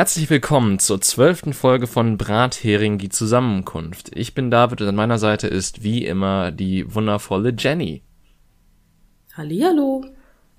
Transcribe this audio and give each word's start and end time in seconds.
Herzlich 0.00 0.30
willkommen 0.30 0.78
zur 0.78 1.02
zwölften 1.02 1.52
Folge 1.52 1.86
von 1.86 2.16
Brathering 2.16 2.96
die 2.96 3.10
Zusammenkunft. 3.10 4.10
Ich 4.16 4.32
bin 4.32 4.50
David 4.50 4.80
und 4.80 4.88
an 4.88 4.94
meiner 4.94 5.18
Seite 5.18 5.46
ist 5.46 5.82
wie 5.82 6.06
immer 6.06 6.52
die 6.52 6.94
wundervolle 6.94 7.52
Jenny. 7.54 8.02
Hallihallo. 9.34 10.06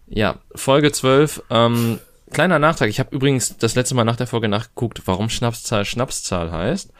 Ja, 0.05 0.41
Folge 0.53 0.91
12. 0.91 1.41
Ähm, 1.49 1.97
kleiner 2.29 2.59
Nachtrag. 2.59 2.89
Ich 2.89 2.99
habe 2.99 3.15
übrigens 3.15 3.57
das 3.57 3.73
letzte 3.73 3.95
Mal 3.95 4.03
nach 4.03 4.15
der 4.15 4.27
Folge 4.27 4.47
nachgeguckt, 4.47 5.01
warum 5.05 5.27
Schnapszahl 5.27 5.85
Schnapszahl 5.85 6.51
heißt. 6.51 6.93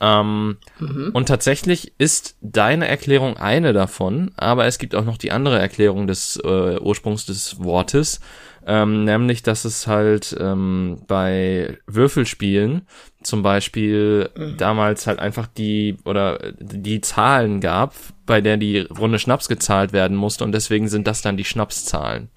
Ähm, 0.00 0.58
mhm. 0.80 1.12
Und 1.14 1.28
tatsächlich 1.28 1.92
ist 1.98 2.36
deine 2.40 2.88
Erklärung 2.88 3.36
eine 3.36 3.72
davon, 3.72 4.32
aber 4.36 4.66
es 4.66 4.78
gibt 4.78 4.96
auch 4.96 5.04
noch 5.04 5.16
die 5.16 5.30
andere 5.30 5.60
Erklärung 5.60 6.08
des 6.08 6.40
äh, 6.42 6.78
Ursprungs 6.80 7.24
des 7.26 7.62
Wortes, 7.62 8.18
ähm, 8.66 9.04
nämlich 9.04 9.42
dass 9.42 9.64
es 9.64 9.86
halt 9.86 10.36
ähm, 10.38 11.02
bei 11.06 11.78
Würfelspielen 11.86 12.86
zum 13.22 13.42
Beispiel 13.42 14.30
mhm. 14.36 14.56
damals 14.56 15.06
halt 15.06 15.18
einfach 15.18 15.46
die 15.46 15.96
oder 16.04 16.52
die 16.58 17.00
Zahlen 17.00 17.60
gab, 17.60 17.94
bei 18.26 18.40
der 18.40 18.56
die 18.56 18.80
Runde 18.80 19.18
Schnaps 19.18 19.48
gezahlt 19.48 19.92
werden 19.92 20.16
musste 20.16 20.44
und 20.44 20.52
deswegen 20.52 20.88
sind 20.88 21.06
das 21.06 21.22
dann 21.22 21.36
die 21.36 21.44
Schnapszahlen. 21.44 22.28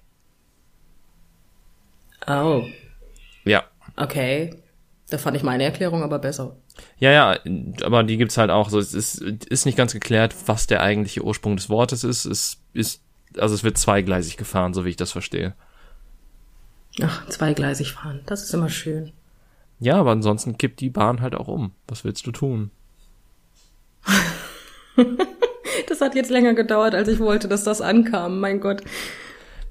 Oh. 2.27 2.63
Ja. 3.45 3.63
Okay. 3.95 4.53
Da 5.09 5.17
fand 5.17 5.37
ich 5.37 5.43
meine 5.43 5.63
Erklärung 5.63 6.03
aber 6.03 6.19
besser. 6.19 6.57
Ja, 6.99 7.11
ja, 7.11 7.39
aber 7.83 8.03
die 8.03 8.17
gibt's 8.17 8.37
halt 8.37 8.51
auch 8.51 8.69
so. 8.69 8.77
Es 8.77 8.93
ist, 8.93 9.21
ist 9.21 9.65
nicht 9.65 9.77
ganz 9.77 9.93
geklärt, 9.93 10.35
was 10.47 10.67
der 10.67 10.81
eigentliche 10.81 11.23
Ursprung 11.23 11.55
des 11.55 11.69
Wortes 11.69 12.03
ist. 12.03 12.25
Es 12.25 12.57
ist, 12.73 13.01
also 13.37 13.55
es 13.55 13.63
wird 13.63 13.77
zweigleisig 13.77 14.35
gefahren, 14.35 14.73
so 14.73 14.83
wie 14.83 14.89
ich 14.89 14.97
das 14.97 15.13
verstehe. 15.13 15.55
Ach, 17.01 17.27
zweigleisig 17.27 17.93
fahren, 17.93 18.21
das 18.25 18.43
ist 18.43 18.53
immer 18.53 18.69
schön. 18.69 19.11
Ja, 19.79 19.95
aber 19.97 20.11
ansonsten 20.11 20.57
kippt 20.57 20.79
die 20.79 20.89
Bahn 20.89 21.21
halt 21.21 21.35
auch 21.35 21.47
um. 21.47 21.71
Was 21.87 22.03
willst 22.03 22.25
du 22.25 22.31
tun? 22.31 22.71
das 25.87 26.01
hat 26.01 26.15
jetzt 26.15 26.31
länger 26.31 26.53
gedauert, 26.53 26.95
als 26.95 27.07
ich 27.07 27.19
wollte, 27.19 27.47
dass 27.47 27.63
das 27.63 27.81
ankam. 27.81 28.39
Mein 28.39 28.59
Gott. 28.59 28.81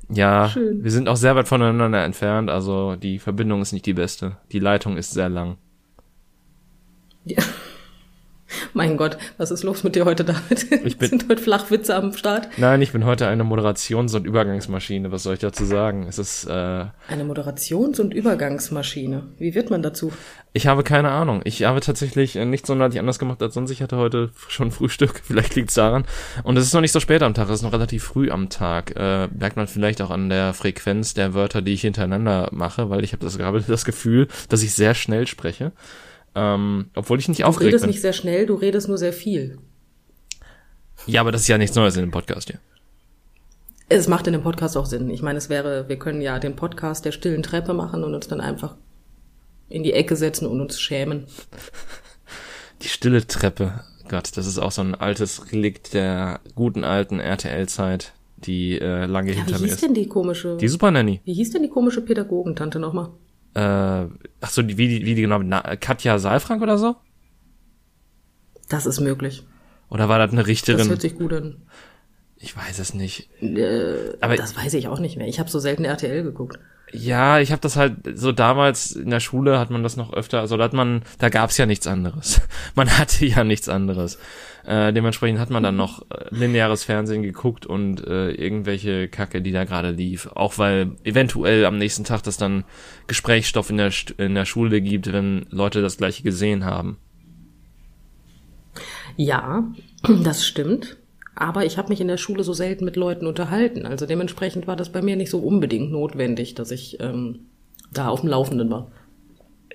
Ja, 0.09 0.49
Schön. 0.51 0.85
wir 0.85 0.91
sind 0.93 1.09
auch 1.09 1.17
sehr 1.17 1.35
weit 1.35 1.49
voneinander 1.49 2.05
entfernt, 2.05 2.49
also 2.49 2.95
die 2.95 3.19
Verbindung 3.19 3.61
ist 3.61 3.73
nicht 3.73 3.87
die 3.87 3.95
beste. 3.95 4.37
Die 4.53 4.61
Leitung 4.61 4.97
ist 4.97 5.11
sehr 5.11 5.29
lang. 5.29 5.57
Ja. 7.25 7.43
Mein 8.73 8.97
Gott, 8.97 9.19
was 9.39 9.51
ist 9.51 9.63
los 9.63 9.85
mit 9.85 9.95
dir 9.97 10.05
heute, 10.05 10.25
David? 10.25 10.67
Ich 10.85 10.99
bin, 10.99 11.09
Sind 11.11 11.29
heute 11.29 11.43
Flachwitze 11.43 11.95
am 11.95 12.13
Start? 12.13 12.49
Nein, 12.57 12.83
ich 12.83 12.93
bin 12.93 13.05
heute 13.05 13.27
eine 13.29 13.45
Moderations- 13.45 14.15
und 14.15 14.27
Übergangsmaschine. 14.27 15.13
Was 15.13 15.23
soll 15.23 15.35
ich 15.35 15.41
dazu 15.41 15.65
sagen? 15.65 16.07
Es 16.09 16.19
ist 16.19 16.45
äh, 16.45 16.51
eine 17.09 17.25
Moderations- 17.25 18.01
und 18.01 18.15
Übergangsmaschine. 18.15 19.25
Wie 19.39 19.55
wird 19.55 19.71
man 19.71 19.83
dazu? 19.83 20.13
Ich 20.53 20.67
habe 20.67 20.83
keine 20.83 21.11
Ahnung. 21.11 21.43
Ich 21.45 21.65
habe 21.65 21.81
tatsächlich 21.81 22.37
äh, 22.37 22.45
nicht 22.45 22.67
sonderlich 22.67 22.99
anders 22.99 23.19
gemacht 23.19 23.43
als 23.43 23.55
sonst. 23.55 23.71
Ich 23.71 23.83
hatte 23.83 23.97
heute 23.97 24.31
schon 24.49 24.71
Frühstück. 24.71 25.21
Vielleicht 25.25 25.55
liegt 25.55 25.69
es 25.69 25.75
daran. 25.75 26.05
Und 26.45 26.57
es 26.57 26.65
ist 26.65 26.75
noch 26.75 26.81
nicht 26.81 26.93
so 26.93 27.01
spät 27.01 27.23
am 27.23 27.35
Tag. 27.35 27.49
Es 27.49 27.57
ist 27.57 27.63
noch 27.63 27.73
relativ 27.73 28.05
früh 28.05 28.31
am 28.31 28.49
Tag. 28.49 28.95
Äh, 28.97 29.29
merkt 29.29 29.57
man 29.57 29.67
vielleicht 29.67 30.01
auch 30.01 30.11
an 30.11 30.29
der 30.29 30.55
Frequenz 30.55 31.15
der 31.15 31.35
Wörter, 31.35 31.63
die 31.63 31.73
ich 31.73 31.83
hintereinander 31.83 32.49
mache, 32.53 32.91
weil 32.91 33.05
ich 33.05 33.13
habe 33.13 33.25
das 33.25 33.39
gerade 33.39 33.61
das 33.67 33.85
Gefühl, 33.85 34.29
dass 34.49 34.63
ich 34.63 34.73
sehr 34.75 34.95
schnell 34.95 35.27
spreche. 35.27 35.73
Ähm, 36.37 36.91
obwohl 36.95 37.19
ich 37.19 37.29
nicht 37.29 37.41
du 37.41 37.47
aufgeregt 37.47 37.73
bin. 37.73 37.81
Du 37.81 37.85
redest 37.85 37.87
nicht 37.87 38.03
sehr 38.03 38.13
schnell, 38.13 38.47
du 38.47 38.55
redest 38.55 38.89
nur 38.89 38.99
sehr 38.99 39.15
viel. 39.15 39.59
Ja, 41.07 41.23
aber 41.23 41.33
das 41.33 41.43
ist 41.43 41.49
ja 41.49 41.57
nichts 41.57 41.75
Neues 41.75 41.97
in 41.97 42.03
dem 42.03 42.11
Podcast 42.11 42.49
hier. 42.49 42.61
Es 43.89 44.07
macht 44.07 44.27
in 44.27 44.35
dem 44.35 44.43
Podcast 44.43 44.77
auch 44.77 44.87
Sinn. 44.87 45.09
Ich 45.11 45.23
meine, 45.23 45.39
es 45.39 45.49
wäre, 45.49 45.89
wir 45.89 45.99
können 45.99 46.21
ja 46.21 46.39
den 46.39 46.57
Podcast 46.57 47.05
der 47.05 47.13
stillen 47.13 47.43
Treppe 47.43 47.73
machen 47.73 48.05
und 48.05 48.15
uns 48.15 48.29
dann 48.29 48.41
einfach 48.41 48.77
in 49.69 49.83
die 49.83 49.95
Ecke 49.95 50.15
setzen 50.17 50.47
und 50.47 50.61
uns 50.61 50.79
schämen. 50.79 51.27
Die 52.83 52.89
stille 52.89 53.27
Treppe. 53.27 53.85
Gott, 54.09 54.37
das 54.37 54.47
ist 54.47 54.59
auch 54.59 54.71
so 54.71 54.83
ein 54.83 54.95
altes 54.95 55.51
Relikt 55.51 55.95
der 55.95 56.41
guten 56.55 56.85
alten 56.85 57.21
RTL-Zeit, 57.21 58.13
die 58.37 58.79
äh, 58.79 59.07
lange 59.07 59.31
ja, 59.31 59.39
hinter 59.39 59.53
mir 59.53 59.57
ist. 59.57 59.63
Wie 59.63 59.69
hieß 59.69 59.81
denn 59.81 59.95
die 59.95 60.07
komische? 60.07 60.59
Die 60.61 60.69
Super 60.69 60.91
Nanny. 60.91 61.23
Wie 61.25 61.33
hieß 61.33 61.53
denn 61.53 61.63
die 61.63 61.71
komische 61.71 62.03
Pädagogentante 62.03 62.79
nochmal? 62.79 63.09
Äh, 63.57 64.09
ach 64.41 64.51
so, 64.51 64.67
wie 64.67 64.75
die, 64.75 65.07
wie 65.07 65.15
die 65.15 65.23
genau, 65.23 65.39
Na, 65.39 65.77
Katja 65.77 66.19
Saalfrank 66.19 66.63
oder 66.63 66.77
so? 66.77 66.97
Das 68.69 68.85
ist 68.85 69.01
möglich. 69.01 69.45
Oder 69.89 70.09
war 70.09 70.19
das 70.19 70.33
eine 70.33 70.47
Richterin? 70.47 70.79
Das 70.79 70.89
hört 70.89 71.01
sich 71.01 71.17
gut 71.17 71.33
an. 71.33 71.63
Ich 72.37 72.55
weiß 72.55 72.79
es 72.79 72.93
nicht. 72.93 73.31
Äh, 73.41 74.15
aber 74.21 74.37
das 74.37 74.57
weiß 74.57 74.75
ich 74.75 74.89
auch 74.89 74.99
nicht 74.99 75.17
mehr. 75.17 75.27
Ich 75.27 75.41
habe 75.41 75.49
so 75.49 75.59
selten 75.59 75.85
RTL 75.85 76.23
geguckt. 76.23 76.59
Ja, 76.93 77.41
ich 77.41 77.51
habe 77.51 77.61
das 77.61 77.77
halt 77.77 77.97
so 78.15 78.31
damals 78.31 78.93
in 78.93 79.11
der 79.11 79.19
Schule 79.19 79.59
hat 79.59 79.71
man 79.71 79.83
das 79.83 79.97
noch 79.97 80.13
öfter, 80.13 80.41
also 80.41 80.57
da 80.57 80.65
hat 80.65 80.73
man, 80.73 81.03
da 81.19 81.31
gab's 81.31 81.59
ja 81.59 81.67
nichts 81.67 81.87
anderes. 81.89 82.41
Man 82.77 82.97
hatte 82.97 83.27
ja 83.27 83.43
nichts 83.43 83.69
anderes. 83.69 84.19
Äh, 84.65 84.93
dementsprechend 84.93 85.41
hat 85.41 85.51
man 85.51 85.63
dann 85.63 85.77
noch 85.77 86.03
äh, 86.11 86.27
lineares 86.31 86.85
Fernsehen 86.85 87.23
geguckt 87.23 87.67
und 87.67 88.07
äh, 88.07 88.31
irgendwelche 88.31 89.09
Kacke, 89.09 89.43
die 89.43 89.53
da 89.53 89.65
gerade 89.65 89.91
lief. 89.91 90.29
Auch 90.35 90.59
weil 90.59 90.93
eventuell 91.05 91.65
am 91.65 91.79
nächsten 91.79 92.05
Tag 92.05 92.23
das 92.23 92.37
dann 92.37 92.65
Gesprächsstoff 93.07 93.71
in 93.71 93.79
der, 93.79 93.93
in 94.19 94.35
der 94.35 94.45
Schule 94.45 94.81
gibt, 94.81 95.13
wenn 95.13 95.47
Leute 95.51 95.83
das 95.83 95.99
gleiche 95.99 96.23
gesehen 96.23 96.65
haben. 96.65 96.99
Ja, 99.17 99.65
das 100.23 100.47
stimmt. 100.47 100.97
Aber 101.37 101.67
ich 101.67 101.77
habe 101.77 101.91
mich 101.91 102.01
in 102.01 102.09
der 102.09 102.17
Schule 102.17 102.43
so 102.43 102.55
selten 102.55 102.85
mit 102.87 102.97
Leuten 102.97 103.27
unterhalten. 103.27 103.85
Also 103.85 104.07
dementsprechend 104.07 104.67
war 104.67 104.75
das 104.75 104.91
bei 104.91 105.03
mir 105.03 105.17
nicht 105.17 105.31
so 105.31 105.39
unbedingt 105.39 105.93
notwendig, 105.93 106.55
dass 106.55 106.71
ich 106.71 106.99
ähm, 106.99 107.41
da 107.93 108.09
auf 108.09 108.23
dem 108.23 108.31
Laufenden 108.31 108.71
war. 108.71 108.91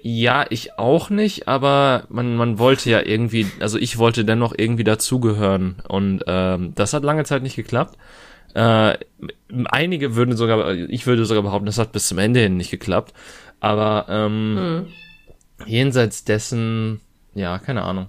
Ja, 0.02 0.46
ich 0.50 0.80
auch 0.80 1.12
nicht, 1.12 1.48
aber 1.48 2.06
man, 2.10 2.36
man 2.36 2.58
wollte 2.58 2.90
ja 2.90 3.06
irgendwie, 3.06 3.46
also 3.60 3.78
ich 3.78 4.00
wollte 4.00 4.26
dennoch 4.26 4.56
irgendwie 4.58 4.84
dazugehören 4.84 5.76
und 5.88 6.24
ähm, 6.26 6.74
das 6.74 6.94
hat 6.94 7.04
lange 7.04 7.24
Zeit 7.24 7.44
nicht 7.44 7.56
geklappt. 7.56 8.00
Äh, 8.56 8.98
einige 9.66 10.16
würden 10.16 10.36
sogar, 10.36 10.74
ich 10.74 11.06
würde 11.06 11.26
sogar 11.26 11.44
behaupten, 11.44 11.68
das 11.68 11.78
hat 11.78 11.92
bis 11.92 12.08
zum 12.08 12.18
Ende 12.18 12.40
hin 12.40 12.58
nicht 12.58 12.72
geklappt. 12.72 13.14
Aber 13.60 14.08
ähm, 14.10 14.58
hm. 14.58 15.68
jenseits 15.68 16.24
dessen, 16.24 17.00
ja, 17.36 17.60
keine 17.60 17.84
Ahnung. 17.84 18.08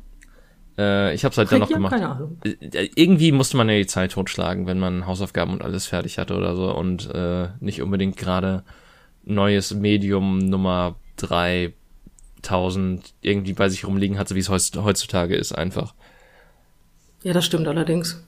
Äh, 0.82 1.14
ich 1.14 1.24
habe 1.24 1.32
es 1.32 1.38
halt 1.38 1.50
dennoch 1.50 1.70
ja, 1.70 1.76
gemacht. 1.76 1.92
Keine 1.92 2.08
Ahnung. 2.08 2.38
Äh, 2.44 2.88
irgendwie 2.94 3.32
musste 3.32 3.56
man 3.56 3.68
ja 3.68 3.76
die 3.76 3.86
Zeit 3.86 4.12
totschlagen, 4.12 4.66
wenn 4.66 4.78
man 4.78 5.06
Hausaufgaben 5.06 5.52
und 5.52 5.62
alles 5.62 5.86
fertig 5.86 6.18
hatte 6.18 6.36
oder 6.36 6.54
so 6.56 6.74
und 6.74 7.12
äh, 7.14 7.48
nicht 7.60 7.82
unbedingt 7.82 8.16
gerade 8.16 8.64
neues 9.24 9.74
Medium 9.74 10.38
Nummer 10.38 10.96
drei 11.16 11.72
1000 12.38 13.14
irgendwie 13.20 13.52
bei 13.52 13.68
sich 13.68 13.86
rumliegen 13.86 14.18
hat, 14.18 14.28
so 14.28 14.34
wie 14.34 14.40
es 14.40 14.48
heutzutage 14.48 15.36
ist 15.36 15.52
einfach. 15.52 15.94
Ja, 17.22 17.32
das 17.32 17.44
stimmt 17.44 17.68
allerdings. 17.68 18.24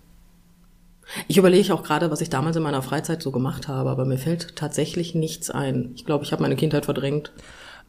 Ich 1.29 1.37
überlege 1.37 1.75
auch 1.75 1.83
gerade, 1.83 2.11
was 2.11 2.21
ich 2.21 2.31
damals 2.31 2.57
in 2.57 2.63
meiner 2.63 2.83
Freizeit 2.83 3.23
so 3.23 3.31
gemacht 3.31 3.69
habe, 3.69 3.91
aber 3.91 4.05
mir 4.05 4.19
fällt 4.19 4.57
tatsächlich 4.57 5.15
nichts 5.15 5.51
ein. 5.51 5.93
Ich 5.97 6.07
glaube, 6.07 6.25
ich 6.25 6.33
habe 6.33 6.43
meine 6.43 6.57
Kindheit 6.57 6.85
verdrängt. 6.85 7.33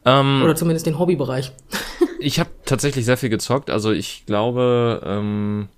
Ähm, 0.06 0.42
Oder 0.42 0.54
zumindest 0.54 0.86
den 0.86 0.98
Hobbybereich. 0.98 1.52
ich 2.20 2.38
habe 2.40 2.50
tatsächlich 2.64 3.04
sehr 3.04 3.16
viel 3.16 3.28
gezockt. 3.28 3.70
Also 3.70 3.90
ich 3.90 4.24
glaube, 4.24 5.02
ähm, 5.04 5.68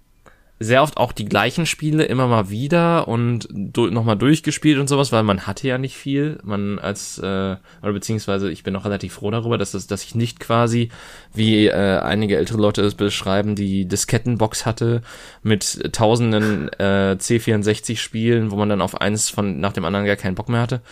sehr 0.61 0.83
oft 0.83 0.97
auch 0.97 1.12
die 1.12 1.25
gleichen 1.25 1.67
Spiele 1.67 2.05
immer 2.05 2.26
mal 2.26 2.50
wieder 2.50 3.06
und 3.06 3.49
du, 3.50 3.87
nochmal 3.87 4.17
durchgespielt 4.17 4.79
und 4.79 4.88
sowas, 4.88 5.12
weil 5.12 5.23
man 5.23 5.47
hatte 5.47 5.69
ja 5.69 5.79
nicht 5.79 5.97
viel. 5.97 6.41
Man 6.43 6.79
als, 6.79 7.19
äh, 7.19 7.56
oder 7.82 7.93
beziehungsweise 7.93 8.50
ich 8.50 8.64
bin 8.64 8.75
auch 8.75 8.85
relativ 8.85 9.14
froh 9.14 9.31
darüber, 9.31 9.56
dass, 9.56 9.70
das, 9.70 9.87
dass 9.87 10.05
ich 10.05 10.14
nicht 10.14 10.41
quasi, 10.41 10.91
wie 11.32 11.69
äh, 11.69 11.99
einige 12.00 12.37
ältere 12.37 12.58
Leute 12.58 12.82
es 12.82 12.97
beschreiben, 12.97 13.55
die 13.55 13.87
Diskettenbox 13.87 14.67
hatte 14.67 15.03
mit 15.43 15.93
tausenden 15.93 16.69
äh, 16.75 17.17
C64-Spielen, 17.19 18.50
wo 18.50 18.56
man 18.56 18.69
dann 18.69 18.82
auf 18.82 19.00
eins 19.00 19.31
von 19.31 19.61
nach 19.61 19.73
dem 19.73 19.85
anderen 19.85 20.06
gar 20.06 20.17
keinen 20.17 20.35
Bock 20.35 20.49
mehr 20.49 20.61
hatte. 20.61 20.82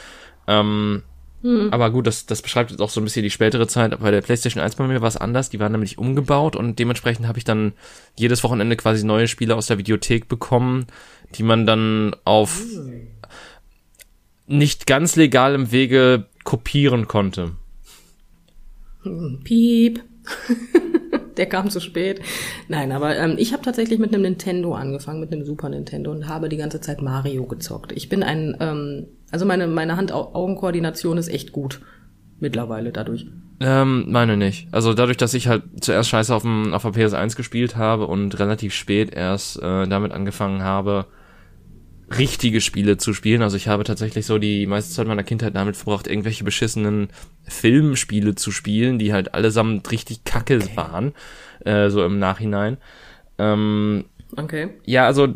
Ähm, 0.46 1.02
hm. 1.46 1.68
Aber 1.70 1.90
gut, 1.90 2.08
das, 2.08 2.26
das 2.26 2.42
beschreibt 2.42 2.72
jetzt 2.72 2.80
auch 2.80 2.90
so 2.90 3.00
ein 3.00 3.04
bisschen 3.04 3.22
die 3.22 3.30
spätere 3.30 3.68
Zeit. 3.68 3.96
Bei 4.00 4.10
der 4.10 4.20
PlayStation 4.20 4.60
1 4.60 4.74
bei 4.74 4.86
mir 4.88 5.00
war 5.00 5.06
es 5.06 5.16
anders. 5.16 5.48
Die 5.48 5.60
waren 5.60 5.70
nämlich 5.70 5.96
umgebaut 5.96 6.56
und 6.56 6.80
dementsprechend 6.80 7.28
habe 7.28 7.38
ich 7.38 7.44
dann 7.44 7.72
jedes 8.18 8.42
Wochenende 8.42 8.74
quasi 8.74 9.06
neue 9.06 9.28
Spiele 9.28 9.54
aus 9.54 9.68
der 9.68 9.78
Videothek 9.78 10.26
bekommen, 10.26 10.86
die 11.36 11.44
man 11.44 11.64
dann 11.64 12.16
auf 12.24 12.60
nicht 14.48 14.88
ganz 14.88 15.14
legalem 15.14 15.70
Wege 15.70 16.26
kopieren 16.42 17.06
konnte. 17.06 17.52
Piep. 19.44 20.02
Der 21.36 21.46
kam 21.46 21.70
zu 21.70 21.80
spät. 21.80 22.20
Nein, 22.68 22.92
aber 22.92 23.16
ähm, 23.16 23.34
ich 23.38 23.52
habe 23.52 23.62
tatsächlich 23.62 23.98
mit 23.98 24.12
einem 24.12 24.22
Nintendo 24.22 24.74
angefangen, 24.74 25.20
mit 25.20 25.32
einem 25.32 25.44
Super 25.44 25.68
Nintendo 25.68 26.10
und 26.10 26.28
habe 26.28 26.48
die 26.48 26.56
ganze 26.56 26.80
Zeit 26.80 27.02
Mario 27.02 27.44
gezockt. 27.44 27.92
Ich 27.92 28.08
bin 28.08 28.22
ein 28.22 28.56
ähm, 28.60 29.06
also 29.30 29.44
meine, 29.44 29.66
meine 29.66 29.96
Hand-Augen-Koordination 29.96 31.18
ist 31.18 31.28
echt 31.28 31.52
gut. 31.52 31.80
Mittlerweile 32.38 32.92
dadurch. 32.92 33.26
Ähm, 33.60 34.06
meine 34.08 34.36
nicht. 34.36 34.68
Also 34.70 34.92
dadurch, 34.92 35.16
dass 35.16 35.34
ich 35.34 35.48
halt 35.48 35.62
zuerst 35.80 36.10
scheiße 36.10 36.34
auf, 36.34 36.42
dem, 36.42 36.74
auf 36.74 36.82
der 36.82 36.92
PS1 36.92 37.36
gespielt 37.36 37.76
habe 37.76 38.06
und 38.06 38.38
relativ 38.38 38.74
spät 38.74 39.14
erst 39.14 39.60
äh, 39.62 39.88
damit 39.88 40.12
angefangen 40.12 40.62
habe, 40.62 41.06
richtige 42.10 42.60
Spiele 42.60 42.96
zu 42.96 43.12
spielen. 43.12 43.42
Also 43.42 43.56
ich 43.56 43.68
habe 43.68 43.84
tatsächlich 43.84 44.26
so 44.26 44.38
die 44.38 44.66
meiste 44.66 44.92
Zeit 44.92 45.06
meiner 45.06 45.24
Kindheit 45.24 45.56
damit 45.56 45.76
verbracht, 45.76 46.06
irgendwelche 46.06 46.44
beschissenen 46.44 47.08
Filmspiele 47.44 48.34
zu 48.34 48.50
spielen, 48.50 48.98
die 48.98 49.12
halt 49.12 49.34
allesamt 49.34 49.90
richtig 49.90 50.24
kacke 50.24 50.56
okay. 50.56 50.76
waren, 50.76 51.12
äh, 51.64 51.90
so 51.90 52.04
im 52.04 52.18
Nachhinein. 52.18 52.76
Ähm, 53.38 54.04
okay. 54.36 54.68
Ja, 54.84 55.06
also 55.06 55.34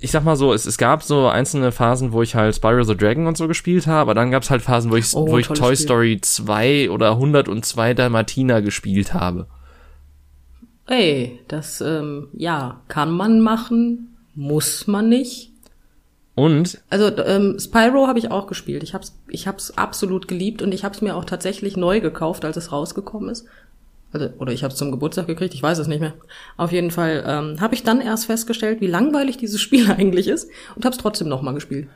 ich 0.00 0.12
sag 0.12 0.24
mal 0.24 0.36
so, 0.36 0.52
es, 0.52 0.66
es 0.66 0.78
gab 0.78 1.02
so 1.02 1.26
einzelne 1.26 1.72
Phasen, 1.72 2.12
wo 2.12 2.22
ich 2.22 2.36
halt 2.36 2.54
Spyro 2.54 2.84
the 2.84 2.96
Dragon 2.96 3.26
und 3.26 3.36
so 3.36 3.48
gespielt 3.48 3.88
habe, 3.88 4.02
aber 4.02 4.14
dann 4.14 4.30
gab 4.30 4.44
es 4.44 4.50
halt 4.50 4.62
Phasen, 4.62 4.92
wo 4.92 4.96
ich, 4.96 5.12
oh, 5.14 5.28
wo 5.28 5.38
ich 5.38 5.48
Toy 5.48 5.74
Spiel. 5.74 5.76
Story 5.76 6.18
2 6.20 6.90
oder 6.90 7.12
102 7.12 7.94
Dalmatiner 7.94 8.62
gespielt 8.62 9.14
habe. 9.14 9.48
Ey, 10.86 11.40
das, 11.48 11.80
ähm, 11.80 12.28
ja, 12.32 12.80
kann 12.88 13.10
man 13.10 13.40
machen, 13.40 14.16
muss 14.34 14.86
man 14.86 15.08
nicht. 15.08 15.52
Und? 16.38 16.80
Also 16.88 17.10
ähm, 17.24 17.58
Spyro 17.58 18.06
habe 18.06 18.20
ich 18.20 18.30
auch 18.30 18.46
gespielt. 18.46 18.84
Ich 18.84 18.94
hab's, 18.94 19.18
ich 19.26 19.48
hab's 19.48 19.72
absolut 19.72 20.28
geliebt 20.28 20.62
und 20.62 20.72
ich 20.72 20.84
hab's 20.84 21.00
mir 21.00 21.16
auch 21.16 21.24
tatsächlich 21.24 21.76
neu 21.76 22.00
gekauft, 22.00 22.44
als 22.44 22.56
es 22.56 22.70
rausgekommen 22.70 23.28
ist. 23.28 23.46
Also, 24.12 24.28
oder 24.38 24.52
ich 24.52 24.62
habe 24.62 24.72
es 24.72 24.78
zum 24.78 24.92
Geburtstag 24.92 25.26
gekriegt, 25.26 25.52
ich 25.52 25.62
weiß 25.64 25.78
es 25.78 25.88
nicht 25.88 25.98
mehr. 25.98 26.14
Auf 26.56 26.70
jeden 26.70 26.92
Fall 26.92 27.24
ähm, 27.26 27.60
habe 27.60 27.74
ich 27.74 27.82
dann 27.82 28.00
erst 28.00 28.26
festgestellt, 28.26 28.80
wie 28.80 28.86
langweilig 28.86 29.36
dieses 29.36 29.60
Spiel 29.68 29.90
eigentlich 29.90 30.28
ist 30.28 30.48
und 30.76 30.84
habe 30.84 30.94
es 30.94 31.02
trotzdem 31.02 31.26
nochmal 31.26 31.54
gespielt. 31.54 31.88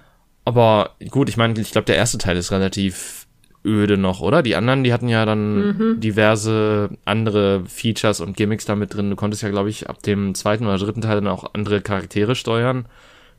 Aber 0.45 0.97
gut, 1.11 1.29
ich 1.29 1.37
meine, 1.37 1.59
ich 1.61 1.71
glaube, 1.71 1.85
der 1.85 1.95
erste 1.95 2.19
Teil 2.19 2.37
ist 2.37 2.51
relativ 2.51 3.29
öde 3.65 3.97
noch, 3.97 4.23
oder? 4.23 4.43
Die 4.43 4.57
anderen, 4.57 4.83
die 4.83 4.93
hatten 4.93 5.07
ja 5.07 5.25
dann 5.25 5.67
mhm. 5.69 6.01
diverse 6.01 6.91
andere 7.05 7.63
Features 7.67 8.19
und 8.19 8.37
Gimmicks 8.37 8.65
damit 8.65 8.97
drin. 8.97 9.09
Du 9.09 9.15
konntest 9.15 9.45
ja, 9.45 9.51
glaube 9.51 9.71
ich, 9.71 9.89
ab 9.89 10.03
dem 10.03 10.35
zweiten 10.35 10.67
oder 10.67 10.79
dritten 10.79 11.01
Teil 11.01 11.15
dann 11.15 11.29
auch 11.29 11.55
andere 11.55 11.81
Charaktere 11.81 12.35
steuern 12.35 12.87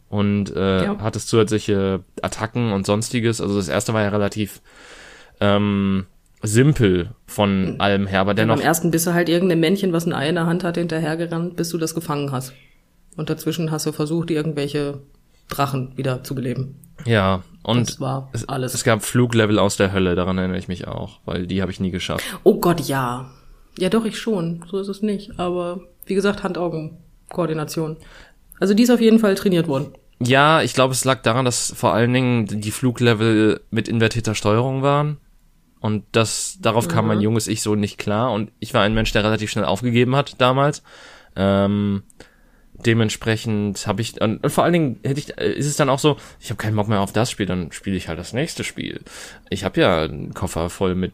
und 0.10 0.56
äh, 0.56 0.84
ja. 0.84 0.98
hattest 1.00 1.30
zusätzliche 1.30 2.02
Attacken 2.22 2.72
und 2.72 2.86
sonstiges. 2.86 3.42
Also 3.42 3.56
das 3.56 3.68
erste 3.68 3.94
war 3.94 4.02
ja 4.02 4.10
relativ 4.10 4.62
ähm, 5.40 6.06
simpel 6.42 7.12
von 7.26 7.80
allem 7.80 8.06
her, 8.08 8.22
aber 8.22 8.34
dennoch. 8.34 8.56
Ja, 8.56 8.62
beim 8.62 8.68
ersten 8.68 8.92
bist 8.92 9.08
du 9.08 9.14
halt 9.14 9.30
irgendein 9.30 9.60
Männchen, 9.60 9.94
was 9.94 10.06
ein 10.06 10.14
Ei 10.14 10.30
in 10.30 10.36
der 10.36 10.46
Hand 10.46 10.64
hat, 10.64 10.78
hinterhergerannt, 10.78 11.56
bis 11.56 11.70
du 11.70 11.78
das 11.78 11.96
gefangen 11.96 12.32
hast. 12.32 12.54
Und 13.16 13.30
dazwischen 13.30 13.72
hast 13.72 13.86
du 13.86 13.92
versucht, 13.92 14.32
irgendwelche 14.32 15.00
Drachen 15.50 15.98
wieder 15.98 16.24
zu 16.24 16.36
beleben. 16.36 16.80
Ja, 17.06 17.44
und 17.64 17.90
das 17.90 18.00
war 18.00 18.30
es, 18.34 18.48
alles. 18.48 18.74
Es 18.74 18.84
gab 18.84 19.04
Fluglevel 19.04 19.60
aus 19.60 19.78
der 19.78 19.94
Hölle, 19.94 20.16
daran 20.16 20.38
erinnere 20.38 20.58
ich 20.58 20.68
mich 20.68 20.88
auch, 20.88 21.20
weil 21.26 21.48
die 21.48 21.62
habe 21.62 21.72
ich 21.72 21.80
nie 21.80 21.92
geschafft. 21.92 22.24
Oh 22.44 22.60
Gott, 22.60 22.82
ja. 22.82 23.32
Ja, 23.78 23.90
doch, 23.90 24.06
ich 24.06 24.20
schon. 24.20 24.64
So 24.70 24.80
ist 24.80 24.88
es 24.88 25.02
nicht. 25.02 25.40
Aber 25.40 25.82
wie 26.06 26.16
gesagt, 26.16 26.44
Hand-Augen-Koordination. 26.44 27.98
Also 28.64 28.74
die 28.74 28.84
ist 28.84 28.92
auf 28.92 29.02
jeden 29.02 29.20
Fall 29.20 29.36
trainiert 29.36 29.68
worden. 29.68 29.88
Ja, 30.22 30.62
ich 30.62 30.74
glaube, 30.74 30.94
es 30.94 31.04
lag 31.04 31.22
daran, 31.22 31.44
dass 31.44 31.74
vor 31.76 31.94
allen 31.94 32.14
Dingen 32.14 32.46
die 32.62 32.72
Fluglevel 32.72 33.60
mit 33.72 33.90
invertierter 33.90 34.36
Steuerung 34.36 34.82
waren. 34.82 35.18
Und 35.82 36.06
das, 36.14 36.60
darauf 36.62 36.88
kam 36.88 37.08
mein 37.08 37.18
mhm. 37.18 37.24
junges 37.24 37.50
Ich 37.50 37.62
so 37.62 37.76
nicht 37.76 37.98
klar. 37.98 38.32
Und 38.32 38.54
ich 38.62 38.74
war 38.74 38.84
ein 38.84 38.94
Mensch, 38.94 39.12
der 39.12 39.26
relativ 39.26 39.52
schnell 39.52 39.66
aufgegeben 39.66 40.16
hat 40.16 40.40
damals. 40.40 40.82
Ähm, 41.36 42.04
dementsprechend 42.72 43.86
habe 43.86 44.02
ich 44.02 44.22
und, 44.22 44.50
vor 44.50 44.64
allen 44.64 44.72
Dingen 44.72 45.00
hätte 45.04 45.20
ich 45.20 45.38
äh, 45.38 45.52
ist 45.52 45.68
es 45.68 45.76
dann 45.76 45.90
auch 45.90 46.00
so, 46.00 46.16
ich 46.40 46.50
habe 46.50 46.58
keinen 46.58 46.78
Bock 46.78 46.88
mehr 46.88 47.02
auf 47.02 47.12
das 47.12 47.30
Spiel, 47.30 47.48
dann 47.48 47.74
spiele 47.74 47.98
ich 47.98 48.08
halt 48.08 48.18
das 48.18 48.32
nächste 48.32 48.64
Spiel. 48.64 49.02
Ich 49.50 49.66
habe 49.66 49.82
ja 49.82 50.04
einen 50.04 50.34
Koffer 50.34 50.70
voll 50.70 50.96
mit 50.96 51.12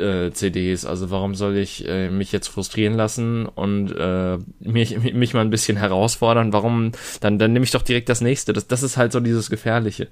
äh, 0.00 0.32
CDs, 0.32 0.84
also 0.84 1.10
warum 1.10 1.34
soll 1.34 1.56
ich 1.56 1.86
äh, 1.86 2.10
mich 2.10 2.32
jetzt 2.32 2.48
frustrieren 2.48 2.94
lassen 2.94 3.46
und 3.46 3.90
äh, 3.92 4.38
mich, 4.60 4.98
mich 5.14 5.34
mal 5.34 5.40
ein 5.40 5.50
bisschen 5.50 5.76
herausfordern? 5.76 6.52
Warum 6.52 6.92
dann 7.20 7.38
dann 7.38 7.52
nehme 7.52 7.64
ich 7.64 7.70
doch 7.70 7.82
direkt 7.82 8.08
das 8.08 8.20
nächste. 8.20 8.52
Das 8.52 8.66
das 8.66 8.82
ist 8.82 8.96
halt 8.96 9.12
so 9.12 9.20
dieses 9.20 9.50
gefährliche. 9.50 10.08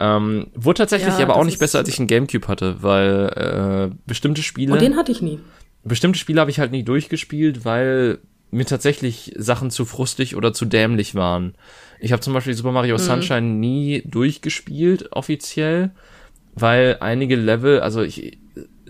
Ähm, 0.00 0.46
wurde 0.54 0.78
tatsächlich 0.78 1.18
ja, 1.18 1.24
aber 1.24 1.36
auch 1.36 1.44
nicht 1.44 1.58
besser, 1.58 1.78
als 1.78 1.88
ich 1.88 1.98
einen 1.98 2.08
Gamecube 2.08 2.48
hatte, 2.48 2.82
weil 2.82 3.90
äh, 3.90 3.94
bestimmte 4.06 4.42
Spiele. 4.42 4.72
Und 4.72 4.80
den 4.80 4.96
hatte 4.96 5.12
ich 5.12 5.20
nie. 5.20 5.40
Bestimmte 5.84 6.18
Spiele 6.18 6.40
habe 6.40 6.50
ich 6.50 6.58
halt 6.58 6.72
nie 6.72 6.82
durchgespielt, 6.82 7.64
weil 7.64 8.18
mir 8.50 8.66
tatsächlich 8.66 9.32
Sachen 9.36 9.70
zu 9.70 9.84
frustig 9.84 10.36
oder 10.36 10.52
zu 10.52 10.64
dämlich 10.64 11.14
waren. 11.14 11.54
Ich 12.00 12.12
habe 12.12 12.22
zum 12.22 12.32
Beispiel 12.32 12.54
Super 12.54 12.72
Mario 12.72 12.94
mhm. 12.94 13.00
Sunshine 13.00 13.42
nie 13.42 14.02
durchgespielt, 14.06 15.12
offiziell, 15.12 15.92
weil 16.54 16.96
einige 17.00 17.36
Level, 17.36 17.80
also 17.80 18.02
ich, 18.02 18.38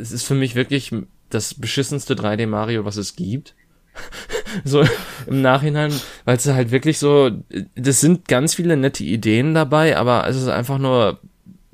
es 0.00 0.12
ist 0.12 0.24
für 0.24 0.34
mich 0.34 0.54
wirklich 0.54 0.92
das 1.28 1.54
beschissenste 1.54 2.14
3D 2.14 2.46
Mario, 2.46 2.84
was 2.84 2.96
es 2.96 3.16
gibt. 3.16 3.54
so 4.64 4.84
im 5.26 5.42
Nachhinein, 5.42 5.92
weil 6.24 6.36
es 6.36 6.46
halt 6.46 6.70
wirklich 6.70 6.98
so, 6.98 7.30
das 7.74 8.00
sind 8.00 8.28
ganz 8.28 8.54
viele 8.54 8.76
nette 8.76 9.04
Ideen 9.04 9.54
dabei, 9.54 9.96
aber 9.96 10.26
es 10.28 10.36
ist 10.36 10.48
einfach 10.48 10.78
nur 10.78 11.20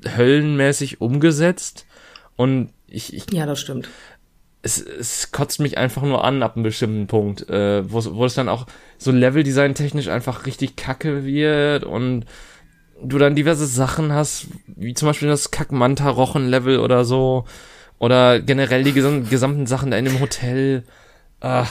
höllenmäßig 0.03 0.99
umgesetzt 0.99 1.85
und 2.35 2.69
ich, 2.87 3.13
ich 3.13 3.25
ja, 3.31 3.45
das 3.45 3.59
stimmt. 3.59 3.89
Es, 4.61 4.79
es 4.79 5.31
kotzt 5.31 5.59
mich 5.59 5.77
einfach 5.77 6.01
nur 6.01 6.23
an 6.23 6.43
ab 6.43 6.55
einem 6.55 6.63
bestimmten 6.63 7.07
Punkt, 7.07 7.49
äh, 7.49 7.89
wo, 7.89 8.03
wo 8.15 8.25
es 8.25 8.33
dann 8.33 8.49
auch 8.49 8.65
so 8.97 9.11
Leveldesign 9.11 9.75
technisch 9.75 10.07
einfach 10.07 10.45
richtig 10.45 10.75
kacke 10.75 11.23
wird 11.25 11.83
und 11.83 12.25
du 13.01 13.17
dann 13.17 13.35
diverse 13.35 13.67
Sachen 13.67 14.11
hast, 14.11 14.47
wie 14.65 14.93
zum 14.93 15.07
Beispiel 15.07 15.27
das 15.27 15.51
Kack-Manta-Rochen-Level 15.51 16.79
oder 16.79 17.05
so, 17.05 17.45
oder 17.99 18.39
generell 18.39 18.83
die 18.83 18.93
gesamten 18.93 19.65
Sachen 19.65 19.91
da 19.91 19.97
in 19.97 20.05
dem 20.05 20.19
Hotel. 20.19 20.83
Ach, 21.39 21.69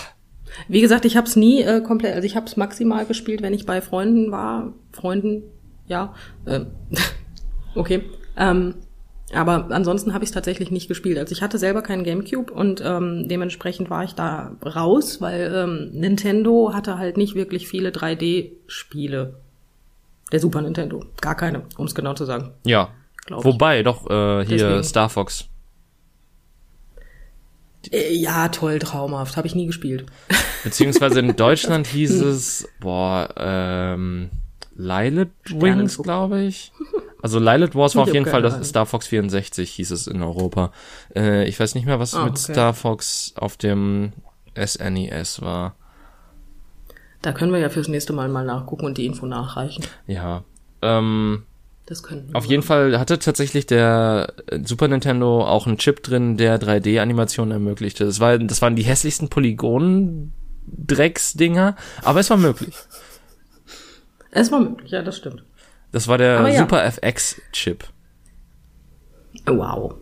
wie 0.69 0.81
gesagt, 0.81 1.05
ich 1.05 1.17
habe 1.17 1.27
es 1.27 1.37
nie 1.37 1.63
äh, 1.63 1.81
komplett, 1.81 2.15
also 2.15 2.27
ich 2.27 2.37
habe 2.37 2.47
es 2.47 2.57
maximal 2.57 3.05
gespielt, 3.05 3.43
wenn 3.43 3.55
ich 3.55 3.67
bei 3.67 3.81
Freunden 3.81 4.31
war. 4.31 4.73
Freunden, 4.93 5.43
ja. 5.87 6.15
Äh, 6.45 6.61
okay. 7.75 8.05
Ähm, 8.37 8.75
aber 9.35 9.69
ansonsten 9.71 10.15
habe 10.15 10.23
ich 10.23 10.31
es 10.31 10.35
tatsächlich 10.35 10.71
nicht 10.71 10.89
gespielt. 10.89 11.19
Also 11.19 11.33
ich 11.33 11.43
hatte 11.43 11.59
selber 11.59 11.83
keinen 11.83 12.05
GameCube 12.05 12.53
und 12.53 12.81
ähm, 12.85 13.27
dementsprechend 13.29 13.91
war 13.91 14.05
ich 14.05 14.15
da 14.15 14.53
raus, 14.65 15.21
weil 15.21 15.53
ähm, 15.53 15.91
Nintendo 15.93 16.73
hatte 16.73 16.97
halt 16.99 17.17
nicht 17.17 17.35
wirklich 17.35 17.67
viele 17.67 17.91
3D-Spiele. 17.91 19.35
Der 20.33 20.41
Super 20.41 20.61
Nintendo. 20.63 21.05
Gar 21.21 21.37
keine, 21.37 21.63
um 21.77 21.87
es 21.87 21.95
genau 21.95 22.15
zu 22.15 22.25
sagen. 22.25 22.53
Ja. 22.65 22.91
Wobei, 23.29 23.83
doch, 23.83 24.09
äh, 24.09 24.45
hier 24.45 24.59
Deswegen. 24.59 24.85
Star 24.85 25.09
Fox. 25.09 25.49
Äh, 27.93 28.13
ja, 28.15 28.49
toll, 28.49 28.79
traumhaft. 28.79 29.37
Habe 29.37 29.47
ich 29.47 29.55
nie 29.55 29.67
gespielt. 29.67 30.07
Beziehungsweise 30.65 31.21
in 31.21 31.37
Deutschland 31.37 31.87
hieß 31.87 32.21
es, 32.23 32.69
boah, 32.81 33.29
ähm, 33.37 34.31
Lilith 34.75 35.31
Wings, 35.51 35.99
glaube 35.99 36.43
ich. 36.43 36.73
Also 37.23 37.39
Lilith 37.39 37.75
Wars 37.75 37.97
war 37.97 38.05
auf 38.05 38.13
jeden 38.13 38.27
Fall 38.27 38.43
das 38.43 38.69
Star 38.69 38.87
Fox 38.87 39.07
64, 39.09 39.71
hieß 39.71 39.91
es 39.91 40.07
in 40.07 40.23
Europa. 40.23 40.71
Äh, 41.15 41.49
ich 41.49 41.59
weiß 41.59 41.75
nicht 41.75 41.87
mehr, 41.87 41.99
was 41.99 42.15
oh, 42.15 42.25
mit 42.25 42.39
Star 42.39 42.75
Fox 42.75 43.33
auf 43.37 43.57
dem 43.57 44.13
SNES 44.55 45.39
e 45.39 45.43
war. 45.43 45.75
Da 47.23 47.33
können 47.33 47.53
wir 47.53 47.59
ja 47.59 47.69
fürs 47.69 47.89
nächste 47.89 48.13
Mal 48.13 48.29
mal 48.29 48.45
nachgucken 48.45 48.87
und 48.87 48.99
die 48.99 49.07
Info 49.07 49.27
nachreichen. 49.27 49.85
Ja. 50.07 50.45
Ähm, 50.83 51.45
das 51.87 52.03
könnten 52.03 52.35
Auf 52.35 52.45
jeden 52.47 52.65
Fall 52.65 52.99
hatte 52.99 53.21
tatsächlich 53.21 53.67
der 53.67 54.35
Super 54.65 54.89
Nintendo 54.89 55.47
auch 55.47 55.69
einen 55.69 55.79
Chip 55.79 56.03
drin, 56.03 56.37
der 56.37 56.61
3D-Animationen 56.61 57.53
ermöglichte. 57.53 58.05
Das, 58.05 58.19
war, 58.19 58.37
das 58.39 58.61
waren 58.61 58.75
die 58.75 58.83
hässlichsten 58.83 59.29
Polygonen-Drecksdinger, 59.29 61.77
aber 62.03 62.21
es 62.21 62.29
war 62.29 62.39
möglich. 62.39 62.75
Es 64.33 64.51
war 64.51 64.59
möglich, 64.61 64.91
ja, 64.91 65.03
das 65.03 65.17
stimmt. 65.17 65.45
Das 65.93 66.09
war 66.09 66.19
der 66.19 66.49
ja. 66.49 66.59
Super 66.59 66.85
FX-Chip. 66.85 67.85
Wow. 69.47 69.95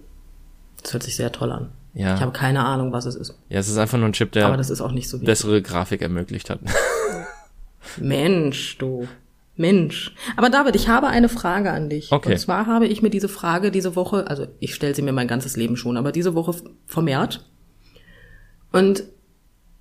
Das 0.83 0.95
hört 0.95 1.03
sich 1.03 1.17
sehr 1.17 1.33
toll 1.33 1.53
an. 1.53 1.71
Ja. 1.93 2.15
Ich 2.15 2.21
habe 2.21 2.33
keine 2.33 2.65
Ahnung, 2.65 2.93
was 2.93 3.05
es 3.05 3.15
ist. 3.15 3.35
Ja, 3.49 3.61
es 3.61 3.69
ist 3.69 3.77
einfach 3.77 3.99
nur 3.99 4.09
ein 4.09 4.15
Chip, 4.15 4.33
der 4.33 4.47
aber 4.47 4.57
das 4.57 4.71
ist 4.71 4.81
auch 4.81 4.91
nicht 4.91 5.09
so 5.09 5.19
bessere 5.19 5.63
Grafik 5.63 6.03
ermöglicht 6.03 6.51
hat. 6.51 6.59
Mensch, 7.99 8.79
du. 8.79 9.07
Mensch. 9.57 10.15
Aber 10.37 10.51
David, 10.51 10.75
ich 10.75 10.89
habe 10.89 11.07
eine 11.07 11.29
Frage 11.29 11.71
an 11.71 11.89
dich. 11.89 12.11
Okay. 12.11 12.33
Und 12.33 12.39
zwar 12.39 12.67
habe 12.67 12.87
ich 12.87 13.03
mir 13.03 13.11
diese 13.11 13.29
Frage 13.29 13.71
diese 13.71 13.95
Woche, 13.97 14.27
also 14.29 14.47
ich 14.59 14.75
stelle 14.75 14.95
sie 14.95 15.03
mir 15.03 15.13
mein 15.13 15.29
ganzes 15.29 15.57
Leben 15.57 15.77
schon, 15.77 15.97
aber 15.97 16.13
diese 16.13 16.35
Woche 16.35 16.55
vermehrt. 16.87 17.49
Und 18.73 19.05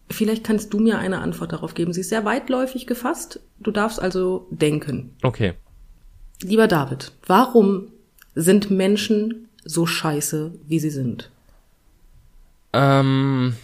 vielleicht 0.10 0.44
kannst 0.44 0.74
du 0.74 0.80
mir 0.80 1.00
eine 1.00 1.20
Antwort 1.20 1.52
darauf 1.52 1.74
geben. 1.74 1.94
Sie 1.94 2.02
ist 2.02 2.10
sehr 2.10 2.26
weitläufig 2.26 2.86
gefasst. 2.86 3.40
Du 3.60 3.72
darfst 3.72 4.00
also 4.00 4.48
denken. 4.52 5.16
Okay. 5.24 5.54
Lieber 6.42 6.68
David, 6.68 7.12
warum 7.26 7.88
sind 8.36 8.70
Menschen 8.70 9.50
so 9.64 9.86
scheiße, 9.86 10.52
wie 10.68 10.80
sie 10.80 10.90
sind? 10.90 11.32
Ähm, 12.74 13.56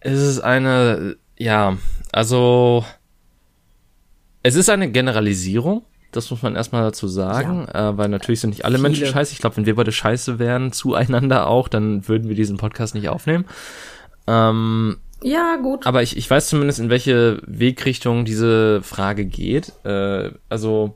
es 0.00 0.20
ist 0.20 0.40
eine, 0.40 1.16
ja, 1.36 1.78
also 2.12 2.84
es 4.46 4.54
ist 4.54 4.70
eine 4.70 4.90
Generalisierung, 4.90 5.82
das 6.12 6.30
muss 6.30 6.42
man 6.42 6.54
erstmal 6.54 6.82
dazu 6.82 7.08
sagen, 7.08 7.66
ja. 7.72 7.90
äh, 7.90 7.98
weil 7.98 8.08
natürlich 8.08 8.40
sind 8.40 8.50
nicht 8.50 8.64
alle 8.64 8.76
Viele. 8.76 8.88
Menschen 8.88 9.06
scheiße. 9.06 9.32
Ich 9.32 9.38
glaube, 9.38 9.56
wenn 9.56 9.66
wir 9.66 9.74
beide 9.74 9.92
scheiße 9.92 10.38
wären, 10.38 10.72
zueinander 10.72 11.48
auch, 11.48 11.68
dann 11.68 12.06
würden 12.08 12.28
wir 12.28 12.36
diesen 12.36 12.56
Podcast 12.56 12.94
nicht 12.94 13.08
aufnehmen. 13.08 13.44
Ähm, 14.26 14.98
Ja, 15.22 15.56
gut. 15.56 15.84
Aber 15.86 16.02
ich, 16.02 16.16
ich 16.16 16.30
weiß 16.30 16.48
zumindest, 16.48 16.78
in 16.78 16.90
welche 16.90 17.42
Wegrichtung 17.46 18.24
diese 18.24 18.82
Frage 18.82 19.26
geht. 19.26 19.72
Äh, 19.84 20.30
also 20.48 20.94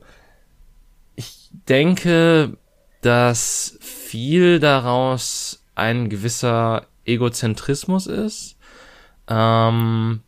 ich 1.15 1.49
denke, 1.67 2.57
dass 3.01 3.77
viel 3.81 4.59
daraus 4.59 5.63
ein 5.75 6.09
gewisser 6.09 6.85
Egozentrismus 7.05 8.07
ist. 8.07 8.55
Ähm, 9.27 10.21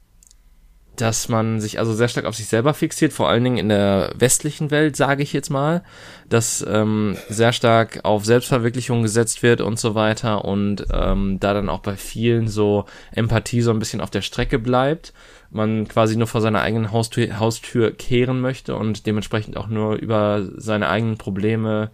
dass 0.96 1.28
man 1.28 1.60
sich 1.60 1.80
also 1.80 1.94
sehr 1.94 2.08
stark 2.08 2.26
auf 2.26 2.36
sich 2.36 2.48
selber 2.48 2.74
fixiert, 2.74 3.14
vor 3.14 3.28
allen 3.28 3.44
Dingen 3.44 3.58
in 3.58 3.70
der 3.70 4.12
westlichen 4.16 4.70
Welt, 4.70 4.96
sage 4.96 5.24
ich 5.24 5.34
jetzt 5.34 5.50
mal, 5.50 5.84
dass 6.30 6.64
ähm, 6.68 7.18
sehr 7.30 7.52
stark 7.52 8.02
auf 8.04 8.26
Selbstverwirklichung 8.26 9.02
gesetzt 9.02 9.42
wird 9.42 9.62
und 9.62 9.80
so 9.80 9.96
weiter 9.96 10.46
und 10.46 10.86
ähm, 10.92 11.40
da 11.40 11.54
dann 11.54 11.70
auch 11.70 11.80
bei 11.80 11.96
vielen 11.96 12.48
so 12.48 12.86
Empathie 13.12 13.62
so 13.62 13.72
ein 13.72 13.80
bisschen 13.80 14.02
auf 14.02 14.12
der 14.12 14.22
Strecke 14.22 14.60
bleibt, 14.60 15.14
man 15.50 15.88
quasi 15.88 16.16
nur 16.16 16.28
vor 16.28 16.42
seiner 16.42 16.62
eigenen 16.62 16.92
Haustür, 16.92 17.40
Haustür 17.40 17.92
kehren 17.92 18.40
möchte 18.40 18.76
und 18.76 19.08
dementsprechend 19.08 19.58
auch 19.58 19.68
nur 19.68 19.96
über 19.96 20.48
seine 20.58 20.90
eigenen 20.90 21.18
Probleme 21.18 21.90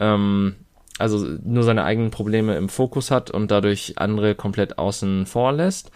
ähm, 0.00 0.56
also 0.98 1.26
nur 1.42 1.62
seine 1.62 1.84
eigenen 1.84 2.10
Probleme 2.10 2.56
im 2.56 2.68
Fokus 2.68 3.10
hat 3.10 3.30
und 3.30 3.50
dadurch 3.50 3.94
andere 3.96 4.34
komplett 4.34 4.78
außen 4.78 5.26
vor 5.26 5.52
lässt 5.52 5.90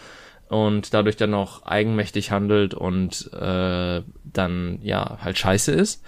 und 0.48 0.94
dadurch 0.94 1.16
dann 1.16 1.34
auch 1.34 1.64
eigenmächtig 1.64 2.30
handelt 2.30 2.74
und 2.74 3.30
äh, 3.32 4.02
dann 4.24 4.78
ja 4.82 5.18
halt 5.20 5.38
scheiße 5.38 5.72
ist. 5.72 6.02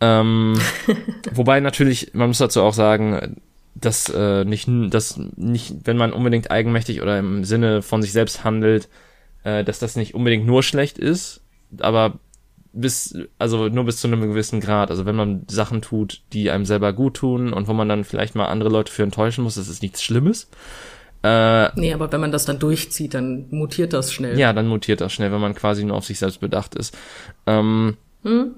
Ähm, 0.00 0.58
wobei 1.32 1.60
natürlich, 1.60 2.14
man 2.14 2.28
muss 2.28 2.38
dazu 2.38 2.62
auch 2.62 2.74
sagen, 2.74 3.40
dass 3.74 4.08
äh, 4.08 4.44
nicht, 4.44 4.68
dass 4.90 5.20
nicht, 5.36 5.74
wenn 5.84 5.96
man 5.96 6.12
unbedingt 6.12 6.50
eigenmächtig 6.50 7.02
oder 7.02 7.18
im 7.18 7.44
Sinne 7.44 7.82
von 7.82 8.02
sich 8.02 8.12
selbst 8.12 8.44
handelt, 8.44 8.88
äh, 9.44 9.64
dass 9.64 9.78
das 9.78 9.96
nicht 9.96 10.14
unbedingt 10.14 10.46
nur 10.46 10.62
schlecht 10.62 10.98
ist, 10.98 11.42
aber 11.78 12.18
bis, 12.72 13.16
also 13.38 13.68
nur 13.68 13.84
bis 13.84 13.98
zu 13.98 14.06
einem 14.06 14.20
gewissen 14.20 14.60
Grad. 14.60 14.90
Also 14.90 15.06
wenn 15.06 15.16
man 15.16 15.44
Sachen 15.48 15.82
tut, 15.82 16.22
die 16.32 16.50
einem 16.50 16.64
selber 16.64 16.92
gut 16.92 17.14
tun 17.14 17.52
und 17.52 17.68
wo 17.68 17.72
man 17.72 17.88
dann 17.88 18.04
vielleicht 18.04 18.34
mal 18.34 18.46
andere 18.46 18.70
Leute 18.70 18.92
für 18.92 19.02
enttäuschen 19.02 19.44
muss, 19.44 19.56
das 19.56 19.68
ist 19.68 19.82
nichts 19.82 20.02
Schlimmes. 20.02 20.48
Äh, 21.22 21.68
nee, 21.78 21.92
aber 21.92 22.10
wenn 22.12 22.20
man 22.20 22.32
das 22.32 22.46
dann 22.46 22.58
durchzieht, 22.58 23.14
dann 23.14 23.46
mutiert 23.50 23.92
das 23.92 24.12
schnell. 24.12 24.38
Ja, 24.38 24.52
dann 24.52 24.66
mutiert 24.66 25.00
das 25.00 25.12
schnell, 25.12 25.30
wenn 25.32 25.40
man 25.40 25.54
quasi 25.54 25.84
nur 25.84 25.96
auf 25.96 26.06
sich 26.06 26.18
selbst 26.18 26.40
bedacht 26.40 26.74
ist. 26.74 26.96
Ähm, 27.46 27.96
hm? 28.22 28.54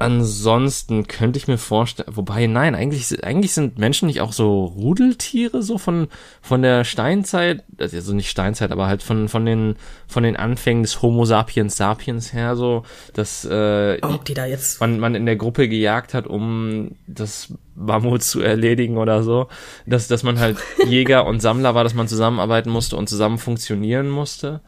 Ansonsten 0.00 1.08
könnte 1.08 1.40
ich 1.40 1.48
mir 1.48 1.58
vorstellen, 1.58 2.08
wobei 2.14 2.46
nein, 2.46 2.76
eigentlich 2.76 3.24
eigentlich 3.24 3.52
sind 3.52 3.78
Menschen 3.78 4.06
nicht 4.06 4.20
auch 4.20 4.32
so 4.32 4.64
Rudeltiere 4.64 5.60
so 5.60 5.76
von 5.76 6.06
von 6.40 6.62
der 6.62 6.84
Steinzeit, 6.84 7.64
also 7.80 8.14
nicht 8.14 8.30
Steinzeit, 8.30 8.70
aber 8.70 8.86
halt 8.86 9.02
von 9.02 9.28
von 9.28 9.44
den 9.44 9.74
von 10.06 10.22
den 10.22 10.36
Anfängen 10.36 10.84
des 10.84 11.02
Homo 11.02 11.24
sapiens 11.24 11.76
sapiens 11.76 12.32
her 12.32 12.54
so, 12.54 12.84
dass 13.12 13.44
äh, 13.44 13.98
Ob 14.02 14.24
die 14.24 14.34
da 14.34 14.46
jetzt 14.46 14.80
man 14.80 15.00
man 15.00 15.16
in 15.16 15.26
der 15.26 15.34
Gruppe 15.34 15.68
gejagt 15.68 16.14
hat, 16.14 16.28
um 16.28 16.92
das 17.08 17.52
Mammut 17.74 18.22
zu 18.22 18.40
erledigen 18.40 18.98
oder 18.98 19.24
so, 19.24 19.48
dass 19.84 20.06
dass 20.06 20.22
man 20.22 20.38
halt 20.38 20.58
Jäger 20.86 21.26
und 21.26 21.40
Sammler 21.40 21.74
war, 21.74 21.82
dass 21.82 21.94
man 21.94 22.06
zusammenarbeiten 22.06 22.70
musste 22.70 22.94
und 22.96 23.08
zusammen 23.08 23.38
funktionieren 23.38 24.08
musste. 24.08 24.60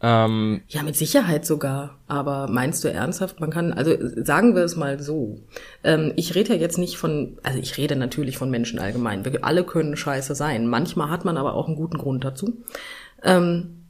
Ähm, 0.00 0.60
ja, 0.68 0.82
mit 0.82 0.96
Sicherheit 0.96 1.44
sogar. 1.44 1.98
Aber 2.06 2.48
meinst 2.48 2.84
du 2.84 2.88
ernsthaft, 2.90 3.40
man 3.40 3.50
kann, 3.50 3.72
also 3.72 3.96
sagen 4.22 4.54
wir 4.54 4.62
es 4.62 4.76
mal 4.76 5.00
so. 5.00 5.40
Ähm, 5.82 6.12
ich 6.16 6.34
rede 6.34 6.54
ja 6.54 6.60
jetzt 6.60 6.78
nicht 6.78 6.96
von, 6.98 7.38
also 7.42 7.58
ich 7.58 7.76
rede 7.78 7.96
natürlich 7.96 8.38
von 8.38 8.50
Menschen 8.50 8.78
allgemein. 8.78 9.24
Wir 9.24 9.44
alle 9.44 9.64
können 9.64 9.96
scheiße 9.96 10.34
sein. 10.34 10.68
Manchmal 10.68 11.10
hat 11.10 11.24
man 11.24 11.36
aber 11.36 11.54
auch 11.54 11.66
einen 11.66 11.76
guten 11.76 11.98
Grund 11.98 12.24
dazu. 12.24 12.62
Ähm, 13.24 13.86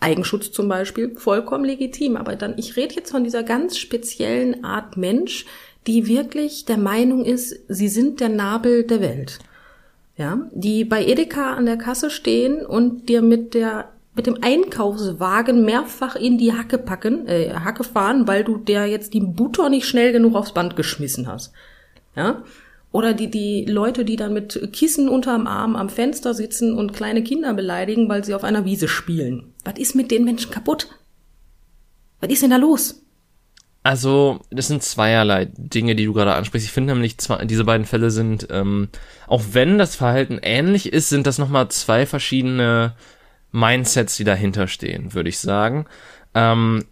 Eigenschutz 0.00 0.52
zum 0.52 0.68
Beispiel, 0.68 1.16
vollkommen 1.16 1.64
legitim. 1.64 2.16
Aber 2.16 2.34
dann, 2.34 2.54
ich 2.56 2.76
rede 2.76 2.94
jetzt 2.94 3.10
von 3.10 3.24
dieser 3.24 3.42
ganz 3.42 3.76
speziellen 3.76 4.64
Art 4.64 4.96
Mensch, 4.96 5.44
die 5.86 6.06
wirklich 6.06 6.64
der 6.64 6.78
Meinung 6.78 7.24
ist, 7.24 7.54
sie 7.68 7.88
sind 7.88 8.20
der 8.20 8.28
Nabel 8.30 8.84
der 8.84 9.00
Welt. 9.00 9.40
Ja, 10.16 10.48
die 10.52 10.84
bei 10.84 11.04
Edeka 11.04 11.54
an 11.54 11.66
der 11.66 11.76
Kasse 11.76 12.10
stehen 12.10 12.66
und 12.66 13.08
dir 13.08 13.22
mit 13.22 13.54
der 13.54 13.92
mit 14.18 14.26
dem 14.26 14.38
Einkaufswagen 14.42 15.64
mehrfach 15.64 16.16
in 16.16 16.38
die 16.38 16.52
Hacke 16.52 16.76
packen, 16.76 17.28
äh, 17.28 17.54
Hacke 17.54 17.84
fahren, 17.84 18.26
weil 18.26 18.42
du 18.42 18.58
der 18.58 18.86
jetzt 18.86 19.14
die 19.14 19.20
Butter 19.20 19.68
nicht 19.68 19.86
schnell 19.86 20.10
genug 20.10 20.34
aufs 20.34 20.50
Band 20.50 20.74
geschmissen 20.74 21.28
hast. 21.28 21.52
Ja? 22.16 22.42
Oder 22.90 23.14
die, 23.14 23.30
die 23.30 23.64
Leute, 23.64 24.04
die 24.04 24.16
dann 24.16 24.32
mit 24.32 24.72
Kissen 24.72 25.08
unterm 25.08 25.46
Arm 25.46 25.76
am 25.76 25.88
Fenster 25.88 26.34
sitzen 26.34 26.74
und 26.74 26.94
kleine 26.94 27.22
Kinder 27.22 27.54
beleidigen, 27.54 28.08
weil 28.08 28.24
sie 28.24 28.34
auf 28.34 28.42
einer 28.42 28.64
Wiese 28.64 28.88
spielen. 28.88 29.54
Was 29.64 29.78
ist 29.78 29.94
mit 29.94 30.10
den 30.10 30.24
Menschen 30.24 30.50
kaputt? 30.50 30.88
Was 32.20 32.30
ist 32.30 32.42
denn 32.42 32.50
da 32.50 32.56
los? 32.56 33.04
Also, 33.84 34.40
das 34.50 34.66
sind 34.66 34.82
zweierlei 34.82 35.44
Dinge, 35.56 35.94
die 35.94 36.06
du 36.06 36.12
gerade 36.12 36.34
ansprichst. 36.34 36.66
Ich 36.66 36.72
finde 36.72 36.92
nämlich, 36.92 37.18
zwei, 37.18 37.44
diese 37.44 37.62
beiden 37.62 37.86
Fälle 37.86 38.10
sind, 38.10 38.48
ähm, 38.50 38.88
auch 39.28 39.44
wenn 39.52 39.78
das 39.78 39.94
Verhalten 39.94 40.40
ähnlich 40.42 40.92
ist, 40.92 41.08
sind 41.08 41.28
das 41.28 41.38
nochmal 41.38 41.68
zwei 41.68 42.04
verschiedene 42.04 42.96
Mindsets, 43.52 44.16
die 44.16 44.24
dahinter 44.24 44.68
stehen, 44.68 45.14
würde 45.14 45.28
ich 45.28 45.38
sagen. 45.38 45.86
Ähm, 46.34 46.84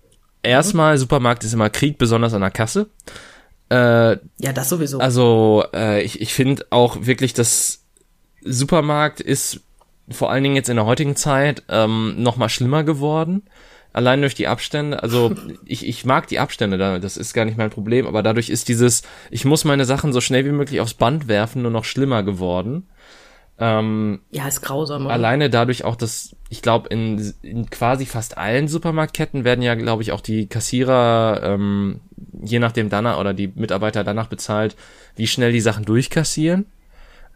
erstmal, 0.43 0.99
Supermarkt 0.99 1.45
ist 1.45 1.53
immer 1.53 1.71
Krieg, 1.71 1.99
besonders 1.99 2.35
an 2.35 2.41
der 2.41 2.51
Kasse. 2.51 2.89
Äh, 3.69 4.19
ja, 4.39 4.53
das 4.55 4.69
sowieso. 4.69 4.99
Also, 4.99 5.65
äh, 5.75 6.03
ich, 6.03 6.21
ich 6.21 6.33
finde 6.33 6.67
auch 6.71 6.99
wirklich, 7.01 7.35
dass 7.35 7.85
Supermarkt 8.43 9.21
ist 9.21 9.61
vor 10.09 10.31
allen 10.31 10.45
Dingen 10.45 10.57
jetzt 10.57 10.69
in 10.69 10.77
der 10.77 10.87
heutigen 10.87 11.17
Zeit 11.17 11.65
ähm, 11.69 12.15
noch 12.19 12.37
mal 12.37 12.49
schlimmer 12.49 12.85
geworden. 12.85 13.43
Allein 13.93 14.21
durch 14.21 14.35
die 14.35 14.47
Abstände. 14.47 15.03
Also 15.03 15.35
ich, 15.65 15.87
ich 15.87 16.05
mag 16.05 16.29
die 16.29 16.39
Abstände, 16.39 16.79
das 17.01 17.17
ist 17.17 17.33
gar 17.33 17.45
nicht 17.45 17.59
mein 17.59 17.71
Problem, 17.71 18.07
aber 18.07 18.23
dadurch 18.23 18.51
ist 18.51 18.69
dieses, 18.69 19.03
ich 19.31 19.45
muss 19.45 19.65
meine 19.65 19.85
Sachen 19.85 20.13
so 20.13 20.21
schnell 20.21 20.45
wie 20.45 20.53
möglich 20.53 20.81
aufs 20.81 20.95
Band 20.95 21.29
werfen, 21.29 21.63
nur 21.63 21.71
noch 21.71 21.85
schlimmer 21.85 22.23
geworden. 22.23 22.87
Ähm, 23.59 24.21
ja, 24.31 24.47
ist 24.47 24.61
grausam. 24.61 25.07
Oder? 25.07 25.15
Alleine 25.15 25.49
dadurch 25.49 25.85
auch, 25.85 25.97
dass 25.97 26.37
ich 26.51 26.63
glaube, 26.63 26.89
in, 26.89 27.35
in 27.43 27.71
quasi 27.71 28.05
fast 28.07 28.37
allen 28.37 28.69
Supermarktketten 28.69 29.45
werden 29.45 29.63
ja, 29.63 29.75
glaube 29.75 30.03
ich, 30.03 30.13
auch 30.13 30.21
die 30.21 30.47
Kassierer, 30.47 31.41
ähm, 31.43 32.01
je 32.43 32.59
nachdem 32.59 32.91
danach 32.91 33.19
oder 33.19 33.35
die 33.35 33.51
Mitarbeiter 33.55 34.05
danach 34.05 34.29
bezahlt, 34.29 34.77
wie 35.17 35.27
schnell 35.27 35.53
die 35.53 35.61
Sachen 35.61 35.85
durchkassieren. 35.85 36.67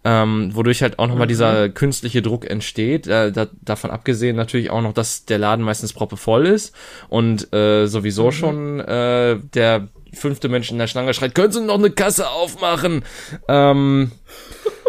Ähm, 0.02 0.54
wodurch 0.54 0.80
halt 0.80 0.98
auch 0.98 1.08
nochmal 1.08 1.26
mhm. 1.26 1.30
dieser 1.30 1.68
künstliche 1.68 2.22
Druck 2.22 2.48
entsteht. 2.48 3.06
Äh, 3.06 3.32
da, 3.32 3.48
davon 3.60 3.90
abgesehen 3.90 4.34
natürlich 4.34 4.70
auch 4.70 4.80
noch, 4.80 4.94
dass 4.94 5.26
der 5.26 5.38
Laden 5.38 5.62
meistens 5.62 5.92
proppevoll 5.92 6.46
ist 6.46 6.74
und 7.10 7.52
äh, 7.52 7.86
sowieso 7.86 8.26
mhm. 8.26 8.32
schon 8.32 8.80
äh, 8.80 9.38
der 9.54 9.88
fünfte 10.12 10.48
Mensch 10.48 10.70
in 10.70 10.78
der 10.78 10.86
Schlange 10.86 11.14
schreit, 11.14 11.34
können 11.34 11.52
Sie 11.52 11.60
noch 11.60 11.78
eine 11.78 11.90
Kasse 11.90 12.30
aufmachen? 12.30 13.04
Ähm, 13.48 14.10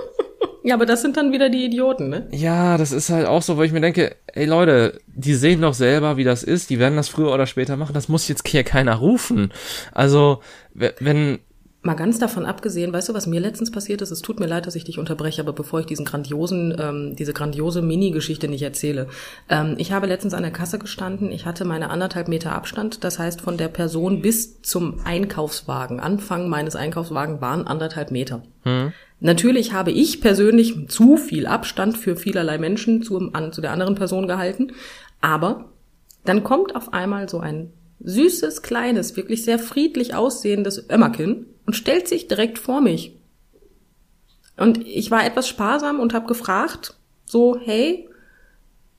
ja, 0.63 0.75
aber 0.75 0.85
das 0.85 1.01
sind 1.01 1.17
dann 1.17 1.31
wieder 1.31 1.49
die 1.49 1.65
Idioten, 1.65 2.09
ne? 2.09 2.27
Ja, 2.31 2.77
das 2.77 2.91
ist 2.91 3.09
halt 3.09 3.25
auch 3.25 3.41
so, 3.41 3.57
wo 3.57 3.63
ich 3.63 3.71
mir 3.71 3.81
denke, 3.81 4.15
ey 4.27 4.45
Leute, 4.45 4.99
die 5.07 5.33
sehen 5.33 5.61
doch 5.61 5.73
selber, 5.73 6.17
wie 6.17 6.23
das 6.23 6.43
ist, 6.43 6.69
die 6.69 6.79
werden 6.79 6.95
das 6.95 7.09
früher 7.09 7.33
oder 7.33 7.47
später 7.47 7.77
machen, 7.77 7.93
das 7.93 8.09
muss 8.09 8.27
jetzt 8.27 8.47
hier 8.47 8.63
keiner 8.63 8.95
rufen. 8.95 9.51
Also, 9.91 10.41
wenn, 10.73 11.39
Mal 11.83 11.95
ganz 11.95 12.19
davon 12.19 12.45
abgesehen, 12.45 12.93
weißt 12.93 13.09
du, 13.09 13.15
was 13.15 13.25
mir 13.25 13.39
letztens 13.39 13.71
passiert 13.71 14.03
ist? 14.03 14.11
Es 14.11 14.21
tut 14.21 14.39
mir 14.39 14.45
leid, 14.45 14.67
dass 14.67 14.75
ich 14.75 14.83
dich 14.83 14.99
unterbreche, 14.99 15.41
aber 15.41 15.51
bevor 15.51 15.79
ich 15.79 15.87
diesen 15.87 16.05
grandiosen, 16.05 16.75
ähm, 16.79 17.15
diese 17.15 17.33
grandiose 17.33 17.81
Mini-Geschichte 17.81 18.47
nicht 18.47 18.61
erzähle. 18.61 19.07
Ähm, 19.49 19.73
ich 19.79 19.91
habe 19.91 20.05
letztens 20.05 20.35
an 20.35 20.43
der 20.43 20.51
Kasse 20.51 20.77
gestanden, 20.77 21.31
ich 21.31 21.47
hatte 21.47 21.65
meine 21.65 21.89
anderthalb 21.89 22.27
Meter 22.27 22.51
Abstand, 22.51 23.03
das 23.03 23.17
heißt 23.17 23.41
von 23.41 23.57
der 23.57 23.67
Person 23.67 24.21
bis 24.21 24.61
zum 24.61 24.99
Einkaufswagen. 25.05 25.99
Anfang 25.99 26.49
meines 26.49 26.75
Einkaufswagens 26.75 27.41
waren 27.41 27.65
anderthalb 27.65 28.11
Meter. 28.11 28.43
Hm. 28.61 28.93
Natürlich 29.19 29.73
habe 29.73 29.89
ich 29.89 30.21
persönlich 30.21 30.87
zu 30.87 31.17
viel 31.17 31.47
Abstand 31.47 31.97
für 31.97 32.15
vielerlei 32.15 32.59
Menschen 32.59 33.01
zu, 33.01 33.31
an, 33.33 33.53
zu 33.53 33.61
der 33.61 33.71
anderen 33.71 33.95
Person 33.95 34.27
gehalten, 34.27 34.73
aber 35.19 35.65
dann 36.25 36.43
kommt 36.43 36.75
auf 36.75 36.93
einmal 36.93 37.27
so 37.27 37.39
ein 37.39 37.73
süßes, 38.03 38.61
kleines, 38.61 39.15
wirklich 39.15 39.43
sehr 39.43 39.59
friedlich 39.59 40.15
aussehendes 40.15 40.89
Ömmerkin 40.89 41.45
und 41.65 41.73
stellt 41.73 42.07
sich 42.07 42.27
direkt 42.27 42.59
vor 42.59 42.81
mich. 42.81 43.15
Und 44.57 44.85
ich 44.85 45.11
war 45.11 45.25
etwas 45.25 45.47
sparsam 45.47 45.99
und 45.99 46.13
habe 46.13 46.27
gefragt, 46.27 46.95
so, 47.25 47.59
hey, 47.63 48.07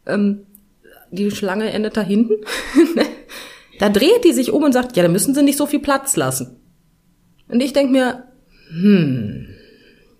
ähm, 0.07 0.47
die 1.11 1.31
Schlange 1.31 1.71
endet 1.71 1.97
da 1.97 2.01
hinten. 2.01 2.45
da 3.79 3.89
dreht 3.89 4.25
die 4.25 4.33
sich 4.33 4.51
um 4.51 4.63
und 4.63 4.73
sagt, 4.73 4.97
ja, 4.97 5.03
da 5.03 5.09
müssen 5.09 5.35
sie 5.35 5.43
nicht 5.43 5.59
so 5.59 5.67
viel 5.67 5.81
Platz 5.81 6.17
lassen. 6.17 6.57
Und 7.49 7.61
ich 7.61 7.73
denk 7.73 7.91
mir, 7.91 8.25
hm, 8.71 9.49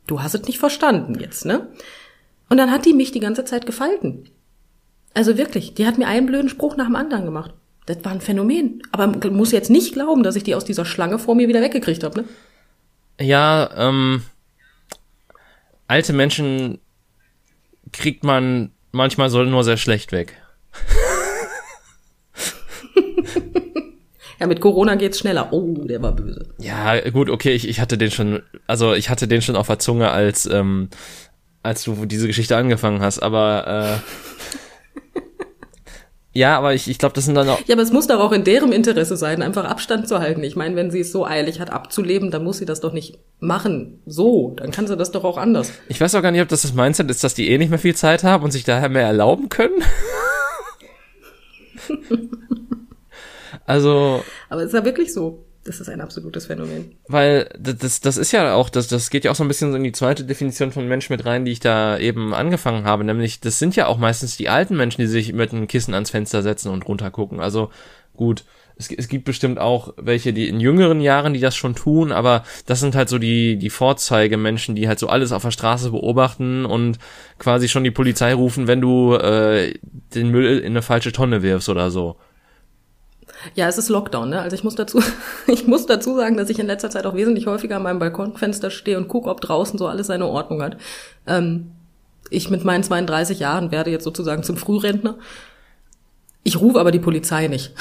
du 0.07 0.23
hast 0.23 0.35
es 0.35 0.43
nicht 0.43 0.59
verstanden 0.59 1.19
jetzt, 1.19 1.47
ne? 1.47 1.69
Und 2.49 2.59
dann 2.59 2.71
hat 2.71 2.85
die 2.85 2.93
mich 2.93 3.13
die 3.13 3.21
ganze 3.21 3.45
Zeit 3.45 3.65
gefalten. 3.65 4.29
Also 5.15 5.39
wirklich, 5.39 5.75
die 5.75 5.87
hat 5.87 5.97
mir 5.97 6.07
einen 6.07 6.27
blöden 6.27 6.51
Spruch 6.51 6.77
nach 6.77 6.87
dem 6.87 6.97
anderen 6.97 7.25
gemacht. 7.25 7.55
Das 7.87 8.05
war 8.05 8.13
ein 8.13 8.21
Phänomen. 8.21 8.83
Aber 8.93 9.07
man 9.09 9.35
muss 9.35 9.53
jetzt 9.53 9.71
nicht 9.71 9.95
glauben, 9.95 10.23
dass 10.23 10.37
ich 10.37 10.45
die 10.45 10.55
aus 10.55 10.65
dieser 10.65 10.85
Schlange 10.85 11.19
vor 11.19 11.35
mir 11.35 11.49
wieder 11.49 11.63
weggekriegt 11.63 12.05
habe, 12.05 12.21
ne? 12.21 12.29
Ja, 13.21 13.71
ähm, 13.77 14.23
alte 15.87 16.13
Menschen 16.13 16.79
kriegt 17.93 18.25
man 18.25 18.71
manchmal 18.93 19.31
so 19.31 19.43
nur 19.43 19.65
sehr 19.65 19.77
schlecht 19.77 20.13
weg. 20.13 20.37
ja, 24.41 24.47
mit 24.47 24.61
Corona 24.61 24.95
geht's 24.95 25.19
schneller. 25.19 25.53
Oh, 25.53 25.85
der 25.85 26.01
war 26.03 26.13
böse. 26.13 26.55
Ja, 26.59 26.99
gut, 27.11 27.29
okay, 27.29 27.53
ich, 27.53 27.69
ich 27.69 27.81
hatte 27.81 27.99
den 27.99 28.11
schon, 28.11 28.43
also 28.67 28.95
ich 28.95 29.11
hatte 29.11 29.29
den 29.29 29.43
schon 29.43 29.57
auf 29.57 29.67
der 29.67 29.79
Zunge, 29.79 30.11
als, 30.11 30.47
ähm, 30.47 30.89
als 31.63 31.85
du 31.85 32.07
diese 32.07 32.27
Geschichte 32.27 32.57
angefangen 32.57 33.03
hast, 33.03 33.19
aber 33.19 34.01
äh, 35.15 35.21
ja, 36.35 36.57
aber 36.57 36.73
ich, 36.73 36.89
ich 36.89 36.99
glaube, 36.99 37.15
das 37.15 37.27
sind 37.27 37.35
dann 37.35 37.49
auch. 37.49 37.61
Ja, 37.67 37.75
aber 37.75 37.83
es 37.83 37.93
muss 37.93 38.07
doch 38.07 38.19
auch 38.19 38.33
in 38.33 38.43
deren 38.43 38.73
Interesse 38.73 39.17
sein, 39.19 39.43
einfach 39.43 39.65
Abstand 39.65 40.09
zu 40.09 40.19
halten. 40.19 40.43
Ich 40.43 40.57
meine, 40.57 40.77
wenn 40.77 40.91
sie 40.91 41.01
es 41.01 41.13
so 41.13 41.27
eilig 41.27 41.61
hat, 41.61 41.71
abzuleben, 41.71 42.31
dann 42.31 42.43
muss 42.43 42.59
sie 42.59 42.65
das 42.65 42.81
doch 42.81 42.95
nicht 42.95 43.19
machen. 43.39 44.01
So, 44.07 44.55
dann 44.57 44.71
kann 44.71 44.87
sie 44.87 44.97
das 44.97 45.11
doch 45.11 45.25
auch 45.25 45.37
anders. 45.37 45.73
Ich 45.89 46.01
weiß 46.01 46.15
auch 46.15 46.23
gar 46.23 46.31
nicht, 46.31 46.41
ob 46.41 46.49
das 46.49 46.63
das 46.63 46.73
Mindset 46.73 47.11
ist, 47.11 47.23
dass 47.23 47.35
die 47.35 47.51
eh 47.51 47.59
nicht 47.59 47.69
mehr 47.69 47.79
viel 47.79 47.95
Zeit 47.95 48.25
haben 48.25 48.45
und 48.45 48.51
sich 48.51 48.65
daher 48.65 48.89
mehr 48.89 49.07
erlauben 49.07 49.51
können. 49.51 49.83
also. 53.67 54.25
Aber 54.49 54.63
es 54.63 54.69
ist 54.69 54.75
ja 54.75 54.85
wirklich 54.87 55.13
so. 55.13 55.45
Das 55.65 55.81
ist 55.81 55.89
ein 55.89 56.01
absolutes 56.01 56.47
Phänomen. 56.47 56.97
Weil 57.07 57.49
das, 57.59 58.01
das 58.01 58.17
ist 58.17 58.33
ja 58.33 58.55
auch, 58.55 58.69
das, 58.69 58.89
das 58.89 59.11
geht 59.11 59.25
ja 59.25 59.31
auch 59.31 59.37
so 59.37 59.45
ein 59.45 59.49
bisschen 59.49 59.71
so 59.71 59.77
in 59.77 59.85
die 59.85 59.93
zweite 59.93 60.25
Definition 60.25 60.73
von 60.73 60.89
Mensch 60.89 61.09
mit 61.09 61.25
rein, 61.25 61.45
die 61.45 61.53
ich 61.53 61.61
da 61.61 61.99
eben 61.99 62.35
angefangen 62.35 62.85
habe. 62.85 63.05
Nämlich, 63.05 63.41
das 63.41 63.61
sind 63.61 63.77
ja 63.77 63.87
auch 63.87 63.99
meistens 63.99 64.37
die 64.37 64.49
alten 64.49 64.77
Menschen, 64.77 65.03
die 65.03 65.07
sich 65.07 65.33
mit 65.33 65.53
einem 65.53 65.69
Kissen 65.69 65.95
ans 65.95 66.11
Fenster 66.11 66.43
setzen 66.43 66.71
und 66.71 66.89
runtergucken. 66.89 67.39
Also 67.39 67.71
gut, 68.17 68.45
es, 68.77 68.91
es 68.91 69.09
gibt 69.09 69.25
bestimmt 69.25 69.59
auch 69.59 69.95
welche, 69.97 70.33
die 70.33 70.49
in 70.49 70.61
jüngeren 70.61 71.01
Jahren, 71.01 71.35
die 71.35 71.41
das 71.41 71.57
schon 71.57 71.75
tun, 71.75 72.13
aber 72.13 72.45
das 72.67 72.81
sind 72.81 72.95
halt 72.95 73.09
so 73.09 73.19
die, 73.19 73.57
die 73.57 73.71
Vorzeigemenschen, 73.71 74.75
die 74.75 74.89
halt 74.89 74.99
so 74.99 75.09
alles 75.09 75.33
auf 75.33 75.43
der 75.43 75.51
Straße 75.51 75.91
beobachten 75.91 76.65
und 76.65 76.99
quasi 77.39 77.69
schon 77.69 77.85
die 77.85 77.91
Polizei 77.91 78.35
rufen, 78.35 78.67
wenn 78.67 78.81
du 78.81 79.15
äh, 79.15 79.75
den 80.15 80.31
Müll 80.31 80.59
in 80.59 80.73
eine 80.73 80.83
falsche 80.83 81.13
Tonne 81.13 81.43
wirfst 81.43 81.69
oder 81.69 81.91
so. 81.91 82.17
Ja, 83.55 83.69
es 83.69 83.79
ist 83.79 83.89
Lockdown, 83.89 84.31
ne? 84.31 84.41
Also 84.41 84.55
ich 84.55 84.65
muss 84.65 84.75
dazu, 84.75 85.03
ich 85.47 85.67
muss 85.67 85.87
dazu 85.87 86.17
sagen, 86.17 86.37
dass 86.37 86.51
ich 86.51 86.59
in 86.59 86.67
letzter 86.67 86.91
Zeit 86.91 87.07
auch 87.07 87.15
wesentlich 87.15 87.47
häufiger 87.47 87.77
an 87.77 87.83
meinem 87.83 87.99
Balkonfenster 87.99 88.71
stehe 88.71 88.97
und 88.97 89.09
gucke, 89.09 89.31
ob 89.31 89.41
draußen 89.41 89.79
so 89.79 89.87
alles 89.87 90.07
seine 90.07 90.27
Ordnung 90.27 90.63
hat. 90.63 90.77
Ähm, 91.27 91.73
ich 92.31 92.51
mit 92.51 92.65
meinen 92.65 92.83
32 92.83 93.41
Jahren 93.41 93.71
werde 93.71 93.91
jetzt 93.91 94.05
sozusagen 94.05 94.43
zum 94.43 94.57
Frührentner. 94.57 95.17
Ich 96.45 96.61
rufe 96.61 96.81
aber 96.81 96.91
die 96.91 96.99
Polizei 96.99 97.47
nicht. 97.47 97.73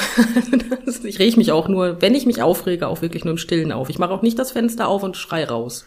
ich 1.03 1.20
reg 1.20 1.38
mich 1.38 1.51
auch 1.51 1.68
nur, 1.68 2.01
wenn 2.01 2.13
ich 2.13 2.25
mich 2.25 2.41
aufrege, 2.41 2.88
auch 2.88 3.01
wirklich 3.01 3.24
nur 3.24 3.32
im 3.32 3.38
Stillen 3.38 3.72
auf. 3.72 3.89
Ich 3.89 3.98
mache 3.98 4.12
auch 4.12 4.22
nicht 4.22 4.38
das 4.38 4.51
Fenster 4.51 4.88
auf 4.88 5.03
und 5.03 5.18
schrei 5.18 5.46
raus. 5.46 5.86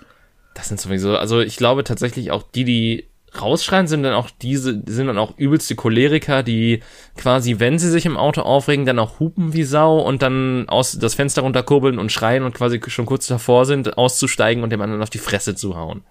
Das 0.55 0.69
sind 0.69 0.81
sowieso, 0.81 1.17
also 1.17 1.41
ich 1.41 1.57
glaube 1.57 1.85
tatsächlich 1.85 2.31
auch 2.31 2.43
die, 2.43 2.65
die 2.65 3.07
rausschreien, 3.41 3.87
sind 3.87 4.03
dann 4.03 4.15
auch 4.15 4.31
diese, 4.31 4.83
sind 4.87 5.07
dann 5.07 5.19
auch 5.19 5.37
übelste 5.37 5.75
Choleriker, 5.75 6.43
die 6.43 6.81
quasi, 7.17 7.59
wenn 7.59 7.79
sie 7.79 7.91
sich 7.91 8.07
im 8.07 8.17
Auto 8.17 8.43
aufregen, 8.43 8.87
dann 8.87 8.99
auch 8.99 9.21
hupen 9.21 9.53
wie 9.53 9.65
Sau 9.65 9.99
und 9.99 10.23
dann 10.23 10.69
aus 10.69 10.93
das 10.93 11.15
Fenster 11.15 11.43
runterkurbeln 11.43 11.99
und 11.99 12.13
schreien 12.13 12.45
und 12.45 12.55
quasi 12.55 12.81
schon 12.89 13.07
kurz 13.07 13.27
davor 13.27 13.67
sind, 13.67 13.99
auszusteigen 13.99 14.63
und 14.63 14.71
dem 14.71 14.81
anderen 14.81 15.03
auf 15.03 15.11
die 15.11 15.19
Fresse 15.19 15.55
zu 15.55 15.77
hauen. 15.77 16.03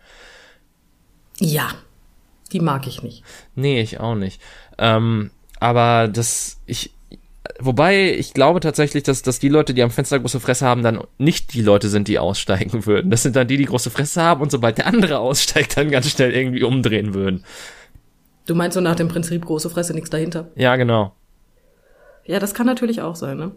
Ja, 1.40 1.70
die 2.52 2.60
mag 2.60 2.88
ich 2.88 3.02
nicht. 3.02 3.24
Nee, 3.56 3.82
ich 3.82 4.00
auch 4.00 4.16
nicht. 4.16 4.42
Ähm, 4.78 5.32
aber 5.60 6.08
das, 6.08 6.62
ich, 6.66 6.94
Wobei 7.60 8.14
ich 8.14 8.34
glaube 8.34 8.62
tatsächlich, 8.62 9.04
dass, 9.04 9.22
dass 9.22 9.40
die 9.40 9.50
Leute, 9.50 9.74
die 9.74 9.84
am 9.84 9.92
Fenster 9.92 10.20
große 10.20 10.40
Fresse 10.40 10.66
haben, 10.66 10.82
dann 10.82 11.02
nicht 11.18 11.54
die 11.54 11.62
Leute 11.62 11.90
sind, 11.90 12.08
die 12.08 12.18
aussteigen 12.18 12.86
würden. 12.86 13.12
Das 13.12 13.24
sind 13.24 13.36
dann 13.36 13.48
die, 13.48 13.58
die 13.58 13.66
große 13.66 13.90
Fresse 13.90 14.22
haben 14.22 14.42
und 14.42 14.52
sobald 14.52 14.78
der 14.78 14.88
andere 14.88 15.20
aussteigt, 15.20 15.78
dann 15.78 15.92
ganz 15.92 16.10
schnell 16.10 16.32
irgendwie 16.32 16.64
umdrehen 16.64 17.14
würden. 17.14 17.44
Du 18.46 18.56
meinst 18.56 18.76
so 18.76 18.82
nach 18.82 18.96
dem 18.96 19.08
Prinzip 19.08 19.46
große 19.46 19.70
Fresse, 19.70 19.94
nichts 19.94 20.10
dahinter? 20.10 20.52
Ja, 20.56 20.76
genau. 20.76 21.16
Ja, 22.26 22.40
das 22.40 22.54
kann 22.54 22.66
natürlich 22.66 23.02
auch 23.02 23.16
sein, 23.16 23.38
ne? 23.38 23.52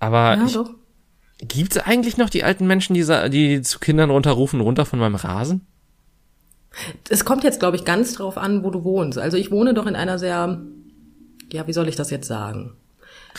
Aber 0.00 0.36
ja, 0.36 0.44
ich, 0.44 0.54
doch. 0.54 0.70
gibt's 1.38 1.78
eigentlich 1.78 2.16
noch 2.16 2.30
die 2.30 2.42
alten 2.42 2.66
Menschen, 2.66 2.94
die, 2.94 3.04
die 3.30 3.62
zu 3.62 3.78
Kindern 3.78 4.10
runterrufen, 4.10 4.60
runter 4.60 4.86
von 4.86 4.98
meinem 4.98 5.14
Rasen? 5.14 5.66
Es 7.08 7.24
kommt 7.24 7.44
jetzt, 7.44 7.60
glaube 7.60 7.76
ich, 7.76 7.84
ganz 7.84 8.14
drauf 8.14 8.38
an, 8.38 8.64
wo 8.64 8.70
du 8.70 8.82
wohnst. 8.84 9.18
Also 9.18 9.36
ich 9.36 9.50
wohne 9.50 9.74
doch 9.74 9.86
in 9.86 9.96
einer 9.96 10.18
sehr 10.18 10.60
ja, 11.52 11.66
wie 11.66 11.72
soll 11.72 11.88
ich 11.88 11.96
das 11.96 12.10
jetzt 12.10 12.26
sagen? 12.26 12.76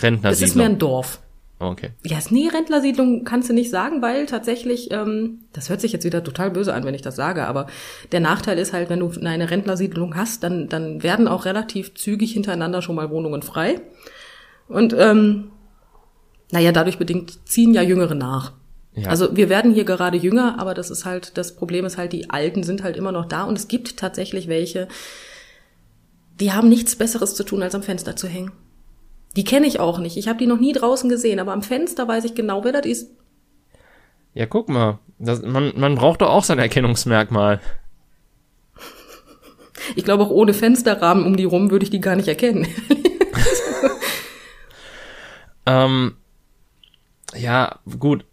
Rentnersiedlung. 0.01 0.31
Es 0.31 0.41
ist 0.41 0.55
mehr 0.55 0.67
ein 0.67 0.79
Dorf. 0.79 1.19
Okay. 1.59 1.91
Ja, 2.03 2.17
ist 2.17 2.31
nee, 2.31 2.47
Rentnersiedlung 2.47 3.23
kannst 3.23 3.49
du 3.49 3.53
nicht 3.53 3.69
sagen, 3.69 4.01
weil 4.01 4.25
tatsächlich, 4.25 4.89
ähm, 4.89 5.41
das 5.53 5.69
hört 5.69 5.79
sich 5.79 5.91
jetzt 5.91 6.05
wieder 6.05 6.23
total 6.23 6.49
böse 6.49 6.73
an, 6.73 6.85
wenn 6.85 6.95
ich 6.95 7.03
das 7.03 7.15
sage, 7.15 7.45
aber 7.45 7.67
der 8.11 8.19
Nachteil 8.19 8.57
ist 8.57 8.73
halt, 8.73 8.89
wenn 8.89 8.99
du 8.99 9.11
eine 9.23 9.51
Rentnersiedlung 9.51 10.15
hast, 10.15 10.41
dann, 10.43 10.69
dann 10.69 11.03
werden 11.03 11.27
auch 11.27 11.45
relativ 11.45 11.93
zügig 11.93 12.33
hintereinander 12.33 12.81
schon 12.81 12.95
mal 12.95 13.11
Wohnungen 13.11 13.43
frei. 13.43 13.79
Und 14.67 14.95
ähm, 14.97 15.51
naja, 16.51 16.71
dadurch 16.71 16.97
bedingt 16.97 17.47
ziehen 17.47 17.75
ja 17.75 17.83
Jüngere 17.83 18.15
nach. 18.15 18.53
Ja. 18.95 19.09
Also 19.09 19.35
wir 19.37 19.47
werden 19.47 19.73
hier 19.73 19.85
gerade 19.85 20.17
jünger, 20.17 20.59
aber 20.59 20.73
das 20.73 20.89
ist 20.89 21.05
halt, 21.05 21.37
das 21.37 21.55
Problem 21.55 21.85
ist 21.85 21.97
halt, 21.97 22.11
die 22.11 22.29
Alten 22.29 22.63
sind 22.63 22.83
halt 22.83 22.97
immer 22.97 23.11
noch 23.11 23.25
da 23.25 23.43
und 23.43 23.57
es 23.57 23.67
gibt 23.67 23.97
tatsächlich 23.97 24.47
welche, 24.47 24.87
die 26.41 26.51
haben 26.51 26.69
nichts 26.69 26.95
Besseres 26.95 27.35
zu 27.35 27.43
tun, 27.43 27.61
als 27.61 27.75
am 27.75 27.83
Fenster 27.83 28.15
zu 28.15 28.27
hängen. 28.27 28.51
Die 29.35 29.43
kenne 29.43 29.67
ich 29.67 29.79
auch 29.79 29.99
nicht. 29.99 30.17
Ich 30.17 30.27
habe 30.27 30.39
die 30.39 30.47
noch 30.47 30.59
nie 30.59 30.73
draußen 30.73 31.07
gesehen, 31.07 31.39
aber 31.39 31.53
am 31.53 31.61
Fenster 31.61 32.07
weiß 32.07 32.25
ich 32.25 32.35
genau, 32.35 32.63
wer 32.63 32.73
das 32.73 32.85
ist. 32.85 33.11
Ja, 34.33 34.47
guck 34.47 34.67
mal. 34.67 34.99
Das, 35.19 35.43
man, 35.43 35.71
man 35.77 35.95
braucht 35.95 36.21
doch 36.21 36.29
auch 36.29 36.43
sein 36.43 36.57
Erkennungsmerkmal. 36.59 37.61
Ich 39.95 40.03
glaube, 40.03 40.23
auch 40.23 40.31
ohne 40.31 40.53
Fensterrahmen 40.53 41.25
um 41.25 41.37
die 41.37 41.45
rum 41.45 41.69
würde 41.69 41.83
ich 41.83 41.91
die 41.91 42.01
gar 42.01 42.15
nicht 42.15 42.27
erkennen. 42.27 42.67
ähm, 45.65 46.15
ja, 47.35 47.79
gut. 47.99 48.25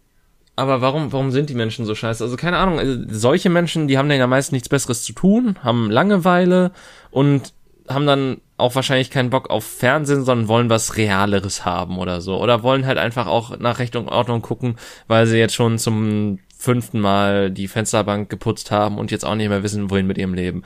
Aber 0.55 0.81
warum, 0.81 1.13
warum 1.13 1.31
sind 1.31 1.49
die 1.49 1.55
Menschen 1.55 1.85
so 1.85 1.95
scheiße? 1.95 2.23
Also 2.23 2.35
keine 2.35 2.57
Ahnung, 2.57 2.79
also 2.79 3.01
solche 3.07 3.49
Menschen, 3.49 3.87
die 3.87 3.97
haben 3.97 4.09
dann 4.09 4.17
ja 4.17 4.27
meist 4.27 4.51
nichts 4.51 4.67
Besseres 4.67 5.03
zu 5.03 5.13
tun, 5.13 5.57
haben 5.63 5.89
Langeweile 5.89 6.71
und 7.11 7.53
haben 7.89 8.05
dann 8.05 8.41
auch 8.57 8.75
wahrscheinlich 8.75 9.09
keinen 9.09 9.29
Bock 9.29 9.49
auf 9.49 9.63
Fernsehen, 9.63 10.23
sondern 10.23 10.47
wollen 10.47 10.69
was 10.69 10.97
Realeres 10.97 11.65
haben 11.65 11.97
oder 11.97 12.21
so. 12.21 12.39
Oder 12.41 12.61
wollen 12.61 12.85
halt 12.85 12.97
einfach 12.97 13.27
auch 13.27 13.57
nach 13.57 13.79
Recht 13.79 13.95
und 13.95 14.09
Ordnung 14.09 14.41
gucken, 14.41 14.75
weil 15.07 15.25
sie 15.25 15.37
jetzt 15.37 15.55
schon 15.55 15.77
zum 15.77 16.39
fünften 16.57 16.99
Mal 16.99 17.51
die 17.51 17.67
Fensterbank 17.67 18.29
geputzt 18.29 18.69
haben 18.69 18.97
und 18.97 19.11
jetzt 19.11 19.25
auch 19.25 19.35
nicht 19.35 19.49
mehr 19.49 19.63
wissen, 19.63 19.89
wohin 19.89 20.07
mit 20.07 20.17
ihrem 20.17 20.33
Leben. 20.33 20.63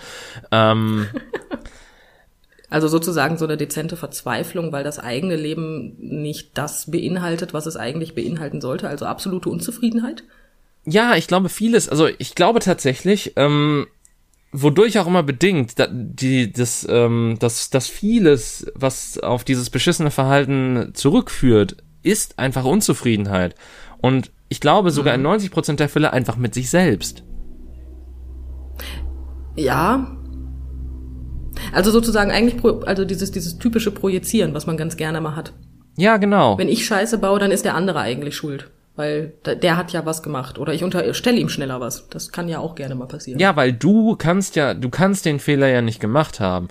Ähm, 0.52 1.08
also 2.70 2.88
sozusagen 2.88 3.38
so 3.38 3.46
eine 3.46 3.58
dezente 3.58 3.96
Verzweiflung, 3.96 4.72
weil 4.72 4.84
das 4.84 4.98
eigene 4.98 5.36
Leben 5.36 5.96
nicht 6.00 6.58
das 6.58 6.90
beinhaltet, 6.90 7.54
was 7.54 7.68
es 7.68 7.78
eigentlich 7.78 8.16
beinhalten 8.16 8.60
sollte, 8.60 8.90
also 8.90 9.06
absolute 9.06 9.50
Unzufriedenheit? 9.50 10.24
Ja, 10.86 11.16
ich 11.16 11.28
glaube 11.28 11.50
vieles. 11.50 11.88
Also 11.88 12.10
ich 12.18 12.34
glaube 12.34 12.60
tatsächlich, 12.60 13.34
ähm, 13.36 13.86
wodurch 14.54 15.00
auch 15.00 15.08
immer 15.08 15.24
bedingt, 15.24 15.80
da, 15.80 15.88
die, 15.92 16.52
das, 16.52 16.88
ähm, 16.89 17.38
das, 17.39 17.70
das 17.70 17.88
vieles, 17.88 18.72
was 18.76 19.18
auf 19.20 19.44
dieses 19.44 19.70
beschissene 19.70 20.12
Verhalten 20.12 20.92
zurückführt, 20.94 21.78
ist 22.04 22.39
einfach 22.39 22.63
Unzufriedenheit. 22.63 23.56
Und 24.00 24.32
ich 24.50 24.60
glaube 24.60 24.92
sogar 24.92 25.16
in 25.16 25.24
90 25.24 25.50
mhm. 25.50 25.54
Prozent 25.54 25.80
der 25.80 25.89
Fälle 25.89 26.13
einfach 26.13 26.38
mit 26.38 26.54
sich 26.54 26.70
selbst. 26.70 27.24
Ja. 29.56 30.16
Also 31.72 31.92
sozusagen 31.92 32.32
eigentlich, 32.32 32.63
also 32.86 33.06
dieses, 33.06 33.32
dieses 33.32 33.58
typische 33.58 33.92
Projizieren, 33.92 34.54
was 34.54 34.68
man 34.68 34.78
ganz 34.78 34.98
gerne 34.98 35.22
mal 35.22 35.36
hat. 35.36 35.54
Ja, 35.98 36.18
genau. 36.18 36.58
Wenn 36.58 36.70
ich 36.70 36.86
Scheiße 36.86 37.18
baue, 37.18 37.39
dann 37.39 37.52
ist 37.52 37.66
der 37.66 37.76
andere 37.76 38.00
eigentlich 38.00 38.36
schuld. 38.36 38.70
Weil 38.95 39.34
der 39.45 39.75
hat 39.75 39.91
ja 39.91 40.06
was 40.06 40.21
gemacht. 40.21 40.60
Oder 40.60 40.73
ich 40.73 40.84
unterstelle 40.84 41.39
ihm 41.39 41.49
schneller 41.49 41.79
was. 41.79 42.08
Das 42.10 42.32
kann 42.32 42.47
ja 42.47 42.60
auch 42.60 42.75
gerne 42.75 42.93
mal 42.93 43.08
passieren. 43.08 43.39
Ja, 43.39 43.56
weil 43.56 43.73
du 43.73 44.15
kannst 44.15 44.56
ja, 44.56 44.75
du 44.75 44.89
kannst 44.89 45.25
den 45.25 45.39
Fehler 45.39 45.67
ja 45.67 45.82
nicht 45.82 45.99
gemacht 45.99 46.39
haben. 46.39 46.67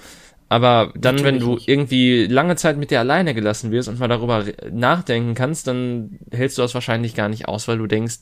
Aber 0.49 0.93
dann, 0.95 1.17
Natürlich 1.17 1.25
wenn 1.25 1.39
du 1.41 1.55
nicht. 1.55 1.69
irgendwie 1.69 2.27
lange 2.27 2.57
Zeit 2.57 2.77
mit 2.77 2.91
dir 2.91 3.01
alleine 3.01 3.35
gelassen 3.35 3.71
wirst 3.71 3.89
und 3.89 3.99
mal 3.99 4.09
darüber 4.09 4.45
nachdenken 4.71 5.35
kannst, 5.35 5.67
dann 5.67 6.19
hältst 6.31 6.59
du 6.59 6.63
das 6.63 6.75
wahrscheinlich 6.75 7.15
gar 7.15 7.31
nicht 7.31 7.49
aus, 7.49 7.69
weil 7.69 7.79
du 7.79 7.87
denkst, 7.87 8.19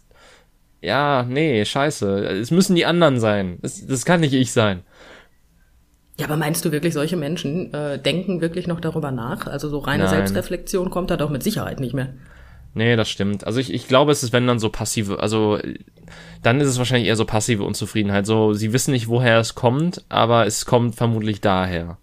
ja, 0.80 1.24
nee, 1.24 1.64
scheiße, 1.64 2.26
es 2.26 2.50
müssen 2.52 2.76
die 2.76 2.86
anderen 2.86 3.18
sein. 3.20 3.58
Das, 3.62 3.84
das 3.84 4.04
kann 4.04 4.20
nicht 4.20 4.32
ich 4.32 4.52
sein. 4.52 4.82
Ja, 6.18 6.26
aber 6.26 6.36
meinst 6.36 6.64
du 6.64 6.70
wirklich, 6.70 6.94
solche 6.94 7.16
Menschen 7.16 7.74
äh, 7.74 7.98
denken 7.98 8.40
wirklich 8.40 8.66
noch 8.66 8.80
darüber 8.80 9.10
nach? 9.10 9.46
Also 9.46 9.68
so 9.68 9.78
reine 9.78 10.04
Nein. 10.04 10.10
Selbstreflexion 10.10 10.88
kommt 10.90 11.10
da 11.10 11.16
doch 11.16 11.30
mit 11.30 11.42
Sicherheit 11.42 11.80
nicht 11.80 11.94
mehr. 11.94 12.14
Nee, 12.74 12.96
das 12.96 13.08
stimmt. 13.08 13.46
Also 13.46 13.58
ich, 13.58 13.72
ich 13.72 13.88
glaube, 13.88 14.12
es 14.12 14.22
ist, 14.22 14.32
wenn 14.32 14.46
dann 14.46 14.60
so 14.60 14.70
passive, 14.70 15.20
also 15.20 15.58
dann 16.42 16.60
ist 16.60 16.68
es 16.68 16.78
wahrscheinlich 16.78 17.08
eher 17.08 17.16
so 17.16 17.24
passive 17.24 17.64
Unzufriedenheit. 17.64 18.26
So, 18.26 18.52
sie 18.52 18.72
wissen 18.72 18.92
nicht, 18.92 19.08
woher 19.08 19.38
es 19.40 19.54
kommt, 19.54 20.04
aber 20.08 20.46
es 20.46 20.66
kommt 20.66 20.94
vermutlich 20.94 21.40
daher. 21.40 21.98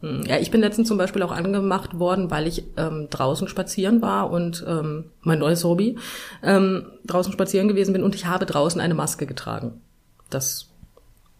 Hm, 0.00 0.22
ja, 0.26 0.38
ich 0.38 0.50
bin 0.50 0.60
letztens 0.60 0.88
zum 0.88 0.98
Beispiel 0.98 1.22
auch 1.22 1.32
angemacht 1.32 1.98
worden, 1.98 2.30
weil 2.30 2.46
ich 2.46 2.64
ähm, 2.76 3.08
draußen 3.10 3.48
spazieren 3.48 4.02
war 4.02 4.30
und 4.30 4.64
ähm, 4.68 5.06
mein 5.22 5.38
neues 5.38 5.64
Hobby 5.64 5.96
ähm, 6.42 6.86
draußen 7.06 7.32
spazieren 7.32 7.68
gewesen 7.68 7.94
bin 7.94 8.02
und 8.02 8.14
ich 8.14 8.26
habe 8.26 8.44
draußen 8.44 8.80
eine 8.80 8.94
Maske 8.94 9.26
getragen. 9.26 9.80
Das. 10.28 10.68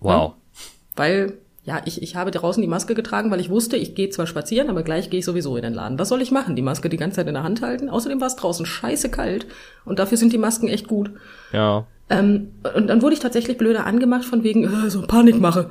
Wow. 0.00 0.32
Ja, 0.32 0.34
weil 0.96 1.38
Ja, 1.66 1.83
ich, 1.85 2.00
ich 2.00 2.14
habe 2.14 2.31
draußen 2.31 2.62
die 2.62 2.68
Maske 2.68 2.94
getragen, 2.94 3.33
weil 3.33 3.40
ich 3.40 3.50
wusste, 3.50 3.76
ich 3.76 3.96
gehe 3.96 4.09
zwar 4.09 4.29
spazieren, 4.29 4.70
aber 4.70 4.85
gleich 4.85 5.11
gehe 5.11 5.18
ich 5.18 5.24
sowieso 5.24 5.57
in 5.57 5.64
den 5.64 5.74
Laden. 5.74 5.98
Was 5.98 6.09
soll 6.09 6.22
ich 6.22 6.31
machen? 6.31 6.55
Die 6.55 6.62
Maske 6.62 6.88
die 6.88 6.96
ganze 6.96 7.16
Zeit 7.16 7.26
in 7.26 7.35
der 7.35 7.42
Hand 7.42 7.61
halten? 7.61 7.90
Außerdem 7.90 8.20
war 8.20 8.29
es 8.29 8.37
draußen 8.37 8.64
scheiße 8.64 9.11
kalt 9.11 9.46
und 9.85 9.98
dafür 9.98 10.16
sind 10.16 10.33
die 10.33 10.38
Masken 10.38 10.68
echt 10.68 10.87
gut. 10.87 11.11
Ja. 11.52 11.85
Ähm, 12.09 12.52
und 12.76 12.87
dann 12.87 13.02
wurde 13.02 13.14
ich 13.14 13.20
tatsächlich 13.20 13.59
blöder 13.59 13.85
angemacht 13.85 14.24
von 14.24 14.44
wegen 14.44 14.62
äh, 14.62 14.90
so 14.90 15.02
Panikmache. 15.02 15.70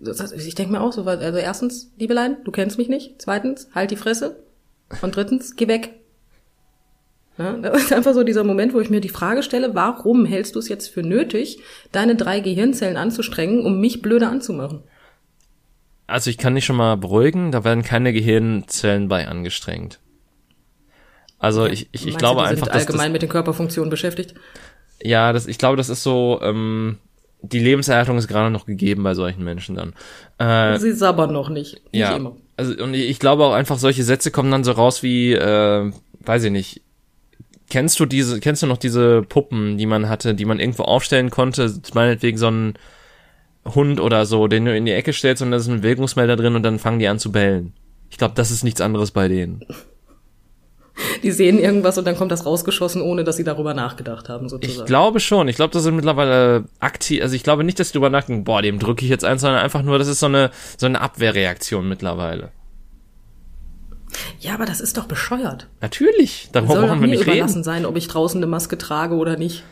Ich 0.00 0.56
denke 0.56 0.72
mir 0.72 0.80
auch 0.80 0.92
so, 0.92 1.04
also 1.04 1.38
erstens, 1.38 1.92
Liebelein, 1.96 2.38
du 2.42 2.50
kennst 2.50 2.76
mich 2.76 2.88
nicht. 2.88 3.22
Zweitens, 3.22 3.68
halt 3.72 3.92
die 3.92 3.96
Fresse. 3.96 4.42
Und 5.00 5.14
drittens, 5.14 5.54
geh 5.54 5.68
weg. 5.68 5.99
Ja, 7.40 7.52
das 7.62 7.84
ist 7.84 7.92
einfach 7.92 8.12
so 8.12 8.22
dieser 8.22 8.44
Moment, 8.44 8.74
wo 8.74 8.80
ich 8.80 8.90
mir 8.90 9.00
die 9.00 9.08
Frage 9.08 9.42
stelle, 9.42 9.74
warum 9.74 10.26
hältst 10.26 10.54
du 10.54 10.58
es 10.58 10.68
jetzt 10.68 10.88
für 10.88 11.02
nötig, 11.02 11.58
deine 11.90 12.14
drei 12.14 12.40
Gehirnzellen 12.40 12.98
anzustrengen, 12.98 13.64
um 13.64 13.80
mich 13.80 14.02
blöder 14.02 14.30
anzumachen? 14.30 14.82
Also 16.06 16.28
ich 16.28 16.38
kann 16.38 16.54
dich 16.54 16.66
schon 16.66 16.76
mal 16.76 16.96
beruhigen, 16.96 17.50
da 17.50 17.64
werden 17.64 17.82
keine 17.82 18.12
Gehirnzellen 18.12 19.08
bei 19.08 19.26
angestrengt. 19.26 20.00
Also 21.38 21.66
ich, 21.66 21.88
ich, 21.92 22.06
ich 22.06 22.18
glaube 22.18 22.42
du, 22.42 22.46
einfach, 22.46 22.66
sind 22.66 22.74
dass 22.74 22.82
allgemein 22.82 23.06
das, 23.06 23.12
mit 23.14 23.22
den 23.22 23.30
Körperfunktionen 23.30 23.88
beschäftigt. 23.88 24.34
ja, 25.02 25.32
das, 25.32 25.46
ich 25.46 25.56
glaube, 25.56 25.78
das 25.78 25.88
ist 25.88 26.02
so, 26.02 26.40
ähm, 26.42 26.98
die 27.40 27.60
Lebenserhaltung 27.60 28.18
ist 28.18 28.28
gerade 28.28 28.50
noch 28.50 28.66
gegeben 28.66 29.02
bei 29.02 29.14
solchen 29.14 29.42
Menschen 29.44 29.76
dann. 29.76 29.94
Äh, 30.36 30.78
Sie 30.78 30.92
sabbern 30.92 31.32
noch 31.32 31.48
nicht. 31.48 31.76
Nicht 31.92 31.94
ja, 31.94 32.16
immer. 32.16 32.36
also 32.58 32.74
und 32.82 32.92
ich 32.92 33.18
glaube 33.18 33.44
auch 33.44 33.54
einfach, 33.54 33.78
solche 33.78 34.02
Sätze 34.02 34.30
kommen 34.30 34.50
dann 34.50 34.64
so 34.64 34.72
raus 34.72 35.02
wie, 35.02 35.32
äh, 35.32 35.90
weiß 36.20 36.44
ich 36.44 36.50
nicht. 36.50 36.82
Kennst 37.70 37.98
du 38.00 38.04
diese, 38.06 38.40
kennst 38.40 38.62
du 38.62 38.66
noch 38.66 38.76
diese 38.76 39.22
Puppen, 39.22 39.78
die 39.78 39.86
man 39.86 40.08
hatte, 40.08 40.34
die 40.34 40.44
man 40.44 40.60
irgendwo 40.60 40.82
aufstellen 40.82 41.30
konnte, 41.30 41.72
meinetwegen 41.94 42.36
so 42.36 42.48
ein 42.48 42.74
Hund 43.64 44.00
oder 44.00 44.26
so, 44.26 44.48
den 44.48 44.64
du 44.64 44.76
in 44.76 44.84
die 44.84 44.92
Ecke 44.92 45.12
stellst 45.12 45.42
und 45.42 45.50
da 45.52 45.56
ist 45.56 45.68
ein 45.68 45.80
Bewegungsmelder 45.80 46.36
drin 46.36 46.56
und 46.56 46.62
dann 46.62 46.78
fangen 46.78 46.98
die 46.98 47.08
an 47.08 47.18
zu 47.18 47.30
bellen. 47.32 47.72
Ich 48.10 48.18
glaube, 48.18 48.34
das 48.34 48.50
ist 48.50 48.64
nichts 48.64 48.80
anderes 48.80 49.12
bei 49.12 49.28
denen. 49.28 49.64
Die 51.22 51.30
sehen 51.30 51.58
irgendwas 51.58 51.96
und 51.96 52.06
dann 52.06 52.16
kommt 52.16 52.30
das 52.30 52.44
rausgeschossen, 52.44 53.00
ohne 53.00 53.24
dass 53.24 53.36
sie 53.36 53.44
darüber 53.44 53.72
nachgedacht 53.72 54.28
haben, 54.28 54.46
Ich 54.46 54.50
sozusagen. 54.50 54.86
glaube 54.86 55.20
schon. 55.20 55.48
Ich 55.48 55.56
glaube, 55.56 55.72
das 55.72 55.82
sind 55.82 55.96
mittlerweile 55.96 56.64
aktiv. 56.78 57.22
Also 57.22 57.34
ich 57.36 57.42
glaube 57.42 57.64
nicht, 57.64 57.78
dass 57.80 57.88
die 57.88 57.92
drüber 57.94 58.10
nachdenken, 58.10 58.44
boah, 58.44 58.60
dem 58.60 58.78
drücke 58.78 59.04
ich 59.04 59.10
jetzt 59.10 59.24
eins, 59.24 59.40
sondern 59.40 59.62
einfach 59.62 59.82
nur, 59.82 59.98
das 59.98 60.08
ist 60.08 60.20
so 60.20 60.26
eine 60.26 60.50
so 60.76 60.86
eine 60.86 61.00
Abwehrreaktion 61.00 61.88
mittlerweile. 61.88 62.50
Ja, 64.40 64.54
aber 64.54 64.64
das 64.66 64.80
ist 64.80 64.96
doch 64.96 65.06
bescheuert. 65.06 65.66
Natürlich, 65.80 66.48
darüber 66.52 66.74
Soll 66.74 66.86
brauchen 66.88 67.00
wir 67.00 67.08
nicht 67.08 67.22
überlassen 67.22 67.54
reden. 67.58 67.64
sein, 67.64 67.86
ob 67.86 67.96
ich 67.96 68.08
draußen 68.08 68.38
eine 68.38 68.46
Maske 68.46 68.76
trage 68.78 69.14
oder 69.14 69.36
nicht. 69.36 69.62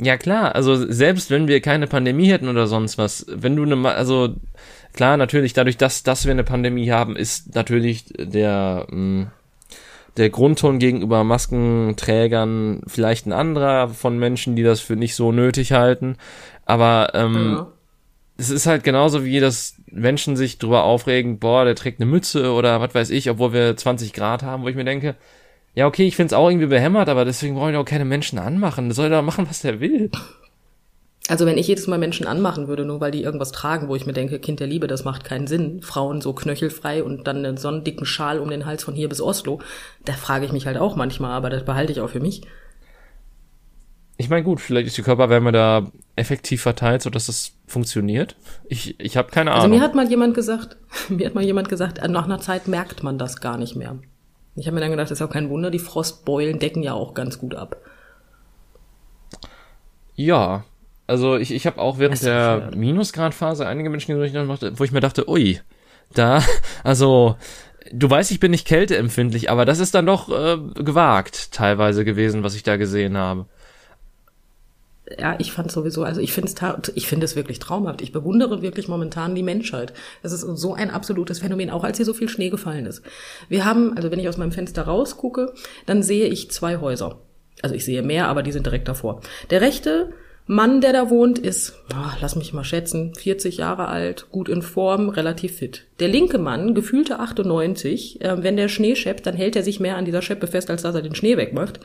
Ja 0.00 0.16
klar, 0.16 0.54
also 0.54 0.74
selbst 0.90 1.30
wenn 1.30 1.46
wir 1.48 1.60
keine 1.60 1.86
Pandemie 1.86 2.28
hätten 2.30 2.48
oder 2.48 2.66
sonst 2.66 2.98
was, 2.98 3.26
wenn 3.28 3.54
du 3.56 3.62
eine, 3.62 3.76
Ma- 3.76 3.92
also 3.92 4.30
klar, 4.94 5.16
natürlich 5.16 5.52
dadurch, 5.52 5.76
dass 5.76 6.02
dass 6.02 6.24
wir 6.24 6.32
eine 6.32 6.44
Pandemie 6.44 6.90
haben, 6.90 7.14
ist 7.14 7.54
natürlich 7.54 8.06
der 8.18 8.86
mh, 8.90 9.30
der 10.16 10.30
Grundton 10.30 10.78
gegenüber 10.78 11.22
Maskenträgern 11.24 12.82
vielleicht 12.86 13.26
ein 13.26 13.32
anderer 13.32 13.88
von 13.88 14.18
Menschen, 14.18 14.56
die 14.56 14.62
das 14.62 14.80
für 14.80 14.96
nicht 14.96 15.14
so 15.14 15.32
nötig 15.32 15.72
halten. 15.72 16.16
Aber 16.66 17.10
ähm, 17.14 17.52
Ja. 17.56 17.66
Es 18.36 18.50
ist 18.50 18.66
halt 18.66 18.84
genauso 18.84 19.24
wie, 19.24 19.40
dass 19.40 19.76
Menschen 19.86 20.36
sich 20.36 20.58
drüber 20.58 20.84
aufregen, 20.84 21.38
boah, 21.38 21.64
der 21.64 21.74
trägt 21.74 22.00
eine 22.00 22.10
Mütze 22.10 22.52
oder 22.52 22.80
was 22.80 22.94
weiß 22.94 23.10
ich, 23.10 23.30
obwohl 23.30 23.52
wir 23.52 23.76
20 23.76 24.12
Grad 24.12 24.42
haben, 24.42 24.62
wo 24.62 24.68
ich 24.68 24.76
mir 24.76 24.84
denke, 24.84 25.16
ja, 25.74 25.86
okay, 25.86 26.06
ich 26.06 26.16
find's 26.16 26.32
auch 26.32 26.48
irgendwie 26.48 26.66
behämmert, 26.66 27.08
aber 27.08 27.24
deswegen 27.24 27.56
wollen 27.56 27.72
wir 27.72 27.80
auch 27.80 27.86
keine 27.86 28.04
Menschen 28.04 28.38
anmachen. 28.38 28.88
Der 28.88 28.94
soll 28.94 29.10
doch 29.10 29.22
machen, 29.22 29.46
was 29.48 29.62
der 29.62 29.80
will. 29.80 30.10
Also 31.28 31.46
wenn 31.46 31.56
ich 31.56 31.68
jedes 31.68 31.86
Mal 31.86 31.98
Menschen 31.98 32.26
anmachen 32.26 32.66
würde, 32.68 32.84
nur 32.84 33.00
weil 33.00 33.12
die 33.12 33.22
irgendwas 33.22 33.52
tragen, 33.52 33.88
wo 33.88 33.94
ich 33.94 34.06
mir 34.06 34.12
denke, 34.12 34.38
Kind 34.40 34.60
der 34.60 34.66
Liebe, 34.66 34.88
das 34.88 35.04
macht 35.04 35.24
keinen 35.24 35.46
Sinn. 35.46 35.80
Frauen 35.80 36.20
so 36.20 36.32
knöchelfrei 36.32 37.02
und 37.02 37.26
dann 37.26 37.38
einen 37.38 37.56
so 37.56 37.68
einen 37.68 37.84
dicken 37.84 38.04
Schal 38.04 38.40
um 38.40 38.50
den 38.50 38.66
Hals 38.66 38.82
von 38.82 38.94
hier 38.94 39.08
bis 39.08 39.20
Oslo, 39.20 39.60
da 40.04 40.14
frage 40.14 40.44
ich 40.44 40.52
mich 40.52 40.66
halt 40.66 40.78
auch 40.78 40.96
manchmal, 40.96 41.30
aber 41.32 41.48
das 41.48 41.64
behalte 41.64 41.92
ich 41.92 42.00
auch 42.00 42.10
für 42.10 42.20
mich. 42.20 42.42
Ich 44.22 44.30
meine, 44.30 44.44
gut, 44.44 44.60
vielleicht 44.60 44.86
ist 44.86 44.96
die 44.96 45.02
Körperwärme 45.02 45.52
da 45.52 45.90
effektiv 46.16 46.62
verteilt, 46.62 47.02
sodass 47.02 47.26
das 47.26 47.52
funktioniert. 47.66 48.36
Ich, 48.68 48.98
ich 49.00 49.16
habe 49.16 49.30
keine 49.30 49.52
Also 49.52 49.66
Ahnung. 49.66 49.78
mir 49.78 49.82
hat 49.84 49.94
mal 49.94 50.08
jemand 50.08 50.34
gesagt, 50.34 50.76
mir 51.08 51.26
hat 51.26 51.34
mal 51.34 51.44
jemand 51.44 51.68
gesagt, 51.68 52.00
nach 52.08 52.24
einer 52.24 52.40
Zeit 52.40 52.68
merkt 52.68 53.02
man 53.02 53.18
das 53.18 53.40
gar 53.40 53.58
nicht 53.58 53.76
mehr. 53.76 53.96
Ich 54.54 54.66
habe 54.66 54.74
mir 54.74 54.80
dann 54.80 54.90
gedacht, 54.90 55.10
das 55.10 55.18
ist 55.20 55.26
auch 55.26 55.32
kein 55.32 55.48
Wunder, 55.50 55.70
die 55.70 55.78
Frostbeulen 55.78 56.58
decken 56.58 56.82
ja 56.82 56.92
auch 56.92 57.14
ganz 57.14 57.38
gut 57.38 57.54
ab. 57.54 57.76
ja, 60.14 60.64
also 61.06 61.36
ich, 61.36 61.52
ich 61.52 61.66
habe 61.66 61.80
auch 61.80 61.98
während 61.98 62.22
der. 62.22 62.70
Minusgradphase 62.74 63.66
einige 63.66 63.90
Menschen 63.90 64.18
gesehen, 64.18 64.48
wo 64.48 64.84
ich 64.84 64.92
mir 64.92 65.00
dachte, 65.00 65.28
ui, 65.28 65.60
da, 66.14 66.42
also 66.84 67.36
du 67.92 68.08
weißt, 68.08 68.30
ich 68.30 68.40
bin 68.40 68.50
nicht 68.52 68.66
kälteempfindlich, 68.66 69.50
aber 69.50 69.64
das 69.64 69.78
ist 69.78 69.94
dann 69.94 70.06
doch 70.06 70.28
äh, 70.28 70.58
gewagt 70.82 71.52
teilweise 71.52 72.04
gewesen, 72.04 72.42
was 72.44 72.54
ich 72.54 72.62
da 72.62 72.76
gesehen 72.76 73.16
habe. 73.16 73.46
Ja, 75.18 75.34
ich 75.38 75.52
fand 75.52 75.72
sowieso, 75.72 76.04
also 76.04 76.20
ich 76.20 76.32
finde 76.32 76.52
es 76.52 76.92
ich 76.94 77.08
finde 77.08 77.24
es 77.24 77.34
wirklich 77.34 77.58
traumhaft. 77.58 78.02
Ich 78.02 78.12
bewundere 78.12 78.62
wirklich 78.62 78.86
momentan 78.86 79.34
die 79.34 79.42
Menschheit. 79.42 79.92
Das 80.22 80.32
ist 80.32 80.42
so 80.42 80.74
ein 80.74 80.90
absolutes 80.90 81.40
Phänomen, 81.40 81.70
auch 81.70 81.82
als 81.82 81.96
hier 81.96 82.06
so 82.06 82.14
viel 82.14 82.28
Schnee 82.28 82.50
gefallen 82.50 82.86
ist. 82.86 83.02
Wir 83.48 83.64
haben, 83.64 83.96
also 83.96 84.10
wenn 84.10 84.20
ich 84.20 84.28
aus 84.28 84.36
meinem 84.36 84.52
Fenster 84.52 84.82
rausgucke, 84.82 85.52
dann 85.86 86.02
sehe 86.02 86.28
ich 86.28 86.50
zwei 86.50 86.78
Häuser. 86.78 87.18
Also 87.62 87.74
ich 87.74 87.84
sehe 87.84 88.02
mehr, 88.02 88.28
aber 88.28 88.42
die 88.42 88.52
sind 88.52 88.64
direkt 88.64 88.88
davor. 88.88 89.20
Der 89.50 89.60
rechte 89.60 90.12
Mann, 90.46 90.80
der 90.80 90.92
da 90.92 91.08
wohnt, 91.08 91.38
ist, 91.38 91.78
ah, 91.94 92.16
lass 92.20 92.34
mich 92.34 92.52
mal 92.52 92.64
schätzen, 92.64 93.14
40 93.14 93.58
Jahre 93.58 93.88
alt, 93.88 94.26
gut 94.32 94.48
in 94.48 94.62
Form, 94.62 95.08
relativ 95.08 95.56
fit. 95.56 95.84
Der 96.00 96.08
linke 96.08 96.38
Mann, 96.38 96.74
gefühlte 96.74 97.20
98, 97.20 98.20
äh, 98.20 98.42
wenn 98.42 98.56
der 98.56 98.68
Schnee 98.68 98.96
scheppt, 98.96 99.24
dann 99.26 99.36
hält 99.36 99.54
er 99.54 99.62
sich 99.62 99.78
mehr 99.78 99.96
an 99.96 100.04
dieser 100.04 100.22
Scheppe 100.22 100.48
fest, 100.48 100.68
als 100.68 100.82
dass 100.82 100.94
er 100.94 101.02
den 101.02 101.14
Schnee 101.14 101.36
wegmacht. 101.36 101.78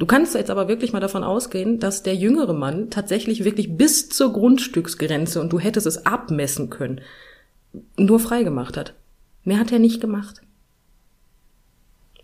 Du 0.00 0.06
kannst 0.06 0.34
jetzt 0.34 0.50
aber 0.50 0.66
wirklich 0.66 0.94
mal 0.94 1.00
davon 1.00 1.22
ausgehen, 1.22 1.78
dass 1.78 2.02
der 2.02 2.14
jüngere 2.14 2.54
Mann 2.54 2.88
tatsächlich 2.88 3.44
wirklich 3.44 3.76
bis 3.76 4.08
zur 4.08 4.32
Grundstücksgrenze 4.32 5.42
und 5.42 5.52
du 5.52 5.60
hättest 5.60 5.86
es 5.86 6.06
abmessen 6.06 6.70
können, 6.70 7.02
nur 7.98 8.18
frei 8.18 8.42
gemacht 8.42 8.78
hat. 8.78 8.94
Mehr 9.44 9.58
hat 9.58 9.72
er 9.72 9.78
nicht 9.78 10.00
gemacht. 10.00 10.40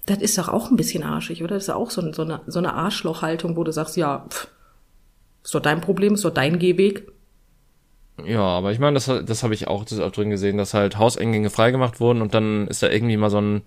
Das 0.07 0.23
ist 0.23 0.39
doch 0.39 0.49
auch 0.49 0.71
ein 0.71 0.77
bisschen 0.77 1.03
arschig, 1.03 1.45
oder? 1.45 1.57
Das 1.57 1.65
ist 1.65 1.71
auch 1.71 1.91
so, 1.91 2.13
so 2.15 2.23
eine, 2.23 2.41
so 2.47 2.61
eine 2.61 2.73
Arschlochhaltung, 2.73 3.59
wo 3.59 3.65
du 3.65 3.73
sagst, 3.73 3.99
ja, 3.99 4.25
pff, 4.27 4.49
ist 5.45 5.55
doch 5.55 5.61
dein 5.61 5.83
Problem, 5.83 6.15
ist 6.15 6.25
doch 6.25 6.33
dein 6.33 6.59
Gehweg. 6.59 7.13
Ja, 8.25 8.41
aber 8.41 8.73
ich 8.73 8.79
meine, 8.79 8.95
das, 8.95 9.05
das 9.05 9.43
habe 9.43 9.53
ich 9.53 9.69
auch 9.69 9.85
des 9.85 10.01
Öfteren 10.01 10.31
gesehen, 10.31 10.57
dass 10.57 10.73
halt 10.73 10.97
Hauseingänge 10.97 11.51
freigemacht 11.51 12.01
wurden 12.01 12.23
und 12.23 12.33
dann 12.33 12.69
ist 12.69 12.83
da 12.83 12.89
irgendwie 12.89 13.19
mal 13.19 13.29
so 13.29 13.43
ein, 13.43 13.63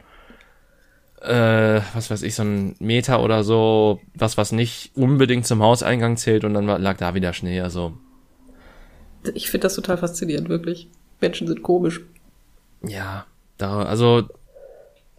äh, 1.21 1.81
was 1.93 2.09
weiß 2.09 2.21
ich, 2.23 2.35
so 2.35 2.43
ein 2.43 2.75
Meter 2.79 3.21
oder 3.21 3.43
so, 3.43 3.99
was, 4.13 4.37
was 4.37 4.51
nicht 4.51 4.91
unbedingt 4.95 5.45
zum 5.45 5.61
Hauseingang 5.61 6.17
zählt 6.17 6.43
und 6.45 6.53
dann 6.53 6.65
lag 6.65 6.97
da 6.97 7.13
wieder 7.13 7.33
Schnee, 7.33 7.61
also. 7.61 7.93
Ich 9.33 9.49
finde 9.51 9.65
das 9.65 9.75
total 9.75 9.97
faszinierend, 9.97 10.47
wirklich. 10.47 10.87
Menschen 11.19 11.47
sind 11.47 11.61
komisch. 11.61 12.01
Ja, 12.81 13.25
da, 13.57 13.83
also, 13.83 14.23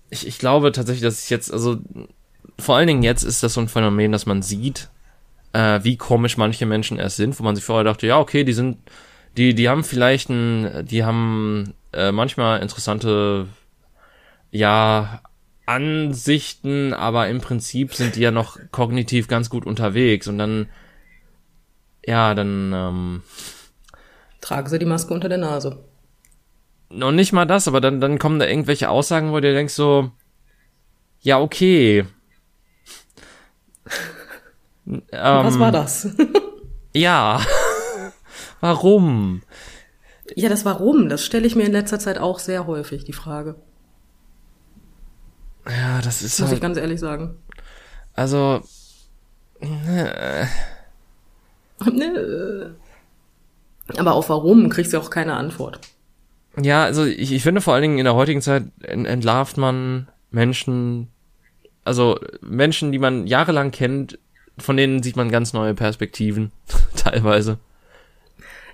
ich, 0.09 0.27
ich 0.27 0.39
glaube 0.39 0.73
tatsächlich, 0.73 1.03
dass 1.03 1.25
ich 1.25 1.31
jetzt, 1.31 1.53
also, 1.53 1.79
vor 2.59 2.77
allen 2.77 2.87
Dingen 2.87 3.03
jetzt 3.03 3.23
ist 3.23 3.43
das 3.43 3.55
so 3.55 3.61
ein 3.61 3.69
Phänomen, 3.69 4.13
dass 4.13 4.25
man 4.25 4.43
sieht, 4.43 4.89
äh, 5.53 5.81
wie 5.83 5.97
komisch 5.97 6.37
manche 6.37 6.65
Menschen 6.65 6.99
erst 6.99 7.17
sind, 7.17 7.39
wo 7.39 7.45
man 7.45 7.57
sich 7.57 7.65
vorher 7.65 7.85
dachte, 7.85 8.07
ja, 8.07 8.19
okay, 8.19 8.45
die 8.45 8.53
sind, 8.55 8.79
die, 9.37 9.55
die 9.55 9.69
haben 9.69 9.85
vielleicht 9.85 10.31
ein, 10.31 10.87
die 10.87 11.05
haben 11.05 11.75
äh, 11.93 12.11
manchmal 12.11 12.61
interessante, 12.61 13.49
ja, 14.51 15.21
Ansichten, 15.71 16.93
aber 16.95 17.29
im 17.29 17.41
Prinzip 17.41 17.95
sind 17.95 18.17
die 18.17 18.21
ja 18.21 18.31
noch 18.31 18.59
kognitiv 18.73 19.29
ganz 19.29 19.51
gut 19.51 19.67
unterwegs 19.67 20.27
und 20.29 20.39
dann, 20.39 20.69
ja, 22.05 22.35
dann, 22.35 22.73
ähm, 22.75 23.23
Tragen 24.41 24.69
sie 24.69 24.79
die 24.79 24.87
Maske 24.87 25.13
unter 25.15 25.29
der 25.29 25.39
Nase. 25.39 25.85
noch 26.89 27.13
nicht 27.13 27.33
mal 27.33 27.45
das, 27.47 27.69
aber 27.69 27.81
dann, 27.81 28.01
dann 28.01 28.19
kommen 28.19 28.39
da 28.39 28.47
irgendwelche 28.47 28.89
Aussagen, 28.91 29.33
wo 29.33 29.39
du 29.41 29.53
denkst 29.53 29.75
so, 29.75 30.11
ja, 31.21 31.39
okay. 31.41 32.05
ähm, 34.87 35.03
Was 35.13 35.59
war 35.59 35.73
das? 35.73 36.09
Ja. 36.93 37.41
Warum? 38.61 39.43
ja, 40.35 40.49
das 40.49 40.65
Warum, 40.65 41.09
das 41.09 41.25
stelle 41.25 41.47
ich 41.47 41.55
mir 41.55 41.63
in 41.63 41.73
letzter 41.73 42.01
Zeit 42.01 42.19
auch 42.19 42.41
sehr 42.41 42.67
häufig, 42.67 43.05
die 43.05 43.13
Frage. 43.13 43.55
Ja, 45.71 46.01
das 46.03 46.23
ist 46.23 46.39
Muss 46.41 46.49
ich 46.49 46.53
halt, 46.55 46.63
ganz 46.63 46.77
ehrlich 46.79 47.01
sagen. 47.01 47.37
also, 48.15 48.61
äh, 49.61 50.47
Nö. 51.93 52.71
Aber 53.97 54.13
auf 54.15 54.29
Warum 54.29 54.69
kriegst 54.69 54.93
du 54.93 54.99
auch 54.99 55.11
keine 55.11 55.35
Antwort. 55.35 55.81
ja, 56.61 56.85
also 56.85 57.05
ich, 57.05 57.33
ich 57.33 57.43
finde 57.43 57.61
vor 57.61 57.75
allen 57.75 57.83
Dingen 57.83 57.99
in 57.99 58.05
der 58.05 58.15
heutigen 58.15 58.43
Zeit 58.43 58.65
ent- 58.83 59.07
entlarvt 59.07 59.57
man 59.57 60.09
Menschen, 60.31 61.09
also 61.85 62.19
Menschen, 62.41 62.93
die 62.93 62.99
man 62.99 63.27
jahrelang 63.27 63.71
kennt, 63.71 64.19
von 64.59 64.77
denen 64.77 65.03
sieht 65.03 65.17
man 65.17 65.31
ganz 65.31 65.53
neue 65.53 65.75
Perspektiven, 65.75 66.53
teilweise. 66.97 67.59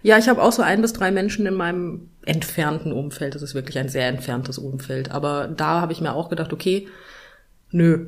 Ja, 0.07 0.19
ich 0.19 0.29
habe 0.29 0.41
auch 0.41 0.53
so 0.53 0.63
ein 0.63 0.83
bis 0.83 0.93
drei 0.93 1.11
Menschen 1.11 1.47
in 1.47 1.55
meinem 1.55 2.11
entfernten 2.25 2.93
Umfeld. 2.93 3.35
Das 3.35 3.43
ist 3.43 3.57
wirklich 3.57 3.77
ein 3.77 3.89
sehr 3.89 4.07
entferntes 4.07 4.57
Umfeld. 4.57 5.11
Aber 5.11 5.49
da 5.49 5.81
habe 5.81 5.93
ich 5.93 6.01
mir 6.01 6.13
auch 6.13 6.29
gedacht, 6.29 6.53
okay, 6.53 6.87
nö. 7.73 8.07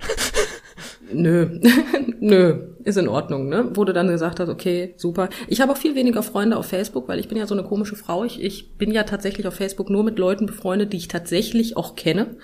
nö, 1.12 1.60
nö, 2.18 2.74
ist 2.82 2.98
in 2.98 3.06
Ordnung, 3.06 3.48
ne? 3.48 3.76
Wurde 3.76 3.92
dann 3.92 4.08
gesagt 4.08 4.40
hat, 4.40 4.48
okay, 4.48 4.94
super. 4.96 5.28
Ich 5.46 5.60
habe 5.60 5.70
auch 5.70 5.76
viel 5.76 5.94
weniger 5.94 6.24
Freunde 6.24 6.56
auf 6.56 6.66
Facebook, 6.66 7.06
weil 7.06 7.20
ich 7.20 7.28
bin 7.28 7.38
ja 7.38 7.46
so 7.46 7.54
eine 7.54 7.62
komische 7.62 7.94
Frau. 7.94 8.24
Ich, 8.24 8.42
ich 8.42 8.76
bin 8.76 8.90
ja 8.90 9.04
tatsächlich 9.04 9.46
auf 9.46 9.54
Facebook 9.54 9.90
nur 9.90 10.02
mit 10.02 10.18
Leuten 10.18 10.46
befreundet, 10.46 10.92
die 10.92 10.96
ich 10.96 11.06
tatsächlich 11.06 11.76
auch 11.76 11.94
kenne. 11.94 12.34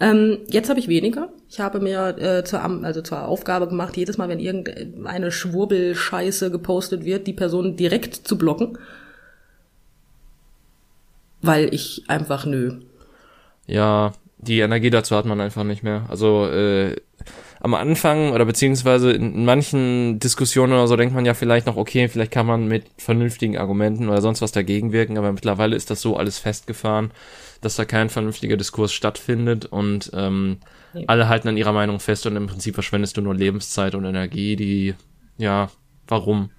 Ähm, 0.00 0.38
jetzt 0.48 0.68
habe 0.68 0.80
ich 0.80 0.88
weniger. 0.88 1.28
Ich 1.48 1.60
habe 1.60 1.80
mir 1.80 2.18
äh, 2.18 2.44
zur, 2.44 2.62
also 2.62 3.02
zur 3.02 3.24
Aufgabe 3.24 3.68
gemacht, 3.68 3.96
jedes 3.96 4.18
Mal, 4.18 4.28
wenn 4.28 4.40
irgendeine 4.40 5.30
Schwurbelscheiße 5.30 6.50
gepostet 6.50 7.04
wird, 7.04 7.26
die 7.26 7.32
Person 7.32 7.76
direkt 7.76 8.14
zu 8.14 8.36
blocken. 8.36 8.78
Weil 11.40 11.72
ich 11.74 12.04
einfach 12.08 12.46
nö. 12.46 12.80
Ja, 13.66 14.12
die 14.42 14.60
Energie 14.60 14.90
dazu 14.90 15.16
hat 15.16 15.24
man 15.24 15.40
einfach 15.40 15.64
nicht 15.64 15.82
mehr. 15.82 16.04
Also 16.08 16.46
äh, 16.46 16.96
am 17.60 17.74
Anfang 17.74 18.32
oder 18.32 18.44
beziehungsweise 18.44 19.12
in 19.12 19.44
manchen 19.44 20.18
Diskussionen 20.18 20.72
oder 20.72 20.88
so 20.88 20.96
denkt 20.96 21.14
man 21.14 21.24
ja 21.24 21.34
vielleicht 21.34 21.66
noch, 21.66 21.76
okay, 21.76 22.08
vielleicht 22.08 22.32
kann 22.32 22.46
man 22.46 22.66
mit 22.66 22.86
vernünftigen 22.98 23.56
Argumenten 23.56 24.08
oder 24.08 24.20
sonst 24.20 24.42
was 24.42 24.50
dagegen 24.50 24.92
wirken, 24.92 25.16
aber 25.16 25.30
mittlerweile 25.30 25.76
ist 25.76 25.90
das 25.90 26.00
so 26.00 26.16
alles 26.16 26.38
festgefahren, 26.38 27.12
dass 27.60 27.76
da 27.76 27.84
kein 27.84 28.08
vernünftiger 28.08 28.56
Diskurs 28.56 28.92
stattfindet 28.92 29.66
und 29.66 30.10
ähm, 30.12 30.58
ja. 30.92 31.02
alle 31.06 31.28
halten 31.28 31.46
an 31.46 31.56
ihrer 31.56 31.72
Meinung 31.72 32.00
fest 32.00 32.26
und 32.26 32.34
im 32.34 32.48
Prinzip 32.48 32.74
verschwendest 32.74 33.16
du 33.16 33.20
nur 33.20 33.36
Lebenszeit 33.36 33.94
und 33.94 34.04
Energie, 34.04 34.56
die, 34.56 34.94
ja, 35.38 35.70
warum? 36.08 36.50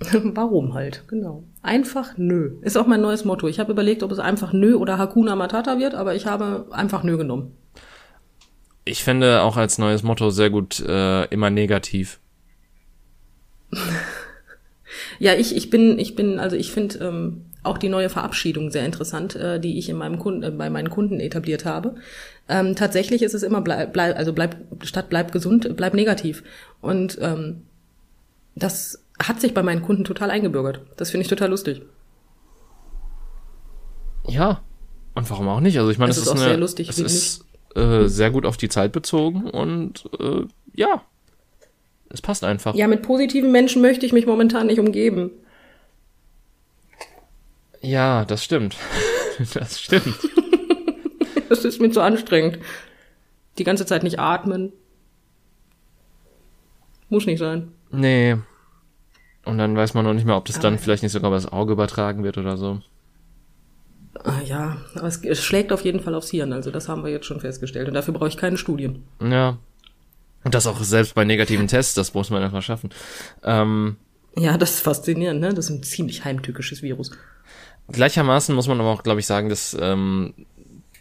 Warum 0.12 0.74
halt, 0.74 1.04
genau. 1.08 1.44
Einfach 1.64 2.18
nö. 2.18 2.58
Ist 2.60 2.76
auch 2.76 2.86
mein 2.86 3.00
neues 3.00 3.24
Motto. 3.24 3.48
Ich 3.48 3.58
habe 3.58 3.72
überlegt, 3.72 4.02
ob 4.02 4.12
es 4.12 4.18
einfach 4.18 4.52
nö 4.52 4.74
oder 4.74 4.98
Hakuna 4.98 5.34
Matata 5.34 5.78
wird, 5.78 5.94
aber 5.94 6.14
ich 6.14 6.26
habe 6.26 6.66
einfach 6.72 7.02
nö 7.04 7.16
genommen. 7.16 7.56
Ich 8.84 9.02
finde 9.02 9.40
auch 9.40 9.56
als 9.56 9.78
neues 9.78 10.02
Motto 10.02 10.28
sehr 10.28 10.50
gut 10.50 10.80
äh, 10.80 11.24
immer 11.28 11.48
negativ. 11.48 12.20
ja, 15.18 15.32
ich, 15.32 15.56
ich 15.56 15.70
bin, 15.70 15.98
ich 15.98 16.14
bin, 16.14 16.38
also 16.38 16.54
ich 16.54 16.70
finde 16.70 16.98
ähm, 16.98 17.46
auch 17.62 17.78
die 17.78 17.88
neue 17.88 18.10
Verabschiedung 18.10 18.70
sehr 18.70 18.84
interessant, 18.84 19.34
äh, 19.34 19.58
die 19.58 19.78
ich 19.78 19.88
in 19.88 19.96
meinem 19.96 20.18
Kunden, 20.18 20.42
äh, 20.42 20.50
bei 20.50 20.68
meinen 20.68 20.90
Kunden 20.90 21.18
etabliert 21.18 21.64
habe. 21.64 21.94
Ähm, 22.46 22.76
tatsächlich 22.76 23.22
ist 23.22 23.32
es 23.32 23.42
immer 23.42 23.62
bleib, 23.62 23.94
bleib, 23.94 24.18
also 24.18 24.34
bleib 24.34 24.58
statt 24.82 25.06
bleib 25.08 25.32
gesund, 25.32 25.74
bleib 25.78 25.94
negativ. 25.94 26.42
Und 26.82 27.16
ähm, 27.22 27.62
das 28.54 29.03
hat 29.22 29.40
sich 29.40 29.54
bei 29.54 29.62
meinen 29.62 29.82
Kunden 29.82 30.04
total 30.04 30.30
eingebürgert. 30.30 30.80
Das 30.96 31.10
finde 31.10 31.22
ich 31.22 31.28
total 31.28 31.50
lustig. 31.50 31.82
Ja, 34.26 34.62
und 35.14 35.30
warum 35.30 35.48
auch 35.48 35.60
nicht? 35.60 35.78
Also 35.78 35.90
ich 35.90 35.98
meine, 35.98 36.10
es 36.10 36.16
ist, 36.16 36.24
ist 36.24 36.28
auch 36.28 36.36
eine, 36.36 36.44
sehr 36.44 36.56
lustig. 36.56 36.88
Es 36.88 36.98
ist 36.98 37.44
äh, 37.74 38.06
sehr 38.06 38.30
gut 38.30 38.46
auf 38.46 38.56
die 38.56 38.68
Zeit 38.68 38.92
bezogen 38.92 39.48
und 39.50 40.08
äh, 40.18 40.46
ja, 40.74 41.02
es 42.08 42.22
passt 42.22 42.44
einfach. 42.44 42.74
Ja, 42.74 42.88
mit 42.88 43.02
positiven 43.02 43.52
Menschen 43.52 43.82
möchte 43.82 44.06
ich 44.06 44.12
mich 44.12 44.26
momentan 44.26 44.66
nicht 44.66 44.80
umgeben. 44.80 45.30
Ja, 47.80 48.24
das 48.24 48.42
stimmt. 48.42 48.76
das 49.54 49.80
stimmt. 49.80 50.18
das 51.48 51.64
ist 51.64 51.80
mir 51.80 51.90
zu 51.90 52.00
anstrengend. 52.00 52.58
Die 53.58 53.64
ganze 53.64 53.86
Zeit 53.86 54.02
nicht 54.02 54.18
atmen. 54.18 54.72
Muss 57.08 57.26
nicht 57.26 57.38
sein. 57.38 57.72
Nee. 57.90 58.36
Und 59.44 59.58
dann 59.58 59.76
weiß 59.76 59.94
man 59.94 60.04
noch 60.04 60.14
nicht 60.14 60.24
mehr, 60.24 60.36
ob 60.36 60.46
das 60.46 60.56
aber 60.56 60.64
dann 60.64 60.78
vielleicht 60.78 61.02
nicht 61.02 61.12
sogar 61.12 61.30
das 61.30 61.50
Auge 61.50 61.72
übertragen 61.72 62.24
wird 62.24 62.38
oder 62.38 62.56
so. 62.56 62.80
Ah, 64.22 64.40
ja, 64.44 64.76
aber 64.94 65.08
es, 65.08 65.22
es, 65.24 65.42
schlägt 65.42 65.72
auf 65.72 65.84
jeden 65.84 66.00
Fall 66.00 66.14
aufs 66.14 66.30
Hirn, 66.30 66.52
also 66.52 66.70
das 66.70 66.88
haben 66.88 67.02
wir 67.02 67.10
jetzt 67.10 67.26
schon 67.26 67.40
festgestellt. 67.40 67.88
Und 67.88 67.94
dafür 67.94 68.14
brauche 68.14 68.28
ich 68.28 68.36
keine 68.36 68.56
Studien. 68.56 69.04
Ja. 69.20 69.58
Und 70.44 70.54
das 70.54 70.66
auch 70.66 70.80
selbst 70.82 71.14
bei 71.14 71.24
negativen 71.24 71.66
Tests, 71.66 71.94
das 71.94 72.14
muss 72.14 72.30
man 72.30 72.42
einfach 72.42 72.62
schaffen. 72.62 72.90
Ähm, 73.42 73.96
ja, 74.36 74.56
das 74.58 74.74
ist 74.74 74.80
faszinierend, 74.80 75.40
ne? 75.40 75.52
Das 75.52 75.66
ist 75.66 75.70
ein 75.70 75.82
ziemlich 75.82 76.24
heimtückisches 76.24 76.82
Virus. 76.82 77.10
Gleichermaßen 77.88 78.54
muss 78.54 78.66
man 78.66 78.80
aber 78.80 78.90
auch, 78.90 79.02
glaube 79.02 79.20
ich, 79.20 79.26
sagen, 79.26 79.48
dass, 79.48 79.76
ähm, 79.78 80.34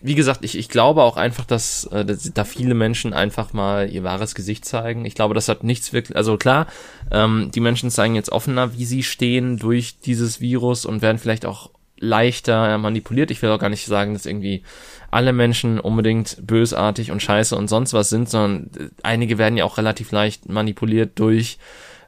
wie 0.03 0.15
gesagt, 0.15 0.43
ich, 0.43 0.57
ich 0.57 0.67
glaube 0.67 1.01
auch 1.01 1.15
einfach, 1.15 1.45
dass, 1.45 1.85
äh, 1.85 2.03
dass 2.03 2.29
da 2.33 2.43
viele 2.43 2.73
Menschen 2.73 3.13
einfach 3.13 3.53
mal 3.53 3.89
ihr 3.89 4.03
wahres 4.03 4.35
Gesicht 4.35 4.65
zeigen. 4.65 5.05
Ich 5.05 5.15
glaube, 5.15 5.33
das 5.33 5.47
hat 5.47 5.63
nichts 5.63 5.93
wirklich, 5.93 6.17
also 6.17 6.37
klar, 6.37 6.67
ähm, 7.09 7.51
die 7.55 7.61
Menschen 7.61 7.89
zeigen 7.89 8.13
jetzt 8.13 8.31
offener, 8.31 8.77
wie 8.77 8.83
sie 8.83 9.01
stehen 9.01 9.57
durch 9.57 9.99
dieses 9.99 10.41
Virus 10.41 10.85
und 10.85 11.01
werden 11.01 11.19
vielleicht 11.19 11.45
auch 11.45 11.71
leichter 11.97 12.77
manipuliert. 12.77 13.31
Ich 13.31 13.41
will 13.41 13.49
auch 13.49 13.59
gar 13.59 13.69
nicht 13.69 13.85
sagen, 13.85 14.13
dass 14.13 14.25
irgendwie 14.25 14.63
alle 15.09 15.31
Menschen 15.31 15.79
unbedingt 15.79 16.45
bösartig 16.45 17.09
und 17.11 17.21
scheiße 17.21 17.55
und 17.55 17.69
sonst 17.69 17.93
was 17.93 18.09
sind, 18.09 18.29
sondern 18.29 18.71
äh, 18.77 18.89
einige 19.03 19.37
werden 19.37 19.55
ja 19.55 19.63
auch 19.63 19.77
relativ 19.77 20.11
leicht 20.11 20.49
manipuliert 20.49 21.17
durch 21.17 21.57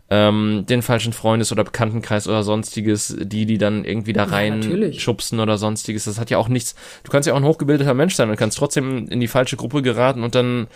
ähm, 0.10 0.65
den 0.70 0.82
falschen 0.82 1.13
Freundes- 1.13 1.52
oder 1.52 1.63
Bekanntenkreis 1.63 2.28
oder 2.28 2.44
sonstiges, 2.44 3.15
die, 3.20 3.46
die 3.46 3.58
dann 3.58 3.86
irgendwie 3.86 4.13
da 4.13 4.26
rein 4.26 4.62
ja, 4.62 4.94
schubsen 4.94 5.39
oder 5.39 5.58
sonstiges. 5.58 6.06
Das 6.06 6.20
hat 6.20 6.30
ja 6.30 6.38
auch 6.38 6.48
nichts. 6.48 6.76
Du 7.04 7.12
kannst 7.12 7.28
ja 7.28 7.34
auch 7.34 7.38
ein 7.38 7.44
hochgebildeter 7.44 7.94
Mensch 7.94 8.15
sein 8.15 8.30
und 8.30 8.36
kannst 8.36 8.58
trotzdem 8.58 9.08
in 9.08 9.20
die 9.20 9.28
falsche 9.28 9.58
Gruppe 9.58 9.82
geraten 9.82 10.24
und 10.24 10.36
dann 10.36 10.68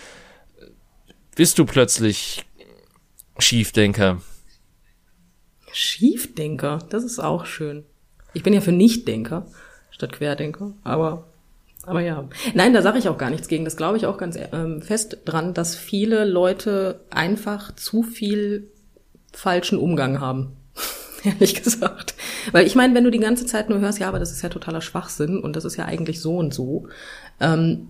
bist 1.35 1.59
du 1.59 1.65
plötzlich 1.65 2.45
Schiefdenker. 3.37 4.21
Schiefdenker, 5.71 6.79
das 6.89 7.03
ist 7.03 7.19
auch 7.19 7.45
schön. 7.45 7.85
Ich 8.33 8.43
bin 8.43 8.53
ja 8.53 8.61
für 8.61 8.71
Nichtdenker 8.71 9.45
statt 9.91 10.13
Querdenker, 10.13 10.73
aber 10.83 11.25
aber 11.83 12.01
ja. 12.01 12.27
Nein, 12.53 12.73
da 12.73 12.81
sage 12.81 12.99
ich 12.99 13.09
auch 13.09 13.17
gar 13.17 13.29
nichts 13.29 13.47
gegen. 13.47 13.65
Das 13.65 13.77
glaube 13.77 13.97
ich 13.97 14.05
auch 14.05 14.17
ganz 14.17 14.37
ähm, 14.51 14.81
fest 14.81 15.19
dran, 15.25 15.53
dass 15.53 15.75
viele 15.75 16.25
Leute 16.25 16.99
einfach 17.09 17.73
zu 17.75 18.03
viel 18.03 18.69
falschen 19.33 19.77
Umgang 19.77 20.19
haben. 20.19 20.57
Ehrlich 21.23 21.61
gesagt. 21.61 22.15
Weil 22.51 22.65
ich 22.65 22.75
meine, 22.75 22.95
wenn 22.95 23.03
du 23.03 23.11
die 23.11 23.19
ganze 23.19 23.45
Zeit 23.45 23.69
nur 23.69 23.79
hörst, 23.79 23.99
ja, 23.99 24.07
aber 24.07 24.19
das 24.19 24.31
ist 24.31 24.41
ja 24.41 24.49
totaler 24.49 24.81
Schwachsinn 24.81 25.39
und 25.39 25.55
das 25.55 25.65
ist 25.65 25.75
ja 25.75 25.85
eigentlich 25.85 26.21
so 26.21 26.37
und 26.37 26.53
so. 26.53 26.87
Ähm, 27.39 27.87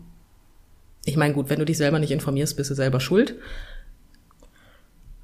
ich 1.05 1.17
meine, 1.17 1.33
gut, 1.33 1.49
wenn 1.49 1.59
du 1.59 1.65
dich 1.65 1.77
selber 1.77 1.99
nicht 1.99 2.11
informierst, 2.11 2.57
bist 2.57 2.69
du 2.69 2.75
selber 2.75 2.99
schuld. 2.99 3.35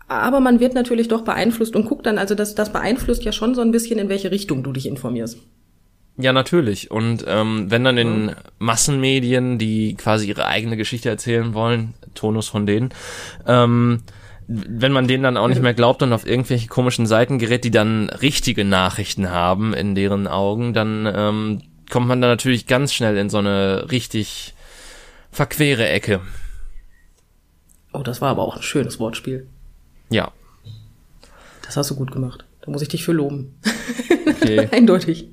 Aber 0.07 0.39
man 0.39 0.59
wird 0.59 0.75
natürlich 0.75 1.07
doch 1.07 1.23
beeinflusst 1.23 1.75
und 1.75 1.85
guckt 1.85 2.05
dann, 2.05 2.19
also 2.19 2.35
das, 2.35 2.53
das 2.53 2.71
beeinflusst 2.71 3.23
ja 3.23 3.31
schon 3.31 3.55
so 3.55 3.61
ein 3.61 3.71
bisschen, 3.71 3.99
in 3.99 4.09
welche 4.09 4.31
Richtung 4.31 4.63
du 4.63 4.71
dich 4.71 4.85
informierst. 4.85 5.39
Ja, 6.17 6.31
natürlich. 6.31 6.91
Und 6.91 7.25
ähm, 7.27 7.69
wenn 7.69 7.83
dann 7.83 7.97
in 7.97 8.27
ja. 8.29 8.35
Massenmedien, 8.59 9.57
die 9.57 9.95
quasi 9.95 10.27
ihre 10.27 10.45
eigene 10.45 10.77
Geschichte 10.77 11.09
erzählen 11.09 11.53
wollen, 11.53 11.93
Tonus 12.13 12.47
von 12.47 12.65
denen, 12.65 12.89
ähm, 13.45 14.03
wenn 14.47 14.91
man 14.91 15.07
denen 15.07 15.23
dann 15.23 15.37
auch 15.37 15.47
nicht 15.47 15.61
mehr 15.61 15.73
glaubt 15.73 16.03
und 16.03 16.13
auf 16.13 16.25
irgendwelche 16.25 16.67
komischen 16.67 17.05
Seiten 17.05 17.39
gerät, 17.39 17.63
die 17.63 17.71
dann 17.71 18.09
richtige 18.09 18.63
Nachrichten 18.63 19.29
haben 19.29 19.73
in 19.73 19.95
deren 19.95 20.27
Augen, 20.27 20.73
dann 20.73 21.11
ähm, 21.13 21.61
kommt 21.89 22.07
man 22.07 22.21
da 22.21 22.27
natürlich 22.27 22.67
ganz 22.67 22.93
schnell 22.93 23.17
in 23.17 23.29
so 23.29 23.37
eine 23.37 23.91
richtig 23.91 24.53
verquere 25.31 25.87
Ecke. 25.87 26.21
Oh, 27.93 28.03
das 28.03 28.21
war 28.21 28.29
aber 28.29 28.43
auch 28.43 28.57
ein 28.57 28.61
schönes 28.61 28.99
Wortspiel. 28.99 29.47
Ja. 30.09 30.31
Das 31.63 31.77
hast 31.77 31.89
du 31.89 31.95
gut 31.95 32.11
gemacht. 32.11 32.45
Da 32.61 32.71
muss 32.71 32.81
ich 32.81 32.87
dich 32.87 33.03
für 33.03 33.13
loben. 33.13 33.59
Okay. 34.27 34.67
Eindeutig. 34.71 35.29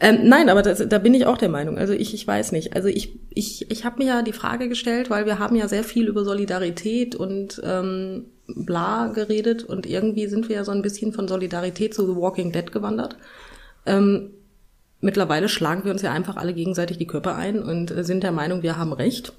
Ähm, 0.00 0.20
nein, 0.24 0.48
aber 0.48 0.62
das, 0.62 0.86
da 0.88 0.98
bin 0.98 1.12
ich 1.12 1.26
auch 1.26 1.36
der 1.36 1.50
Meinung. 1.50 1.76
Also 1.76 1.92
ich, 1.92 2.14
ich 2.14 2.26
weiß 2.26 2.52
nicht. 2.52 2.74
Also 2.74 2.88
ich, 2.88 3.20
ich, 3.28 3.70
ich 3.70 3.84
habe 3.84 3.98
mir 3.98 4.06
ja 4.06 4.22
die 4.22 4.32
Frage 4.32 4.68
gestellt, 4.68 5.10
weil 5.10 5.26
wir 5.26 5.38
haben 5.38 5.56
ja 5.56 5.68
sehr 5.68 5.84
viel 5.84 6.08
über 6.08 6.24
Solidarität 6.24 7.14
und 7.14 7.60
ähm, 7.64 8.24
bla 8.46 9.08
geredet 9.08 9.62
und 9.62 9.86
irgendwie 9.86 10.26
sind 10.26 10.48
wir 10.48 10.56
ja 10.56 10.64
so 10.64 10.72
ein 10.72 10.82
bisschen 10.82 11.12
von 11.12 11.28
Solidarität 11.28 11.94
zu 11.94 12.06
The 12.06 12.18
Walking 12.18 12.50
Dead 12.50 12.72
gewandert. 12.72 13.16
Ähm, 13.84 14.30
mittlerweile 15.00 15.48
schlagen 15.48 15.84
wir 15.84 15.92
uns 15.92 16.02
ja 16.02 16.12
einfach 16.12 16.36
alle 16.36 16.54
gegenseitig 16.54 16.96
die 16.96 17.06
Köpfe 17.06 17.34
ein 17.34 17.62
und 17.62 17.90
äh, 17.90 18.02
sind 18.02 18.22
der 18.22 18.32
Meinung, 18.32 18.62
wir 18.62 18.78
haben 18.78 18.94
recht. 18.94 19.34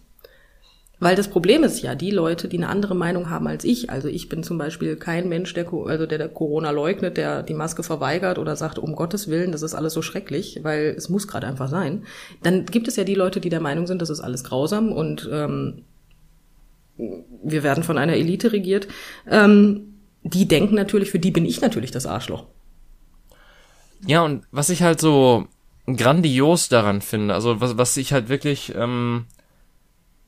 Weil 1.01 1.15
das 1.15 1.29
Problem 1.29 1.63
ist 1.63 1.81
ja, 1.81 1.95
die 1.95 2.11
Leute, 2.11 2.47
die 2.47 2.57
eine 2.57 2.69
andere 2.69 2.93
Meinung 2.93 3.31
haben 3.31 3.47
als 3.47 3.63
ich, 3.63 3.89
also 3.89 4.07
ich 4.07 4.29
bin 4.29 4.43
zum 4.43 4.59
Beispiel 4.59 4.95
kein 4.95 5.27
Mensch, 5.27 5.51
der, 5.55 5.65
also 5.73 6.05
der, 6.05 6.19
der 6.19 6.29
Corona 6.29 6.69
leugnet, 6.69 7.17
der 7.17 7.41
die 7.41 7.55
Maske 7.55 7.81
verweigert 7.81 8.37
oder 8.37 8.55
sagt, 8.55 8.77
um 8.77 8.95
Gottes 8.95 9.27
Willen, 9.27 9.51
das 9.51 9.63
ist 9.63 9.73
alles 9.73 9.93
so 9.93 10.03
schrecklich, 10.03 10.59
weil 10.61 10.93
es 10.95 11.09
muss 11.09 11.27
gerade 11.27 11.47
einfach 11.47 11.69
sein. 11.69 12.03
Dann 12.43 12.67
gibt 12.67 12.87
es 12.87 12.97
ja 12.97 13.03
die 13.03 13.15
Leute, 13.15 13.41
die 13.41 13.49
der 13.49 13.61
Meinung 13.61 13.87
sind, 13.87 13.99
das 13.99 14.11
ist 14.11 14.19
alles 14.19 14.43
grausam 14.43 14.91
und 14.91 15.27
ähm, 15.33 15.85
wir 16.97 17.63
werden 17.63 17.83
von 17.83 17.97
einer 17.97 18.13
Elite 18.13 18.53
regiert. 18.53 18.87
Ähm, 19.27 19.95
die 20.21 20.47
denken 20.47 20.75
natürlich, 20.75 21.09
für 21.09 21.17
die 21.17 21.31
bin 21.31 21.47
ich 21.47 21.61
natürlich 21.61 21.89
das 21.89 22.05
Arschloch. 22.05 22.45
Ja, 24.05 24.23
und 24.23 24.43
was 24.51 24.69
ich 24.69 24.83
halt 24.83 25.01
so 25.01 25.47
grandios 25.87 26.69
daran 26.69 27.01
finde, 27.01 27.33
also 27.33 27.59
was, 27.59 27.75
was 27.79 27.97
ich 27.97 28.13
halt 28.13 28.29
wirklich... 28.29 28.75
Ähm 28.75 29.25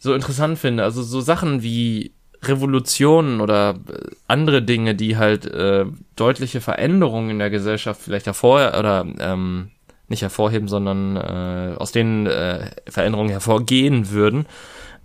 so 0.04 0.14
interessant 0.14 0.60
finde. 0.60 0.84
Also 0.84 1.02
so 1.02 1.22
Sachen 1.22 1.64
wie 1.64 2.12
Revolutionen 2.44 3.40
oder 3.40 3.80
äh, 3.88 4.10
andere 4.28 4.62
Dinge, 4.62 4.96
die 4.96 5.16
halt 5.16 5.46
äh, 5.46 5.86
deutliche 6.18 6.60
Veränderungen 6.60 7.30
in 7.30 7.40
der 7.40 7.50
Gesellschaft 7.50 8.02
vielleicht 8.02 8.26
hervor 8.26 8.74
oder 8.78 9.06
ähm, 9.20 9.70
nicht 10.10 10.22
hervorheben, 10.22 10.68
sondern 10.68 11.16
äh, 11.16 11.76
aus 11.78 11.94
denen 11.94 12.28
äh, 12.28 12.72
Veränderungen 12.86 13.30
hervorgehen 13.30 14.10
würden, 14.10 14.46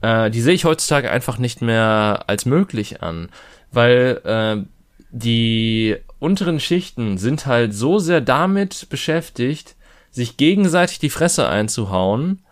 äh, 0.01 0.33
die 0.33 0.41
sehe 0.41 0.55
ich 0.55 0.65
heutzutage 0.65 1.13
einfach 1.13 1.39
nicht 1.39 1.63
mehr 1.63 2.25
als 2.27 2.45
möglich 2.45 3.01
an, 3.01 3.29
weil 3.71 4.21
äh, 4.25 4.67
die 5.13 5.97
unteren 6.19 6.59
Schichten 6.59 7.19
sind 7.19 7.47
halt 7.47 7.73
so 7.73 8.01
sehr 8.01 8.21
damit 8.21 8.89
beschäftigt, 8.91 9.77
sich 10.11 10.37
gegenseitig 10.37 10.99
die 10.99 11.11
Fresse 11.11 11.49
einzuhauen, 11.49 12.43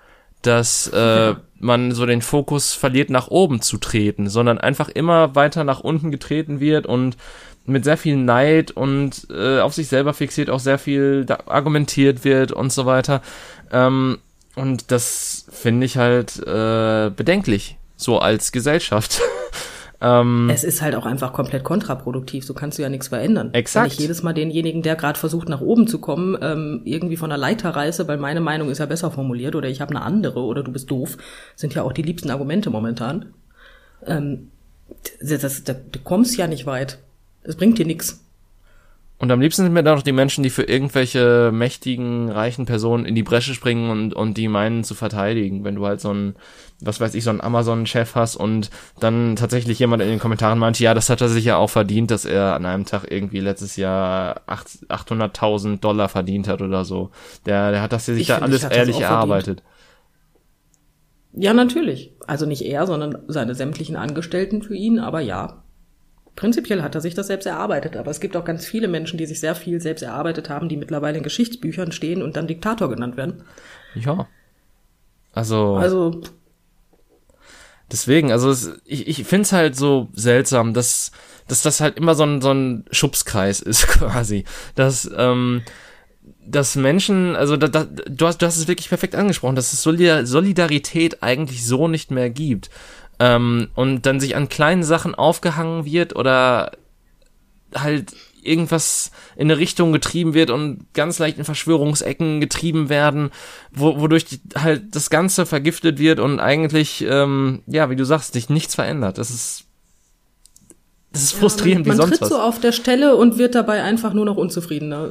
dass 0.42 0.86
äh, 0.86 1.34
man 1.58 1.92
so 1.92 2.06
den 2.06 2.22
Fokus 2.22 2.72
verliert, 2.72 3.10
nach 3.10 3.28
oben 3.28 3.60
zu 3.62 3.78
treten, 3.78 4.28
sondern 4.28 4.58
einfach 4.58 4.88
immer 4.88 5.34
weiter 5.34 5.64
nach 5.64 5.80
unten 5.80 6.10
getreten 6.10 6.60
wird 6.60 6.86
und 6.86 7.16
mit 7.64 7.84
sehr 7.84 7.96
viel 7.96 8.16
Neid 8.16 8.70
und 8.70 9.26
äh, 9.30 9.60
auf 9.60 9.74
sich 9.74 9.88
selber 9.88 10.14
fixiert 10.14 10.50
auch 10.50 10.60
sehr 10.60 10.78
viel 10.78 11.26
argumentiert 11.46 12.24
wird 12.24 12.52
und 12.52 12.72
so 12.72 12.86
weiter. 12.86 13.22
Ähm, 13.72 14.18
und 14.54 14.90
das 14.90 15.46
finde 15.50 15.86
ich 15.86 15.96
halt 15.96 16.38
äh, 16.38 17.10
bedenklich, 17.10 17.76
so 17.96 18.18
als 18.18 18.52
Gesellschaft. 18.52 19.20
ähm, 20.00 20.50
es 20.52 20.64
ist 20.64 20.82
halt 20.82 20.94
auch 20.94 21.06
einfach 21.06 21.32
komplett 21.32 21.64
kontraproduktiv, 21.64 22.44
so 22.44 22.54
kannst 22.54 22.78
du 22.78 22.82
ja 22.82 22.88
nichts 22.88 23.08
verändern. 23.08 23.52
Exakt. 23.54 23.86
Wenn 23.86 23.92
ich 23.92 23.98
jedes 23.98 24.22
Mal 24.22 24.34
denjenigen, 24.34 24.82
der 24.82 24.96
gerade 24.96 25.18
versucht, 25.18 25.48
nach 25.48 25.60
oben 25.60 25.86
zu 25.86 26.00
kommen, 26.00 26.36
ähm, 26.40 26.82
irgendwie 26.84 27.16
von 27.16 27.30
der 27.30 27.38
Leiter 27.38 27.70
reiße, 27.70 28.06
weil 28.08 28.18
meine 28.18 28.40
Meinung 28.40 28.70
ist 28.70 28.78
ja 28.78 28.86
besser 28.86 29.10
formuliert 29.10 29.54
oder 29.54 29.68
ich 29.68 29.80
habe 29.80 29.94
eine 29.94 30.02
andere 30.02 30.40
oder 30.40 30.62
du 30.62 30.72
bist 30.72 30.90
doof, 30.90 31.16
sind 31.54 31.74
ja 31.74 31.82
auch 31.82 31.92
die 31.92 32.02
liebsten 32.02 32.30
Argumente 32.30 32.70
momentan. 32.70 33.32
Ähm, 34.04 34.50
das, 35.20 35.40
das, 35.40 35.64
das, 35.64 35.76
du 35.90 35.98
kommst 36.00 36.36
ja 36.36 36.46
nicht 36.46 36.66
weit. 36.66 36.98
Es 37.42 37.56
bringt 37.56 37.78
dir 37.78 37.86
nichts. 37.86 38.25
Und 39.18 39.32
am 39.32 39.40
liebsten 39.40 39.62
sind 39.62 39.72
mir 39.72 39.82
da 39.82 39.94
noch 39.94 40.02
die 40.02 40.12
Menschen, 40.12 40.42
die 40.42 40.50
für 40.50 40.64
irgendwelche 40.64 41.50
mächtigen, 41.50 42.28
reichen 42.30 42.66
Personen 42.66 43.06
in 43.06 43.14
die 43.14 43.22
Bresche 43.22 43.54
springen 43.54 43.90
und, 43.90 44.12
und 44.12 44.36
die 44.36 44.46
meinen 44.46 44.84
zu 44.84 44.94
verteidigen. 44.94 45.64
Wenn 45.64 45.76
du 45.76 45.86
halt 45.86 46.02
so 46.02 46.12
ein, 46.12 46.36
was 46.80 47.00
weiß 47.00 47.14
ich, 47.14 47.24
so 47.24 47.30
ein 47.30 47.40
Amazon-Chef 47.40 48.14
hast 48.14 48.36
und 48.36 48.68
dann 49.00 49.34
tatsächlich 49.36 49.78
jemand 49.78 50.02
in 50.02 50.10
den 50.10 50.18
Kommentaren 50.18 50.58
meinte, 50.58 50.84
ja, 50.84 50.92
das 50.92 51.08
hat 51.08 51.22
er 51.22 51.30
sich 51.30 51.46
ja 51.46 51.56
auch 51.56 51.70
verdient, 51.70 52.10
dass 52.10 52.26
er 52.26 52.54
an 52.54 52.66
einem 52.66 52.84
Tag 52.84 53.10
irgendwie 53.10 53.40
letztes 53.40 53.76
Jahr 53.76 54.42
800.000 54.48 55.80
Dollar 55.80 56.10
verdient 56.10 56.46
hat 56.46 56.60
oder 56.60 56.84
so. 56.84 57.10
Der, 57.46 57.70
der 57.70 57.80
hat 57.80 57.94
das 57.94 58.04
sich 58.04 58.28
ja 58.28 58.40
alles 58.40 58.64
ehrlich 58.64 59.00
erarbeitet. 59.00 59.62
Ja, 61.32 61.54
natürlich. 61.54 62.12
Also 62.26 62.44
nicht 62.44 62.66
er, 62.66 62.86
sondern 62.86 63.18
seine 63.28 63.54
sämtlichen 63.54 63.96
Angestellten 63.96 64.62
für 64.62 64.74
ihn, 64.74 64.98
aber 64.98 65.20
ja, 65.20 65.62
Prinzipiell 66.36 66.82
hat 66.82 66.94
er 66.94 67.00
sich 67.00 67.14
das 67.14 67.28
selbst 67.28 67.46
erarbeitet, 67.46 67.96
aber 67.96 68.10
es 68.10 68.20
gibt 68.20 68.36
auch 68.36 68.44
ganz 68.44 68.66
viele 68.66 68.88
Menschen, 68.88 69.16
die 69.16 69.24
sich 69.24 69.40
sehr 69.40 69.54
viel 69.54 69.80
selbst 69.80 70.02
erarbeitet 70.02 70.50
haben, 70.50 70.68
die 70.68 70.76
mittlerweile 70.76 71.16
in 71.16 71.24
Geschichtsbüchern 71.24 71.92
stehen 71.92 72.22
und 72.22 72.36
dann 72.36 72.46
Diktator 72.46 72.90
genannt 72.90 73.16
werden. 73.16 73.42
Ja. 73.94 74.28
Also. 75.32 75.76
Also. 75.76 76.20
Deswegen, 77.90 78.32
also 78.32 78.50
es, 78.50 78.70
ich, 78.84 79.08
ich 79.08 79.24
finde 79.24 79.42
es 79.42 79.52
halt 79.52 79.76
so 79.76 80.08
seltsam, 80.12 80.74
dass, 80.74 81.10
dass 81.48 81.62
das 81.62 81.80
halt 81.80 81.96
immer 81.96 82.14
so 82.14 82.24
ein, 82.24 82.42
so 82.42 82.52
ein 82.52 82.84
Schubskreis 82.90 83.60
ist, 83.60 83.86
quasi. 83.88 84.44
Dass, 84.74 85.10
ähm, 85.16 85.62
dass 86.44 86.76
Menschen, 86.76 87.34
also 87.34 87.56
da, 87.56 87.68
da, 87.68 87.84
du, 87.84 88.26
hast, 88.26 88.42
du 88.42 88.46
hast 88.46 88.58
es 88.58 88.68
wirklich 88.68 88.90
perfekt 88.90 89.14
angesprochen, 89.14 89.56
dass 89.56 89.72
es 89.72 89.82
Solidarität 89.82 91.22
eigentlich 91.22 91.64
so 91.64 91.88
nicht 91.88 92.10
mehr 92.10 92.28
gibt 92.28 92.68
ähm, 93.18 93.68
und 93.74 94.06
dann 94.06 94.20
sich 94.20 94.36
an 94.36 94.48
kleinen 94.48 94.82
Sachen 94.82 95.14
aufgehangen 95.14 95.84
wird 95.84 96.16
oder 96.16 96.72
halt 97.74 98.14
irgendwas 98.42 99.10
in 99.34 99.50
eine 99.50 99.58
Richtung 99.58 99.92
getrieben 99.92 100.34
wird 100.34 100.50
und 100.50 100.86
ganz 100.94 101.18
leicht 101.18 101.38
in 101.38 101.44
Verschwörungsecken 101.44 102.40
getrieben 102.40 102.88
werden, 102.88 103.30
wo, 103.72 104.00
wodurch 104.00 104.24
die, 104.24 104.40
halt 104.56 104.94
das 104.94 105.10
Ganze 105.10 105.46
vergiftet 105.46 105.98
wird 105.98 106.20
und 106.20 106.38
eigentlich, 106.38 107.04
ähm, 107.08 107.62
ja, 107.66 107.90
wie 107.90 107.96
du 107.96 108.04
sagst, 108.04 108.34
sich 108.34 108.48
nichts 108.48 108.74
verändert. 108.74 109.18
Das 109.18 109.30
ist 109.30 109.64
das 111.12 111.22
ist 111.22 111.32
frustrierend 111.32 111.86
ja, 111.86 111.92
man, 111.92 111.98
man 111.98 112.08
wie 112.08 112.10
sonst 112.10 112.18
tritt 112.18 112.30
was. 112.30 112.38
so 112.38 112.42
auf 112.42 112.60
der 112.60 112.72
Stelle 112.72 113.16
und 113.16 113.38
wird 113.38 113.54
dabei 113.54 113.82
einfach 113.82 114.12
nur 114.12 114.26
noch 114.26 114.36
unzufriedener. 114.36 115.10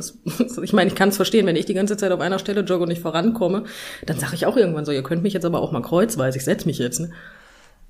Ich 0.61 0.71
meine, 0.71 0.89
ich 0.89 0.95
kann 0.95 1.09
es 1.09 1.15
verstehen, 1.15 1.47
wenn 1.47 1.55
ich 1.55 1.65
die 1.65 1.73
ganze 1.73 1.97
Zeit 1.97 2.11
auf 2.11 2.19
einer 2.19 2.37
Stelle 2.37 2.61
jogge 2.61 2.83
und 2.83 2.89
nicht 2.89 3.01
vorankomme, 3.01 3.63
dann 4.05 4.19
sage 4.19 4.35
ich 4.35 4.45
auch 4.45 4.55
irgendwann 4.55 4.85
so, 4.85 4.91
ihr 4.91 5.01
könnt 5.01 5.23
mich 5.23 5.33
jetzt 5.33 5.45
aber 5.45 5.61
auch 5.61 5.71
mal 5.71 5.81
kreuzweise, 5.81 6.37
ich 6.37 6.43
setz 6.43 6.65
mich 6.65 6.77
jetzt. 6.77 6.99
Ne? 6.99 7.09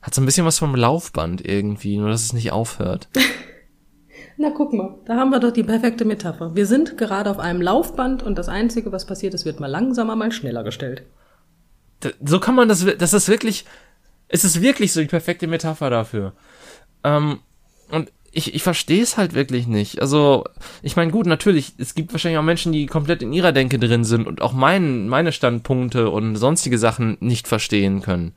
Hat 0.06 0.14
so 0.14 0.22
ein 0.22 0.26
bisschen 0.26 0.46
was 0.46 0.60
vom 0.60 0.76
Laufband 0.76 1.44
irgendwie, 1.44 1.98
nur 1.98 2.10
dass 2.10 2.22
es 2.22 2.32
nicht 2.34 2.52
aufhört. 2.52 3.08
Na 4.38 4.52
guck 4.56 4.72
mal, 4.72 5.00
da 5.06 5.16
haben 5.16 5.32
wir 5.32 5.40
doch 5.40 5.52
die 5.52 5.64
perfekte 5.64 6.06
Metapher. 6.06 6.56
Wir 6.56 6.68
sind 6.68 6.96
gerade 6.96 7.32
auf 7.32 7.40
einem 7.40 7.60
Laufband 7.60 8.22
und 8.22 8.38
das 8.38 8.48
Einzige, 8.48 8.92
was 8.92 9.08
passiert 9.08 9.34
ist, 9.34 9.46
wird 9.46 9.60
mal 9.60 9.66
langsamer, 9.66 10.16
mal 10.16 10.32
schneller 10.32 10.64
gestellt. 10.64 11.02
so 12.24 12.40
kann 12.40 12.54
man 12.54 12.70
das, 12.70 12.86
das 13.00 13.14
ist 13.14 13.30
wirklich, 13.30 13.66
es 14.28 14.44
ist 14.44 14.62
wirklich 14.62 14.94
so 14.94 15.02
die 15.02 15.08
perfekte 15.08 15.48
Metapher 15.48 15.90
dafür. 15.90 16.34
Ähm, 17.04 17.40
und 17.90 18.12
ich, 18.32 18.54
ich 18.54 18.62
verstehe 18.62 19.02
es 19.02 19.18
halt 19.18 19.34
wirklich 19.34 19.66
nicht. 19.66 20.02
Also, 20.02 20.44
ich 20.84 20.96
meine, 20.96 21.12
gut, 21.12 21.26
natürlich, 21.26 21.74
es 21.80 21.96
gibt 21.96 22.12
wahrscheinlich 22.12 22.38
auch 22.38 22.44
Menschen, 22.44 22.74
die 22.74 22.86
komplett 22.86 23.24
in 23.24 23.34
ihrer 23.34 23.54
Denke 23.54 23.80
drin 23.80 24.04
sind 24.04 24.28
und 24.28 24.44
auch 24.44 24.54
mein, 24.54 25.10
meine 25.10 25.32
Standpunkte 25.32 26.12
und 26.12 26.36
sonstige 26.36 26.78
Sachen 26.78 27.18
nicht 27.22 27.48
verstehen 27.48 28.02
können. 28.02 28.36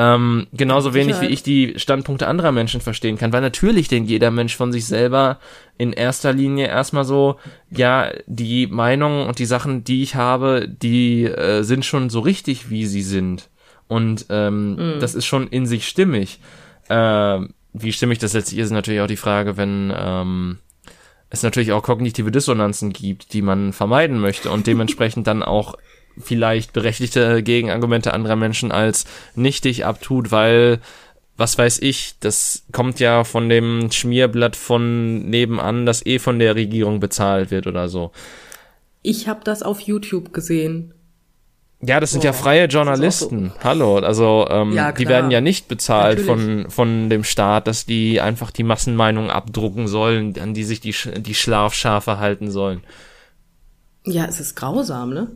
Ähm, 0.00 0.46
genauso 0.52 0.94
wenig 0.94 1.20
wie 1.20 1.26
ich 1.26 1.42
die 1.42 1.74
Standpunkte 1.76 2.28
anderer 2.28 2.52
Menschen 2.52 2.80
verstehen 2.80 3.18
kann, 3.18 3.32
weil 3.32 3.40
natürlich 3.40 3.88
denkt 3.88 4.08
jeder 4.08 4.30
Mensch 4.30 4.54
von 4.54 4.70
sich 4.70 4.86
selber 4.86 5.40
in 5.76 5.92
erster 5.92 6.32
Linie 6.32 6.68
erstmal 6.68 7.04
so, 7.04 7.34
ja, 7.68 8.12
die 8.28 8.68
Meinungen 8.68 9.26
und 9.26 9.40
die 9.40 9.44
Sachen, 9.44 9.82
die 9.82 10.04
ich 10.04 10.14
habe, 10.14 10.68
die 10.68 11.24
äh, 11.24 11.64
sind 11.64 11.84
schon 11.84 12.10
so 12.10 12.20
richtig, 12.20 12.70
wie 12.70 12.86
sie 12.86 13.02
sind. 13.02 13.48
Und 13.88 14.26
ähm, 14.30 14.76
mhm. 14.76 15.00
das 15.00 15.16
ist 15.16 15.26
schon 15.26 15.48
in 15.48 15.66
sich 15.66 15.88
stimmig. 15.88 16.38
Äh, 16.88 17.40
wie 17.72 17.92
stimmig 17.92 18.18
das 18.18 18.34
letztlich 18.34 18.60
ist, 18.60 18.66
ist 18.66 18.72
natürlich 18.72 19.00
auch 19.00 19.08
die 19.08 19.16
Frage, 19.16 19.56
wenn 19.56 19.92
ähm, 19.96 20.58
es 21.28 21.42
natürlich 21.42 21.72
auch 21.72 21.82
kognitive 21.82 22.30
Dissonanzen 22.30 22.92
gibt, 22.92 23.32
die 23.32 23.42
man 23.42 23.72
vermeiden 23.72 24.20
möchte 24.20 24.52
und 24.52 24.66
dementsprechend 24.68 25.26
dann 25.26 25.42
auch 25.42 25.74
vielleicht 26.20 26.72
berechtigte 26.72 27.42
Gegenargumente 27.42 28.14
anderer 28.14 28.36
Menschen 28.36 28.72
als 28.72 29.04
nichtig 29.34 29.84
abtut, 29.84 30.30
weil 30.30 30.80
was 31.38 31.56
weiß 31.56 31.78
ich, 31.82 32.16
das 32.18 32.64
kommt 32.72 32.98
ja 32.98 33.22
von 33.22 33.48
dem 33.48 33.92
Schmierblatt 33.92 34.56
von 34.56 35.30
nebenan, 35.30 35.86
das 35.86 36.04
eh 36.04 36.18
von 36.18 36.40
der 36.40 36.56
Regierung 36.56 36.98
bezahlt 36.98 37.52
wird 37.52 37.68
oder 37.68 37.88
so. 37.88 38.10
Ich 39.02 39.28
habe 39.28 39.40
das 39.44 39.62
auf 39.62 39.80
YouTube 39.80 40.32
gesehen. 40.32 40.94
Ja, 41.80 42.00
das 42.00 42.10
sind 42.10 42.22
oh, 42.22 42.26
ja 42.26 42.32
freie 42.32 42.64
Journalisten. 42.64 43.52
So. 43.54 43.60
Hallo, 43.62 43.98
also 43.98 44.48
ähm, 44.50 44.72
ja, 44.72 44.90
die 44.90 45.06
werden 45.06 45.30
ja 45.30 45.40
nicht 45.40 45.68
bezahlt 45.68 46.20
von 46.20 46.68
von 46.68 47.08
dem 47.08 47.22
Staat, 47.22 47.68
dass 47.68 47.86
die 47.86 48.20
einfach 48.20 48.50
die 48.50 48.64
Massenmeinung 48.64 49.30
abdrucken 49.30 49.86
sollen, 49.86 50.34
an 50.40 50.54
die 50.54 50.64
sich 50.64 50.80
die 50.80 50.94
die 51.18 51.34
Schlafschafe 51.34 52.18
halten 52.18 52.50
sollen. 52.50 52.82
Ja, 54.04 54.24
es 54.24 54.40
ist 54.40 54.56
grausam, 54.56 55.10
ne? 55.10 55.28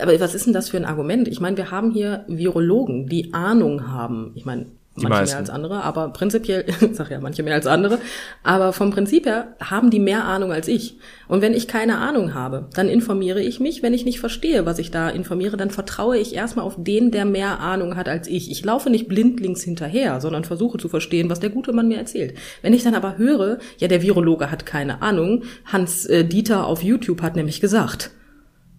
Aber 0.00 0.18
was 0.20 0.34
ist 0.34 0.46
denn 0.46 0.52
das 0.52 0.68
für 0.68 0.76
ein 0.76 0.84
Argument? 0.84 1.28
Ich 1.28 1.40
meine, 1.40 1.56
wir 1.56 1.70
haben 1.70 1.90
hier 1.90 2.24
Virologen, 2.28 3.06
die 3.08 3.34
Ahnung 3.34 3.88
haben. 3.88 4.32
Ich 4.34 4.44
meine, 4.44 4.66
manche 5.02 5.30
mehr 5.30 5.38
als 5.38 5.50
andere, 5.50 5.82
aber 5.82 6.08
prinzipiell, 6.08 6.64
ich 6.80 6.96
sag 6.96 7.10
ja, 7.10 7.20
manche 7.20 7.42
mehr 7.42 7.54
als 7.54 7.66
andere, 7.66 7.98
aber 8.42 8.72
vom 8.72 8.90
Prinzip 8.90 9.26
her 9.26 9.54
haben 9.60 9.90
die 9.90 10.00
mehr 10.00 10.24
Ahnung 10.24 10.52
als 10.52 10.68
ich. 10.68 10.98
Und 11.26 11.42
wenn 11.42 11.54
ich 11.54 11.68
keine 11.68 11.98
Ahnung 11.98 12.34
habe, 12.34 12.68
dann 12.74 12.88
informiere 12.88 13.42
ich 13.42 13.60
mich. 13.60 13.82
Wenn 13.82 13.94
ich 13.94 14.04
nicht 14.04 14.20
verstehe, 14.20 14.66
was 14.66 14.78
ich 14.78 14.90
da 14.90 15.08
informiere, 15.08 15.56
dann 15.56 15.70
vertraue 15.70 16.18
ich 16.18 16.34
erstmal 16.34 16.64
auf 16.64 16.76
den, 16.78 17.10
der 17.10 17.24
mehr 17.24 17.60
Ahnung 17.60 17.96
hat 17.96 18.08
als 18.08 18.28
ich. 18.28 18.50
Ich 18.50 18.64
laufe 18.64 18.90
nicht 18.90 19.08
blindlings 19.08 19.62
hinterher, 19.62 20.20
sondern 20.20 20.44
versuche 20.44 20.78
zu 20.78 20.88
verstehen, 20.88 21.30
was 21.30 21.40
der 21.40 21.50
gute 21.50 21.72
Mann 21.72 21.88
mir 21.88 21.98
erzählt. 21.98 22.34
Wenn 22.62 22.72
ich 22.72 22.82
dann 22.82 22.94
aber 22.94 23.18
höre, 23.18 23.58
ja, 23.78 23.88
der 23.88 24.02
Virologe 24.02 24.50
hat 24.50 24.66
keine 24.66 25.02
Ahnung, 25.02 25.44
Hans 25.66 26.06
äh, 26.06 26.24
Dieter 26.24 26.66
auf 26.66 26.82
YouTube 26.82 27.22
hat 27.22 27.36
nämlich 27.36 27.60
gesagt, 27.60 28.10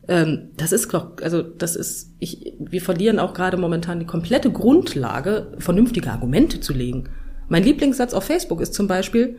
ähm, 0.09 0.49
das 0.57 0.71
ist, 0.71 0.93
also 0.93 1.43
das 1.43 1.75
ist, 1.75 2.15
ich, 2.17 2.55
wir 2.59 2.81
verlieren 2.81 3.19
auch 3.19 3.35
gerade 3.35 3.57
momentan 3.57 3.99
die 3.99 4.07
komplette 4.07 4.51
Grundlage, 4.51 5.53
vernünftige 5.59 6.09
Argumente 6.09 6.59
zu 6.59 6.73
legen. 6.73 7.09
Mein 7.47 7.63
Lieblingssatz 7.63 8.15
auf 8.15 8.23
Facebook 8.23 8.59
ist 8.59 8.73
zum 8.73 8.87
Beispiel, 8.87 9.37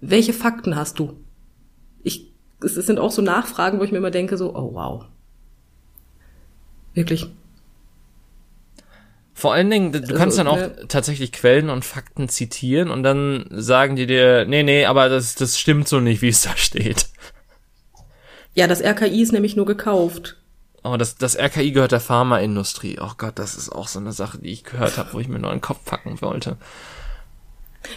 welche 0.00 0.32
Fakten 0.32 0.76
hast 0.76 0.98
du? 0.98 1.20
Ich, 2.02 2.32
es 2.64 2.74
sind 2.74 2.98
auch 2.98 3.10
so 3.10 3.20
Nachfragen, 3.20 3.78
wo 3.78 3.84
ich 3.84 3.92
mir 3.92 3.98
immer 3.98 4.10
denke, 4.10 4.38
so, 4.38 4.56
oh 4.56 4.72
wow. 4.72 5.04
Wirklich. 6.94 7.26
Vor 9.34 9.52
allen 9.52 9.68
Dingen, 9.68 9.92
du 9.92 10.00
kannst 10.14 10.38
also, 10.38 10.44
dann 10.44 10.48
auch 10.48 10.86
tatsächlich 10.88 11.32
Quellen 11.32 11.68
und 11.68 11.84
Fakten 11.84 12.30
zitieren 12.30 12.90
und 12.90 13.02
dann 13.02 13.44
sagen 13.50 13.94
die 13.94 14.06
dir, 14.06 14.46
nee, 14.46 14.62
nee, 14.62 14.86
aber 14.86 15.10
das, 15.10 15.34
das 15.34 15.58
stimmt 15.58 15.86
so 15.86 16.00
nicht, 16.00 16.22
wie 16.22 16.28
es 16.28 16.42
da 16.42 16.56
steht. 16.56 17.08
Ja, 18.58 18.66
das 18.66 18.82
RKI 18.82 19.22
ist 19.22 19.30
nämlich 19.30 19.54
nur 19.54 19.66
gekauft. 19.66 20.36
Oh, 20.82 20.96
das, 20.96 21.14
das 21.14 21.38
RKI 21.38 21.70
gehört 21.70 21.92
der 21.92 22.00
Pharmaindustrie. 22.00 22.98
Oh 23.00 23.12
Gott, 23.16 23.38
das 23.38 23.54
ist 23.54 23.70
auch 23.70 23.86
so 23.86 24.00
eine 24.00 24.10
Sache, 24.10 24.38
die 24.38 24.48
ich 24.48 24.64
gehört 24.64 24.98
habe, 24.98 25.12
wo 25.12 25.20
ich 25.20 25.28
mir 25.28 25.38
nur 25.38 25.52
einen 25.52 25.60
Kopf 25.60 25.84
packen 25.84 26.20
wollte. 26.22 26.56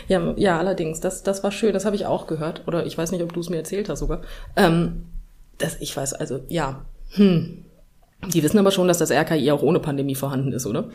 Ja, 0.08 0.36
ja, 0.38 0.60
allerdings, 0.60 1.00
das, 1.00 1.24
das 1.24 1.44
war 1.44 1.52
schön, 1.52 1.74
das 1.74 1.86
habe 1.86 1.96
ich 1.96 2.06
auch 2.06 2.28
gehört. 2.28 2.62
Oder 2.68 2.86
ich 2.86 2.96
weiß 2.96 3.12
nicht, 3.12 3.24
ob 3.24 3.34
du 3.34 3.40
es 3.40 3.50
mir 3.50 3.58
erzählt 3.58 3.90
hast 3.90 4.02
sogar. 4.02 4.22
Ähm, 4.56 5.08
das, 5.58 5.78
ich 5.80 5.98
weiß, 5.98 6.14
also 6.14 6.42
ja. 6.48 6.86
Hm. 7.14 7.66
Die 8.32 8.44
wissen 8.44 8.60
aber 8.60 8.70
schon, 8.70 8.88
dass 8.88 9.00
das 9.00 9.10
RKI 9.10 9.50
auch 9.50 9.64
ohne 9.64 9.80
Pandemie 9.80 10.14
vorhanden 10.14 10.54
ist, 10.54 10.68
oder? 10.68 10.92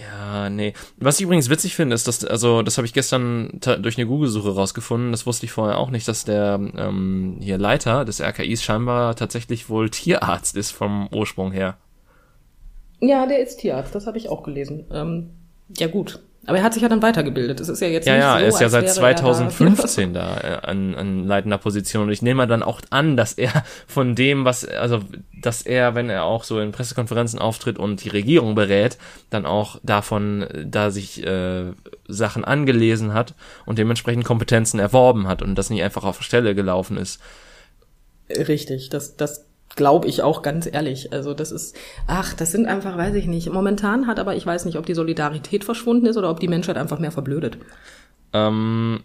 Ja, 0.00 0.48
nee. 0.48 0.74
Was 0.98 1.18
ich 1.18 1.24
übrigens 1.24 1.50
witzig 1.50 1.74
finde, 1.74 1.94
ist, 1.94 2.06
dass, 2.06 2.24
also, 2.24 2.62
das 2.62 2.76
habe 2.76 2.86
ich 2.86 2.92
gestern 2.92 3.58
durch 3.60 3.98
eine 3.98 4.06
Google-Suche 4.06 4.54
rausgefunden, 4.54 5.12
das 5.12 5.26
wusste 5.26 5.46
ich 5.46 5.52
vorher 5.52 5.78
auch 5.78 5.90
nicht, 5.90 6.06
dass 6.06 6.24
der 6.24 6.60
ähm, 6.76 7.38
hier 7.40 7.58
Leiter 7.58 8.04
des 8.04 8.20
RKIs 8.20 8.62
scheinbar 8.62 9.16
tatsächlich 9.16 9.68
wohl 9.68 9.90
Tierarzt 9.90 10.56
ist 10.56 10.70
vom 10.70 11.08
Ursprung 11.12 11.52
her. 11.52 11.78
Ja, 13.00 13.26
der 13.26 13.40
ist 13.40 13.58
Tierarzt, 13.58 13.94
das 13.94 14.06
habe 14.06 14.18
ich 14.18 14.28
auch 14.28 14.42
gelesen. 14.42 14.84
Ähm, 14.92 15.30
ja, 15.76 15.86
gut. 15.88 16.20
Aber 16.48 16.56
er 16.56 16.64
hat 16.64 16.72
sich 16.72 16.82
ja 16.82 16.88
dann 16.88 17.02
weitergebildet. 17.02 17.60
Es 17.60 17.68
ist 17.68 17.80
ja 17.82 17.88
jetzt 17.88 18.06
ja, 18.06 18.14
nicht 18.14 18.22
ja, 18.22 18.32
so, 18.36 18.38
er 18.38 18.48
ist 18.48 18.60
ja 18.62 18.68
seit 18.70 18.90
2015 18.90 20.14
da, 20.14 20.38
äh, 20.38 20.66
an, 20.66 20.94
an 20.94 21.24
leitender 21.26 21.58
Position. 21.58 22.04
Und 22.04 22.10
ich 22.10 22.22
nehme 22.22 22.46
dann 22.46 22.62
auch 22.62 22.80
an, 22.88 23.18
dass 23.18 23.34
er 23.34 23.64
von 23.86 24.14
dem, 24.14 24.46
was, 24.46 24.66
also, 24.66 25.00
dass 25.42 25.60
er, 25.60 25.94
wenn 25.94 26.08
er 26.08 26.24
auch 26.24 26.44
so 26.44 26.58
in 26.58 26.72
Pressekonferenzen 26.72 27.38
auftritt 27.38 27.78
und 27.78 28.02
die 28.02 28.08
Regierung 28.08 28.54
berät, 28.54 28.96
dann 29.28 29.44
auch 29.44 29.78
davon, 29.82 30.46
da 30.64 30.90
sich 30.90 31.22
äh, 31.22 31.64
Sachen 32.06 32.46
angelesen 32.46 33.12
hat 33.12 33.34
und 33.66 33.78
dementsprechend 33.78 34.24
Kompetenzen 34.24 34.80
erworben 34.80 35.28
hat 35.28 35.42
und 35.42 35.54
das 35.54 35.68
nicht 35.68 35.82
einfach 35.82 36.04
auf 36.04 36.16
der 36.16 36.24
Stelle 36.24 36.54
gelaufen 36.54 36.96
ist. 36.96 37.20
Richtig, 38.30 38.88
das, 38.88 39.16
das 39.16 39.47
glaube 39.78 40.08
ich 40.08 40.22
auch 40.22 40.42
ganz 40.42 40.68
ehrlich. 40.70 41.14
Also 41.14 41.32
das 41.32 41.50
ist, 41.52 41.74
ach, 42.06 42.34
das 42.34 42.52
sind 42.52 42.66
einfach, 42.66 42.98
weiß 42.98 43.14
ich 43.14 43.26
nicht. 43.26 43.50
Momentan 43.50 44.06
hat 44.06 44.18
aber, 44.18 44.36
ich 44.36 44.44
weiß 44.44 44.66
nicht, 44.66 44.76
ob 44.76 44.84
die 44.84 44.94
Solidarität 44.94 45.64
verschwunden 45.64 46.04
ist 46.04 46.18
oder 46.18 46.28
ob 46.28 46.40
die 46.40 46.48
Menschheit 46.48 46.76
einfach 46.76 46.98
mehr 46.98 47.12
verblödet. 47.12 47.56
Ähm, 48.34 49.00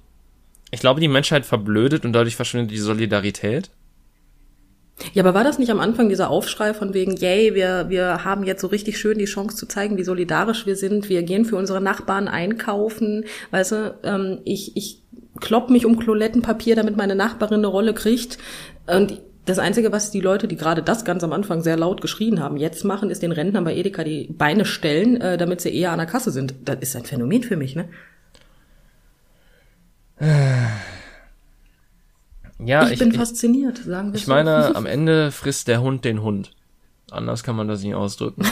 ich 0.72 0.82
glaube, 0.82 1.00
die 1.00 1.08
Menschheit 1.08 1.46
verblödet 1.46 2.04
und 2.04 2.12
dadurch 2.12 2.36
verschwindet 2.36 2.72
die 2.72 2.80
Solidarität. 2.80 3.70
Ja, 5.14 5.24
aber 5.24 5.34
war 5.34 5.44
das 5.44 5.60
nicht 5.60 5.72
am 5.72 5.80
Anfang 5.80 6.10
dieser 6.10 6.30
Aufschrei 6.30 6.74
von 6.74 6.94
wegen, 6.94 7.16
yay, 7.16 7.56
wir, 7.56 7.86
wir 7.90 8.26
haben 8.26 8.44
jetzt 8.44 8.62
so 8.62 8.68
richtig 8.68 8.98
schön 8.98 9.18
die 9.18 9.26
Chance 9.26 9.56
zu 9.56 9.68
zeigen, 9.68 9.98
wie 9.98 10.04
solidarisch 10.04 10.66
wir 10.66 10.76
sind, 10.76 11.10
wir 11.10 11.24
gehen 11.24 11.46
für 11.46 11.56
unsere 11.56 11.82
Nachbarn 11.82 12.28
einkaufen, 12.28 13.26
weißt 13.52 13.72
du, 13.72 13.96
ähm, 14.04 14.40
ich, 14.44 14.76
ich 14.76 15.02
klopp 15.40 15.70
mich 15.70 15.86
um 15.86 15.98
Klolettenpapier, 15.98 16.76
damit 16.76 16.96
meine 16.96 17.16
Nachbarin 17.16 17.60
eine 17.60 17.68
Rolle 17.68 17.94
kriegt 17.94 18.38
und 18.88 19.20
das 19.46 19.60
Einzige, 19.60 19.92
was 19.92 20.12
die 20.12 20.22
Leute, 20.22 20.48
die 20.48 20.56
gerade 20.56 20.82
das 20.84 21.06
ganz 21.06 21.24
am 21.24 21.34
Anfang 21.34 21.62
sehr 21.62 21.78
laut 21.78 22.02
geschrien 22.02 22.40
haben, 22.40 22.58
jetzt 22.58 22.84
machen, 22.84 23.10
ist 23.10 23.22
den 23.22 23.32
Rentnern 23.32 23.64
bei 23.64 23.76
Edeka 23.76 24.04
die 24.04 24.28
Beine 24.32 24.66
stellen, 24.66 25.20
äh, 25.20 25.38
damit 25.38 25.62
sie 25.62 25.76
eher 25.76 25.92
an 25.92 25.98
der 25.98 26.08
Kasse 26.08 26.32
sind. 26.32 26.56
Das 26.66 26.78
ist 26.80 26.96
ein 26.96 27.06
Phänomen 27.06 27.44
für 27.44 27.58
mich, 27.58 27.76
ne? 27.76 27.90
Ja, 32.60 32.86
ich, 32.86 32.94
ich 32.94 33.00
bin 33.00 33.12
ich, 33.12 33.18
fasziniert, 33.18 33.80
sagen 33.80 34.14
wir 34.14 34.18
Ich 34.18 34.26
so. 34.26 34.32
meine, 34.32 34.76
am 34.76 34.86
Ende 34.86 35.32
frisst 35.32 35.68
der 35.68 35.82
Hund 35.82 36.06
den 36.06 36.22
Hund. 36.22 36.52
Anders 37.12 37.44
kann 37.44 37.56
man 37.56 37.68
das 37.68 37.84
nicht 37.84 37.96
ausdrücken. 37.96 38.46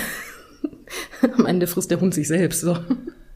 am 1.38 1.46
Ende 1.46 1.68
frisst 1.68 1.92
der 1.92 2.02
Hund 2.02 2.14
sich 2.14 2.28
selbst, 2.28 2.62
so. 2.62 2.78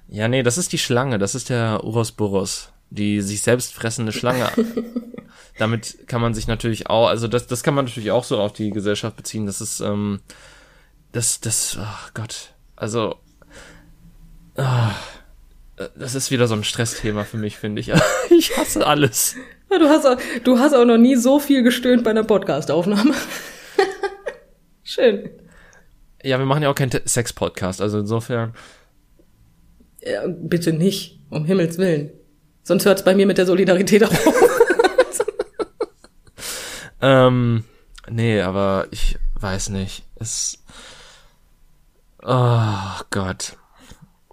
Ja, 0.08 0.28
nee, 0.28 0.44
das 0.44 0.58
ist 0.58 0.74
die 0.74 0.78
Schlange, 0.78 1.18
das 1.18 1.36
ist 1.36 1.50
der 1.50 1.84
Uroboros, 1.84 2.72
die 2.90 3.22
sich 3.22 3.42
selbst 3.42 3.74
fressende 3.74 4.12
Schlange. 4.12 4.50
damit 5.58 6.08
kann 6.08 6.22
man 6.22 6.34
sich 6.34 6.48
natürlich 6.48 6.90
auch, 6.90 7.08
also 7.08 7.28
das, 7.28 7.48
das 7.48 7.64
kann 7.64 7.74
man 7.74 7.86
natürlich 7.86 8.12
auch 8.12 8.24
so 8.24 8.40
auf 8.40 8.54
die 8.54 8.72
Gesellschaft 8.72 9.16
beziehen. 9.16 9.46
Das 9.46 9.62
ist, 9.62 9.80
ähm, 9.80 10.20
das, 11.12 11.40
das, 11.40 11.78
oh 11.80 12.10
Gott, 12.14 12.54
also, 12.76 13.16
oh, 14.58 14.92
das 15.98 16.16
ist 16.16 16.32
wieder 16.32 16.48
so 16.48 16.56
ein 16.56 16.64
Stressthema 16.64 17.24
für 17.24 17.38
mich, 17.38 17.58
finde 17.58 17.80
ich. 17.80 17.92
ich 18.38 18.58
hasse 18.58 18.86
alles. 18.86 19.36
Ja, 19.72 19.80
du 19.80 19.88
hast, 19.88 20.06
auch, 20.06 20.18
du 20.44 20.60
hast 20.60 20.74
auch 20.74 20.86
noch 20.86 20.98
nie 20.98 21.16
so 21.16 21.40
viel 21.40 21.64
gestöhnt 21.64 22.04
bei 22.04 22.12
einer 22.12 22.24
Podcast-Aufnahme. 22.24 23.14
Schön. 24.84 25.30
Ja, 26.22 26.38
wir 26.38 26.46
machen 26.46 26.64
ja 26.64 26.70
auch 26.70 26.76
keinen 26.76 26.92
Sex-Podcast, 27.06 27.82
also 27.82 28.00
insofern. 28.00 28.54
Ja, 30.02 30.24
bitte 30.28 30.74
nicht, 30.74 31.20
um 31.30 31.46
Himmels 31.46 31.78
Willen. 31.78 32.12
Sonst 32.64 32.86
hört's 32.86 33.04
bei 33.04 33.16
mir 33.16 33.26
mit 33.26 33.38
der 33.38 33.46
Solidarität 33.46 34.04
auf. 34.04 34.52
Ähm, 37.02 37.64
nee, 38.10 38.42
aber 38.42 38.88
ich 38.92 39.18
weiß 39.40 39.70
nicht. 39.70 40.04
Es. 40.16 40.64
Oh 42.24 43.02
Gott. 43.12 43.58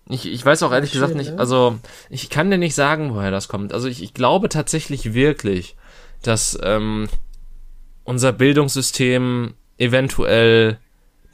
Ich, 0.09 0.27
ich 0.27 0.45
weiß 0.45 0.63
auch 0.63 0.73
ehrlich 0.73 0.91
Schön, 0.91 1.01
gesagt 1.01 1.17
nicht, 1.17 1.33
ne? 1.33 1.39
also 1.39 1.79
ich 2.11 2.29
kann 2.29 2.51
dir 2.51 2.59
nicht 2.59 2.75
sagen, 2.75 3.15
woher 3.15 3.31
das 3.31 3.49
kommt. 3.49 3.73
Also 3.73 3.89
ich, 3.89 4.03
ich 4.03 4.15
glaube 4.15 4.49
tatsächlich 4.49 5.15
wirklich, 5.15 5.77
dass 6.23 6.59
ähm, 6.63 7.09
unser 8.05 8.33
Bildungssystem 8.33 9.55
eventuell 9.79 10.79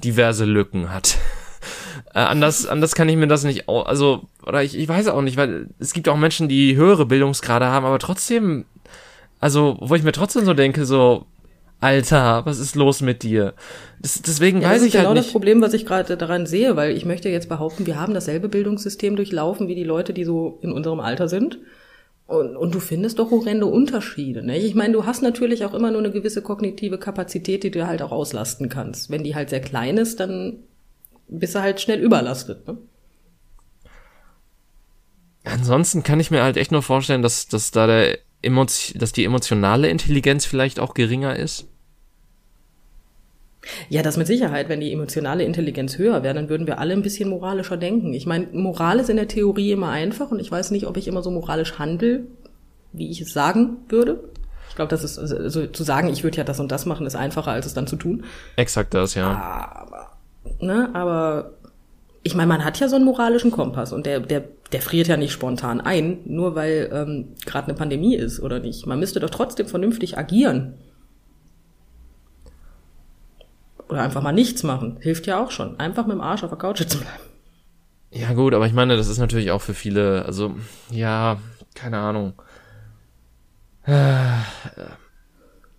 diverse 0.05 0.45
Lücken 0.45 0.93
hat. 0.93 1.19
äh, 2.15 2.21
anders, 2.21 2.67
anders 2.67 2.95
kann 2.95 3.09
ich 3.09 3.17
mir 3.17 3.27
das 3.27 3.45
nicht, 3.45 3.69
also, 3.69 4.29
oder 4.47 4.63
ich, 4.63 4.77
ich 4.77 4.89
weiß 4.89 5.09
auch 5.09 5.23
nicht, 5.23 5.37
weil 5.37 5.69
es 5.79 5.93
gibt 5.93 6.09
auch 6.09 6.17
Menschen, 6.17 6.49
die 6.49 6.77
höhere 6.77 7.07
Bildungsgrade 7.07 7.67
haben, 7.67 7.87
aber 7.87 7.99
trotzdem 7.99 8.65
also, 9.41 9.77
wo 9.81 9.95
ich 9.95 10.03
mir 10.03 10.13
trotzdem 10.13 10.45
so 10.45 10.55
denke, 10.55 10.85
so, 10.85 11.27
Alter, 11.81 12.45
was 12.45 12.59
ist 12.59 12.75
los 12.75 13.03
mit 13.03 13.23
dir? 13.23 13.55
Das, 14.01 14.21
deswegen 14.23 14.63
ja, 14.63 14.71
weiß 14.71 14.83
ich 14.83 14.95
halt 14.95 15.05
genau 15.05 15.15
nicht. 15.15 15.21
Das 15.21 15.27
ist 15.27 15.33
genau 15.33 15.33
das 15.33 15.33
Problem, 15.33 15.61
was 15.63 15.75
ich 15.75 15.87
gerade 15.87 16.17
daran 16.17 16.47
sehe, 16.47 16.75
weil 16.75 16.97
ich 16.97 17.05
möchte 17.05 17.29
jetzt 17.29 17.49
behaupten, 17.49 17.87
wir 17.87 18.01
haben 18.01 18.15
dasselbe 18.15 18.49
Bildungssystem 18.49 19.15
durchlaufen 19.15 19.69
wie 19.69 19.77
die 19.77 19.85
Leute, 19.85 20.13
die 20.13 20.25
so 20.25 20.59
in 20.63 20.73
unserem 20.73 20.99
Alter 21.01 21.29
sind. 21.29 21.59
Und, 22.27 22.57
und 22.57 22.75
du 22.75 22.81
findest 22.81 23.19
doch 23.21 23.31
horrende 23.31 23.67
Unterschiede. 23.67 24.45
Ne? 24.45 24.59
Ich 24.59 24.75
meine, 24.75 24.93
du 24.93 25.07
hast 25.07 25.23
natürlich 25.23 25.65
auch 25.65 25.73
immer 25.73 25.91
nur 25.91 26.01
eine 26.01 26.11
gewisse 26.11 26.43
kognitive 26.43 26.99
Kapazität, 26.99 27.63
die 27.63 27.71
du 27.71 27.87
halt 27.87 28.03
auch 28.03 28.13
auslasten 28.13 28.69
kannst. 28.69 29.09
Wenn 29.09 29.25
die 29.25 29.35
halt 29.35 29.49
sehr 29.49 29.61
klein 29.61 29.97
ist, 29.97 30.21
dann 30.21 30.59
bist 31.29 31.55
du 31.55 31.63
halt 31.63 31.81
schnell 31.81 32.01
überlastet. 32.01 32.67
Ne? 32.67 32.77
Ansonsten 35.45 36.03
kann 36.03 36.21
ich 36.21 36.31
mir 36.31 36.43
halt 36.43 36.59
echt 36.59 36.73
nur 36.73 36.83
vorstellen, 36.83 37.23
dass, 37.23 37.49
dass 37.49 37.71
da 37.71 37.87
der 37.87 38.19
dass 38.43 39.13
die 39.13 39.25
emotionale 39.25 39.89
Intelligenz 39.89 40.47
vielleicht 40.47 40.81
auch 40.81 40.95
geringer 40.95 41.37
ist? 41.37 41.67
Ja, 43.89 44.03
das 44.03 44.17
mit 44.17 44.27
Sicherheit. 44.27 44.69
Wenn 44.69 44.81
die 44.81 44.93
emotionale 44.93 45.45
Intelligenz 45.45 45.99
höher 45.99 46.23
wäre, 46.23 46.35
dann 46.35 46.49
würden 46.49 46.67
wir 46.67 46.79
alle 46.79 46.95
ein 46.95 47.03
bisschen 47.03 47.29
moralischer 47.29 47.77
denken. 47.77 48.15
Ich 48.15 48.27
meine, 48.27 48.47
Moral 48.53 48.99
ist 48.99 49.11
in 49.11 49.17
der 49.17 49.29
Theorie 49.29 49.73
immer 49.73 49.91
einfach 49.91 50.31
und 50.31 50.41
ich 50.41 50.51
weiß 50.51 50.71
nicht, 50.71 50.87
ob 50.87 50.97
ich 50.97 51.09
immer 51.09 51.23
so 51.23 51.31
moralisch 51.31 51.79
handle, 51.79 52.27
wie 52.93 53.11
ich 53.11 53.21
es 53.21 53.33
sagen 53.33 53.79
würde. 53.89 54.21
Ich 54.69 54.77
glaube, 54.77 54.91
das 54.91 55.03
ist, 55.03 55.19
also 55.19 55.67
zu 55.67 55.83
sagen, 55.83 56.09
ich 56.09 56.23
würde 56.23 56.37
ja 56.37 56.45
das 56.45 56.61
und 56.61 56.71
das 56.71 56.87
machen, 56.87 57.07
ist 57.07 57.17
einfacher, 57.17 57.51
als 57.51 57.67
es 57.67 57.75
dann 57.75 57.87
zu 57.87 57.97
tun. 57.97 58.25
Exakt 58.57 58.95
das, 58.95 59.15
ja. 59.15 59.27
Aber, 59.29 60.13
ne, 60.61 60.91
aber 60.95 61.58
ich 62.23 62.35
meine, 62.35 62.49
man 62.49 62.65
hat 62.65 62.81
ja 62.81 62.89
so 62.89 62.97
einen 62.97 63.05
moralischen 63.05 63.51
Kompass 63.51 63.93
und 63.93 64.07
der, 64.07 64.21
der, 64.21 64.45
der 64.73 64.83
friert 64.83 65.09
ja 65.09 65.17
nicht 65.17 65.33
spontan 65.33 65.81
ein, 65.81 66.19
nur 66.25 66.55
weil 66.55 66.91
ähm, 66.93 67.35
gerade 67.47 67.69
eine 67.69 67.77
Pandemie 67.77 68.17
ist 68.17 68.41
oder 68.41 68.59
nicht. 68.61 68.87
Man 68.87 68.99
müsste 68.99 69.21
doch 69.21 69.31
trotzdem 69.31 69.67
vernünftig 69.67 70.19
agieren. 70.19 70.75
Oder 73.89 74.03
einfach 74.03 74.23
mal 74.23 74.33
nichts 74.33 74.63
machen. 74.65 74.99
Hilft 75.01 75.27
ja 75.27 75.43
auch 75.43 75.51
schon. 75.51 75.79
Einfach 75.81 76.07
mit 76.07 76.15
dem 76.15 76.21
Arsch 76.21 76.43
auf 76.43 76.51
der 76.51 76.59
Couch 76.59 76.79
sitzen 76.79 77.01
bleiben. 77.01 77.23
Ja 78.11 78.33
gut, 78.33 78.55
aber 78.55 78.67
ich 78.67 78.73
meine, 78.73 78.97
das 78.97 79.09
ist 79.09 79.19
natürlich 79.19 79.51
auch 79.51 79.61
für 79.61 79.75
viele, 79.75 80.25
also 80.25 80.55
ja, 80.91 81.39
keine 81.75 81.99
Ahnung. 81.99 82.35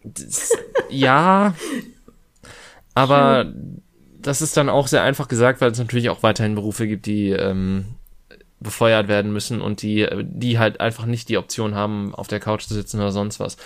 Das, 0.04 0.52
ja, 0.90 1.54
aber 2.96 3.54
das 4.30 4.44
ist 4.44 4.56
dann 4.56 4.70
auch 4.70 4.86
sehr 4.88 5.02
einfach 5.02 5.28
gesagt, 5.28 5.60
weil 5.60 5.72
es 5.72 5.80
natürlich 5.80 6.10
auch 6.10 6.22
weiterhin 6.22 6.54
Berufe 6.54 6.88
gibt, 6.88 7.08
die 7.08 7.32
ähm, 7.32 7.86
befeuert 8.60 9.08
werden 9.08 9.34
müssen 9.34 9.60
und 9.60 9.82
die, 9.82 10.08
die 10.22 10.60
halt 10.60 10.80
einfach 10.82 11.06
nicht 11.06 11.30
die 11.30 11.38
Option 11.38 11.74
haben, 11.74 12.14
auf 12.14 12.28
der 12.28 12.40
Couch 12.40 12.68
zu 12.68 12.76
sitzen 12.76 13.00
oder 13.00 13.12
sonst 13.12 13.40
was. 13.40 13.58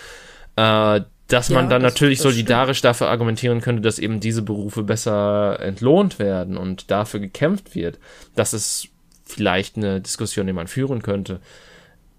Äh, 0.55 1.01
dass 1.27 1.49
man 1.49 1.65
ja, 1.65 1.69
dann 1.69 1.83
das, 1.83 1.93
natürlich 1.93 2.19
das 2.19 2.31
solidarisch 2.31 2.77
stimmt. 2.77 2.91
dafür 2.91 3.09
argumentieren 3.09 3.59
könnte, 3.59 3.81
dass 3.81 3.99
eben 3.99 4.21
diese 4.21 4.41
Berufe 4.41 4.83
besser 4.83 5.59
entlohnt 5.59 6.17
werden 6.17 6.55
und 6.55 6.89
dafür 6.89 7.19
gekämpft 7.19 7.75
wird. 7.75 7.99
Das 8.35 8.53
ist 8.53 8.87
vielleicht 9.25 9.75
eine 9.75 9.99
Diskussion, 9.99 10.47
die 10.47 10.53
man 10.53 10.67
führen 10.67 11.01
könnte, 11.01 11.41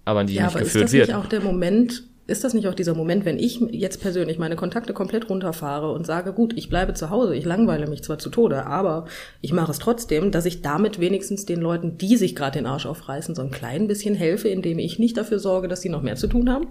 aber 0.05 0.23
die 0.23 0.35
ja, 0.35 0.43
nicht 0.45 0.55
aber 0.55 0.63
geführt 0.65 0.91
wird. 0.91 1.03
Ist 1.03 1.09
das 1.09 1.17
nicht 1.17 1.25
auch 1.25 1.29
der 1.29 1.41
Moment, 1.41 2.03
ist 2.27 2.43
das 2.43 2.53
nicht 2.53 2.67
auch 2.67 2.73
dieser 2.73 2.95
Moment, 2.95 3.23
wenn 3.25 3.37
ich 3.37 3.59
jetzt 3.71 4.01
persönlich 4.01 4.39
meine 4.39 4.55
Kontakte 4.55 4.93
komplett 4.93 5.29
runterfahre 5.29 5.91
und 5.91 6.07
sage, 6.07 6.33
gut, 6.33 6.53
ich 6.57 6.69
bleibe 6.69 6.93
zu 6.93 7.11
Hause, 7.11 7.35
ich 7.35 7.45
langweile 7.45 7.87
mich 7.87 8.03
zwar 8.03 8.17
zu 8.17 8.29
Tode, 8.29 8.65
aber 8.65 9.05
ich 9.41 9.53
mache 9.53 9.71
es 9.71 9.79
trotzdem, 9.79 10.31
dass 10.31 10.45
ich 10.45 10.61
damit 10.63 10.99
wenigstens 10.99 11.45
den 11.45 11.61
Leuten, 11.61 11.97
die 11.97 12.17
sich 12.17 12.35
gerade 12.35 12.57
den 12.57 12.65
Arsch 12.65 12.87
aufreißen, 12.87 13.35
so 13.35 13.43
ein 13.43 13.51
klein 13.51 13.87
bisschen 13.87 14.15
helfe, 14.15 14.47
indem 14.47 14.79
ich 14.79 14.97
nicht 14.97 15.17
dafür 15.17 15.37
sorge, 15.37 15.67
dass 15.67 15.81
sie 15.81 15.89
noch 15.89 16.01
mehr 16.01 16.15
zu 16.15 16.27
tun 16.27 16.49
haben? 16.49 16.67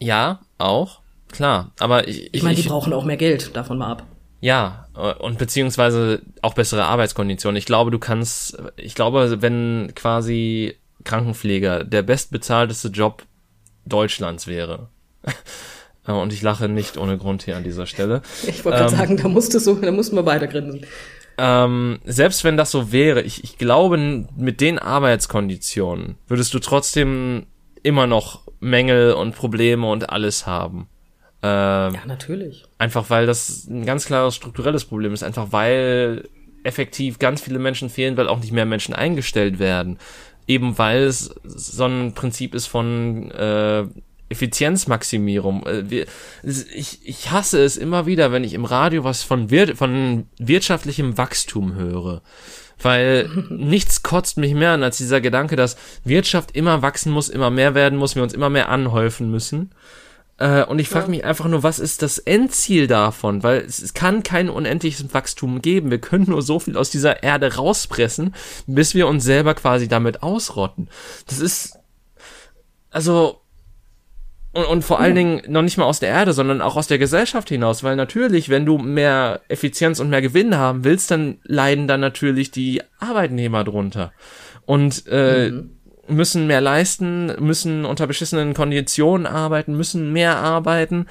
Ja, 0.00 0.40
auch, 0.58 1.00
klar. 1.30 1.70
Aber 1.78 2.08
ich, 2.08 2.24
ich, 2.24 2.34
ich 2.34 2.42
meine, 2.42 2.56
die 2.56 2.62
ich, 2.62 2.68
brauchen 2.68 2.92
auch 2.92 3.04
mehr 3.04 3.16
Geld, 3.16 3.54
davon 3.56 3.78
mal 3.78 3.92
ab. 3.92 4.06
Ja, 4.40 4.88
und 5.20 5.38
beziehungsweise 5.38 6.22
auch 6.42 6.54
bessere 6.54 6.86
Arbeitskonditionen. 6.86 7.56
Ich 7.56 7.66
glaube, 7.66 7.92
du 7.92 8.00
kannst, 8.00 8.60
ich 8.76 8.96
glaube, 8.96 9.40
wenn 9.40 9.92
quasi 9.94 10.74
Krankenpfleger 11.04 11.84
der 11.84 12.02
bestbezahlteste 12.02 12.88
Job 12.88 13.24
Deutschlands 13.84 14.46
wäre. 14.46 14.88
und 16.06 16.32
ich 16.32 16.42
lache 16.42 16.68
nicht 16.68 16.96
ohne 16.96 17.18
Grund 17.18 17.42
hier 17.42 17.56
an 17.56 17.64
dieser 17.64 17.86
Stelle. 17.86 18.22
Ich 18.46 18.64
wollte 18.64 18.82
ähm, 18.82 18.88
sagen, 18.88 19.16
da 19.16 19.28
musste 19.28 19.60
so, 19.60 19.74
da 19.74 19.90
mussten 19.90 20.16
wir 20.16 20.22
beide 20.22 20.48
grinsen. 20.48 20.86
Ähm, 21.38 21.98
selbst 22.04 22.44
wenn 22.44 22.56
das 22.56 22.70
so 22.70 22.92
wäre, 22.92 23.22
ich, 23.22 23.42
ich 23.42 23.58
glaube, 23.58 24.26
mit 24.36 24.60
den 24.60 24.78
Arbeitskonditionen 24.78 26.16
würdest 26.28 26.52
du 26.54 26.58
trotzdem 26.58 27.46
immer 27.82 28.06
noch 28.06 28.42
Mängel 28.60 29.14
und 29.14 29.34
Probleme 29.34 29.88
und 29.88 30.10
alles 30.10 30.46
haben. 30.46 30.88
Äh, 31.42 31.46
ja, 31.46 32.06
natürlich. 32.06 32.64
Einfach 32.78 33.10
weil 33.10 33.26
das 33.26 33.66
ein 33.68 33.84
ganz 33.84 34.06
klares 34.06 34.36
strukturelles 34.36 34.84
Problem 34.84 35.12
ist. 35.12 35.24
Einfach 35.24 35.48
weil 35.50 36.28
effektiv 36.64 37.18
ganz 37.18 37.40
viele 37.40 37.58
Menschen 37.58 37.90
fehlen, 37.90 38.16
weil 38.16 38.28
auch 38.28 38.38
nicht 38.38 38.52
mehr 38.52 38.66
Menschen 38.66 38.94
eingestellt 38.94 39.58
werden. 39.58 39.98
Eben 40.46 40.76
weil 40.78 41.04
es 41.04 41.34
so 41.44 41.84
ein 41.84 42.14
Prinzip 42.14 42.54
ist 42.54 42.66
von 42.66 43.30
äh, 43.30 43.84
Effizienzmaximierung. 44.32 45.64
Äh, 45.66 46.06
ich, 46.42 47.00
ich 47.04 47.30
hasse 47.30 47.62
es 47.62 47.76
immer 47.76 48.06
wieder, 48.06 48.32
wenn 48.32 48.44
ich 48.44 48.54
im 48.54 48.64
Radio 48.64 49.04
was 49.04 49.22
von, 49.22 49.50
wir 49.50 49.76
von 49.76 50.26
wirtschaftlichem 50.38 51.16
Wachstum 51.16 51.74
höre. 51.74 52.22
Weil 52.80 53.28
nichts 53.50 54.02
kotzt 54.02 54.38
mich 54.38 54.54
mehr 54.54 54.72
an 54.72 54.82
als 54.82 54.96
dieser 54.96 55.20
Gedanke, 55.20 55.54
dass 55.54 55.76
Wirtschaft 56.04 56.56
immer 56.56 56.82
wachsen 56.82 57.12
muss, 57.12 57.28
immer 57.28 57.50
mehr 57.50 57.74
werden 57.74 57.98
muss, 57.98 58.16
wir 58.16 58.22
uns 58.22 58.34
immer 58.34 58.50
mehr 58.50 58.68
anhäufen 58.68 59.30
müssen. 59.30 59.70
Äh, 60.38 60.64
und 60.64 60.78
ich 60.78 60.88
frage 60.88 61.06
ja. 61.06 61.10
mich 61.10 61.24
einfach 61.24 61.46
nur, 61.46 61.62
was 61.62 61.78
ist 61.78 62.02
das 62.02 62.18
Endziel 62.18 62.86
davon? 62.86 63.42
Weil 63.42 63.58
es, 63.58 63.94
kann 63.94 64.22
kein 64.22 64.48
unendliches 64.48 65.12
Wachstum 65.12 65.62
geben. 65.62 65.90
Wir 65.90 66.00
können 66.00 66.26
nur 66.28 66.42
so 66.42 66.58
viel 66.58 66.76
aus 66.76 66.90
dieser 66.90 67.22
Erde 67.22 67.54
rauspressen, 67.54 68.34
bis 68.66 68.94
wir 68.94 69.06
uns 69.06 69.24
selber 69.24 69.54
quasi 69.54 69.88
damit 69.88 70.22
ausrotten. 70.22 70.88
Das 71.26 71.38
ist, 71.38 71.78
also, 72.90 73.40
und, 74.52 74.64
und 74.64 74.82
vor 74.82 75.00
allen 75.00 75.14
Dingen 75.14 75.42
noch 75.48 75.62
nicht 75.62 75.78
mal 75.78 75.84
aus 75.84 76.00
der 76.00 76.10
Erde, 76.10 76.32
sondern 76.32 76.60
auch 76.60 76.76
aus 76.76 76.86
der 76.86 76.98
Gesellschaft 76.98 77.48
hinaus, 77.48 77.82
weil 77.82 77.96
natürlich, 77.96 78.48
wenn 78.48 78.66
du 78.66 78.78
mehr 78.78 79.40
Effizienz 79.48 80.00
und 80.00 80.10
mehr 80.10 80.22
Gewinn 80.22 80.56
haben 80.56 80.84
willst, 80.84 81.10
dann 81.10 81.38
leiden 81.44 81.88
dann 81.88 82.00
natürlich 82.00 82.50
die 82.50 82.82
Arbeitnehmer 82.98 83.64
drunter. 83.64 84.12
Und 84.66 85.04
äh, 85.08 85.50
mhm 85.50 85.70
müssen 86.08 86.46
mehr 86.46 86.60
leisten, 86.60 87.26
müssen 87.38 87.84
unter 87.84 88.06
beschissenen 88.06 88.54
Konditionen 88.54 89.26
arbeiten, 89.26 89.76
müssen 89.76 90.12
mehr 90.12 90.36
arbeiten. 90.36 91.06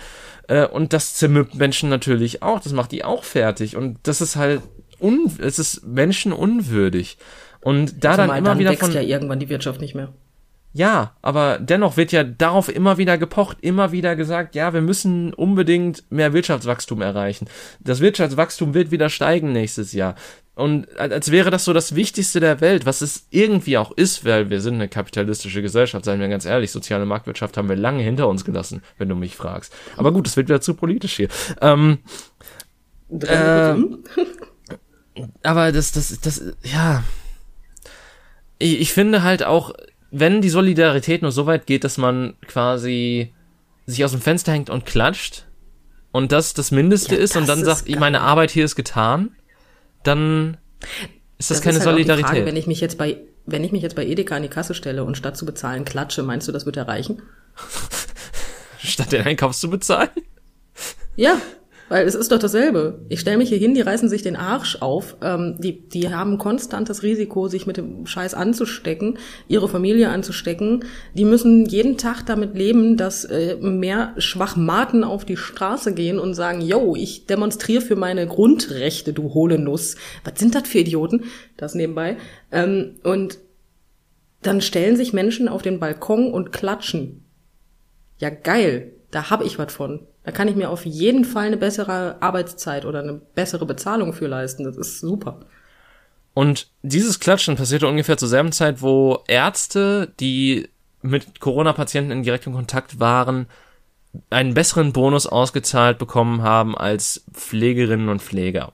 Äh, 0.48 0.66
und 0.66 0.94
das 0.94 1.16
zermürbt 1.16 1.56
Menschen 1.56 1.90
natürlich 1.90 2.44
auch. 2.44 2.60
Das 2.60 2.74
macht 2.74 2.92
die 2.92 3.04
auch 3.04 3.24
fertig. 3.24 3.76
Und 3.76 4.00
das 4.04 4.22
ist 4.22 4.36
halt 4.36 4.62
un 5.00 5.32
es 5.40 5.60
ist 5.60 5.86
menschenunwürdig. 5.86 7.18
Und 7.62 8.04
da 8.04 8.12
also 8.12 8.22
dann 8.24 8.38
immer 8.38 8.50
dann 8.50 8.60
wieder 8.60 8.74
von 8.74 8.92
ja 8.92 9.02
irgendwann 9.02 9.40
die 9.40 9.50
Wirtschaft 9.50 9.82
nicht 9.82 9.96
mehr. 9.96 10.14
Ja, 10.74 11.16
aber 11.22 11.60
dennoch 11.60 11.98
wird 11.98 12.14
ja 12.14 12.24
darauf 12.24 12.74
immer 12.74 12.98
wieder 12.98 13.18
gepocht, 13.18 13.58
immer 13.60 13.92
wieder 13.92 14.16
gesagt, 14.16 14.56
ja, 14.56 14.74
wir 14.74 14.82
müssen 14.82 15.34
unbedingt 15.34 16.10
mehr 16.10 16.32
Wirtschaftswachstum 16.32 17.02
erreichen. 17.02 17.48
Das 17.82 18.00
Wirtschaftswachstum 18.00 18.74
wird 18.74 18.90
wieder 18.90 19.10
steigen 19.10 19.52
nächstes 19.52 19.92
Jahr. 19.92 20.16
Und 20.56 20.98
als 20.98 21.32
wäre 21.32 21.50
das 21.50 21.66
so 21.66 21.74
das 21.74 21.96
Wichtigste 21.96 22.40
der 22.40 22.62
Welt, 22.62 22.86
was 22.86 23.02
es 23.02 23.26
irgendwie 23.32 23.78
auch 23.78 23.92
ist, 23.92 24.24
weil 24.26 24.50
wir 24.50 24.62
sind 24.62 24.76
eine 24.76 24.88
kapitalistische 24.88 25.62
Gesellschaft, 25.62 26.06
seien 26.06 26.20
wir 26.20 26.28
ganz 26.30 26.46
ehrlich, 26.46 26.72
soziale 26.72 27.06
Marktwirtschaft 27.06 27.58
haben 27.58 27.68
wir 27.68 27.76
lange 27.76 28.04
hinter 28.04 28.28
uns 28.28 28.46
gelassen, 28.46 28.82
wenn 28.98 29.10
du 29.10 29.16
mich 29.16 29.36
fragst. 29.36 29.74
Aber 29.98 30.12
gut, 30.12 30.28
es 30.28 30.38
wird 30.38 30.48
wieder 30.48 30.62
zu 30.62 30.74
politisch 30.74 31.16
hier. 31.16 31.30
Ähm, 31.62 32.00
äh, 33.10 33.76
aber 35.44 35.72
das, 35.72 35.92
das, 35.92 36.20
das, 36.22 36.44
ja. 36.64 37.04
Ich, 38.58 38.80
ich 38.80 38.94
finde 38.94 39.24
halt 39.24 39.44
auch, 39.44 39.74
wenn 40.12 40.42
die 40.42 40.50
Solidarität 40.50 41.22
nur 41.22 41.32
so 41.32 41.46
weit 41.46 41.66
geht, 41.66 41.84
dass 41.84 41.98
man 41.98 42.36
quasi 42.48 43.34
sich 43.86 44.04
aus 44.06 44.12
dem 44.12 44.22
Fenster 44.22 44.52
hängt 44.52 44.70
und 44.70 44.86
klatscht 44.86 45.46
und 46.12 46.32
das 46.32 46.54
das 46.54 46.72
Mindeste 46.72 47.16
ja, 47.16 47.22
ist 47.22 47.36
und 47.36 47.48
dann 47.48 47.64
sagt, 47.64 47.90
meine 47.98 48.22
Arbeit 48.22 48.52
hier 48.52 48.66
ist 48.66 48.76
getan, 48.76 49.32
dann 50.04 50.58
ist 51.38 51.50
das, 51.50 51.58
das 51.58 51.62
keine 51.62 51.78
ist 51.78 51.86
halt 51.86 51.96
Solidarität. 51.96 52.28
Frage, 52.28 52.46
wenn 52.46 52.58
ich 52.58 52.68
mich 52.68 52.82
jetzt 52.82 52.98
bei 52.98 53.18
wenn 53.48 53.64
ich 53.64 53.72
mich 53.72 53.82
jetzt 53.82 53.96
bei 53.96 54.06
Edeka 54.06 54.36
an 54.36 54.44
die 54.44 54.50
Kasse 54.50 54.76
stelle 54.76 55.04
und 55.04 55.18
statt 55.18 55.36
zu 55.36 55.46
bezahlen 55.46 55.84
klatsche, 55.84 56.22
meinst 56.22 56.48
du, 56.48 56.52
das 56.52 56.66
wird 56.66 56.78
erreichen? 56.78 57.24
statt 58.78 59.12
den 59.12 59.26
Einkauf 59.26 59.58
zu 59.58 59.70
bezahlen? 59.70 60.10
Ja, 61.16 61.42
weil 61.92 62.08
es 62.08 62.16
ist 62.16 62.32
doch 62.32 62.40
dasselbe. 62.40 63.02
Ich 63.10 63.20
stelle 63.20 63.38
mich 63.38 63.50
hier 63.50 63.58
hin, 63.58 63.74
die 63.74 63.82
reißen 63.82 64.08
sich 64.08 64.22
den 64.22 64.38
Arsch 64.38 64.78
auf. 64.80 65.18
Ähm, 65.22 65.58
die, 65.60 65.90
die 65.90 66.14
haben 66.14 66.38
konstant 66.38 66.88
das 66.88 67.04
Risiko, 67.04 67.50
sich 67.50 67.68
mit 67.68 67.76
dem 67.76 68.06
Scheiß 68.06 68.34
anzustecken, 68.34 69.18
ihre 69.50 69.68
Familie 69.68 70.08
anzustecken. 70.08 70.86
Die 71.16 71.26
müssen 71.26 71.66
jeden 71.66 71.98
Tag 71.98 72.26
damit 72.26 72.56
leben, 72.56 72.96
dass 72.96 73.26
äh, 73.26 73.58
mehr 73.58 74.14
Schwachmaten 74.18 75.04
auf 75.04 75.26
die 75.26 75.36
Straße 75.36 75.94
gehen 75.94 76.18
und 76.18 76.34
sagen, 76.34 76.62
yo, 76.62 76.96
ich 76.96 77.26
demonstriere 77.26 77.82
für 77.82 77.98
meine 77.98 78.26
Grundrechte, 78.26 79.12
du 79.12 79.34
hohle 79.34 79.60
Nuss. 79.60 79.98
Was 80.24 80.40
sind 80.40 80.56
das 80.56 80.70
für 80.70 80.80
Idioten? 80.80 81.26
Das 81.58 81.76
nebenbei. 81.76 82.16
Ähm, 82.54 83.00
und 83.04 83.38
dann 84.44 84.62
stellen 84.62 84.96
sich 84.96 85.12
Menschen 85.12 85.50
auf 85.50 85.62
den 85.62 85.82
Balkon 85.82 86.32
und 86.32 86.54
klatschen. 86.54 87.26
Ja, 88.18 88.30
geil. 88.30 88.94
Da 89.12 89.30
hab 89.30 89.44
ich 89.44 89.60
was 89.60 89.74
von. 89.74 90.08
Da 90.24 90.32
kann 90.32 90.48
ich 90.48 90.56
mir 90.56 90.70
auf 90.70 90.86
jeden 90.86 91.26
Fall 91.26 91.48
eine 91.48 91.58
bessere 91.58 92.22
Arbeitszeit 92.22 92.86
oder 92.86 93.00
eine 93.00 93.14
bessere 93.14 93.66
Bezahlung 93.66 94.14
für 94.14 94.28
leisten. 94.28 94.64
Das 94.64 94.78
ist 94.78 95.00
super. 95.00 95.40
Und 96.34 96.70
dieses 96.82 97.20
Klatschen 97.20 97.56
passierte 97.56 97.88
ungefähr 97.88 98.18
zur 98.18 98.30
selben 98.30 98.52
Zeit, 98.52 98.82
wo 98.82 99.24
Ärzte, 99.28 100.14
die 100.20 100.70
mit 101.02 101.40
Corona-Patienten 101.40 102.12
in 102.12 102.24
direktem 102.24 102.54
Kontakt 102.54 103.00
waren, 103.00 103.48
einen 104.30 104.54
besseren 104.54 104.94
Bonus 104.94 105.26
ausgezahlt 105.26 105.98
bekommen 105.98 106.42
haben 106.42 106.78
als 106.78 107.26
Pflegerinnen 107.34 108.10
und 108.10 108.22
Pfleger. 108.22 108.74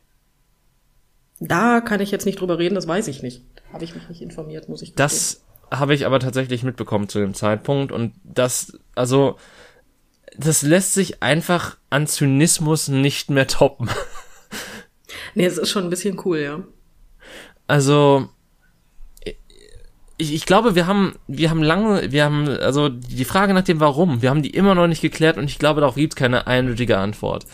Da 1.39 1.82
kann 1.82 2.02
ich 2.02 2.12
jetzt 2.12 2.26
nicht 2.26 2.41
drüber 2.41 2.58
reden, 2.58 2.76
das 2.76 2.88
weiß 2.88 3.08
ich 3.08 3.22
nicht. 3.22 3.43
Habe 3.72 3.84
ich 3.84 3.93
mich 3.93 4.10
nicht 4.10 4.22
informiert, 4.22 4.70
muss 4.70 4.82
ich 4.82 4.89
gestehen. 4.89 5.06
Das 5.06 5.43
habe 5.70 5.93
ich 5.93 6.06
aber 6.06 6.20
tatsächlich 6.20 6.64
mitbekommen 6.64 7.10
zu 7.10 7.20
dem 7.20 7.34
Zeitpunkt 7.34 7.91
und 7.91 8.14
das, 8.24 8.78
also 8.95 9.38
das 10.38 10.61
lässt 10.61 10.93
sich 10.93 11.23
einfach 11.23 11.77
an 11.89 12.07
Zynismus 12.07 12.88
nicht 12.88 13.29
mehr 13.29 13.47
toppen. 13.47 13.89
Nee, 15.35 15.45
es 15.45 15.57
ist 15.57 15.69
schon 15.69 15.83
ein 15.83 15.89
bisschen 15.89 16.19
cool, 16.25 16.39
ja. 16.39 16.63
Also, 17.67 18.29
ich, 20.17 20.33
ich 20.33 20.45
glaube, 20.45 20.75
wir 20.75 20.88
haben, 20.88 21.15
wir 21.27 21.49
haben 21.49 21.61
lange, 21.61 22.11
wir 22.11 22.23
haben, 22.23 22.47
also 22.47 22.89
die 22.89 23.25
Frage 23.25 23.53
nach 23.53 23.63
dem 23.63 23.79
Warum, 23.79 24.21
wir 24.21 24.29
haben 24.29 24.41
die 24.41 24.49
immer 24.49 24.73
noch 24.73 24.88
nicht 24.88 25.01
geklärt 25.01 25.38
und 25.38 25.45
ich 25.45 25.59
glaube, 25.59 25.81
darauf 25.81 25.95
gibt 25.95 26.13
es 26.13 26.17
keine 26.17 26.47
eindeutige 26.47 26.97
Antwort. 26.97 27.45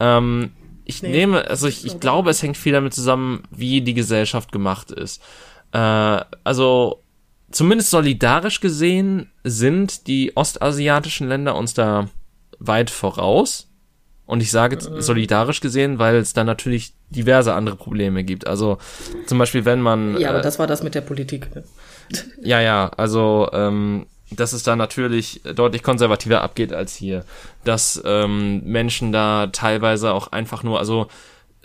Ähm, 0.00 0.52
ich 0.84 1.02
nee, 1.02 1.10
nehme, 1.10 1.46
also 1.48 1.66
ich, 1.66 1.84
ich 1.84 2.00
glaube, 2.00 2.30
es 2.30 2.42
hängt 2.42 2.56
viel 2.56 2.72
damit 2.72 2.94
zusammen, 2.94 3.42
wie 3.50 3.82
die 3.82 3.94
Gesellschaft 3.94 4.52
gemacht 4.52 4.90
ist. 4.90 5.22
Äh, 5.72 6.20
also 6.44 7.02
zumindest 7.50 7.90
solidarisch 7.90 8.60
gesehen 8.60 9.30
sind 9.44 10.06
die 10.06 10.36
ostasiatischen 10.36 11.28
Länder 11.28 11.56
uns 11.56 11.74
da 11.74 12.08
weit 12.58 12.90
voraus. 12.90 13.68
Und 14.26 14.42
ich 14.42 14.50
sage 14.50 14.76
mhm. 14.76 15.00
solidarisch 15.00 15.60
gesehen, 15.60 15.98
weil 15.98 16.16
es 16.16 16.32
da 16.32 16.42
natürlich 16.42 16.94
diverse 17.10 17.54
andere 17.54 17.76
Probleme 17.76 18.24
gibt. 18.24 18.46
Also 18.46 18.78
zum 19.26 19.38
Beispiel, 19.38 19.64
wenn 19.64 19.80
man. 19.80 20.18
Ja, 20.18 20.30
aber 20.30 20.40
äh, 20.40 20.42
das 20.42 20.58
war 20.58 20.66
das 20.66 20.82
mit 20.82 20.94
der 20.94 21.02
Politik. 21.02 21.48
Ja, 22.40 22.60
ja, 22.60 22.88
also 22.96 23.48
ähm, 23.52 24.06
dass 24.30 24.52
es 24.52 24.62
da 24.62 24.76
natürlich 24.76 25.40
deutlich 25.56 25.82
konservativer 25.82 26.40
abgeht 26.40 26.72
als 26.72 26.94
hier. 26.94 27.24
Dass 27.64 28.00
ähm, 28.04 28.62
Menschen 28.64 29.10
da 29.10 29.48
teilweise 29.48 30.12
auch 30.12 30.28
einfach 30.28 30.62
nur, 30.62 30.78
also 30.78 31.08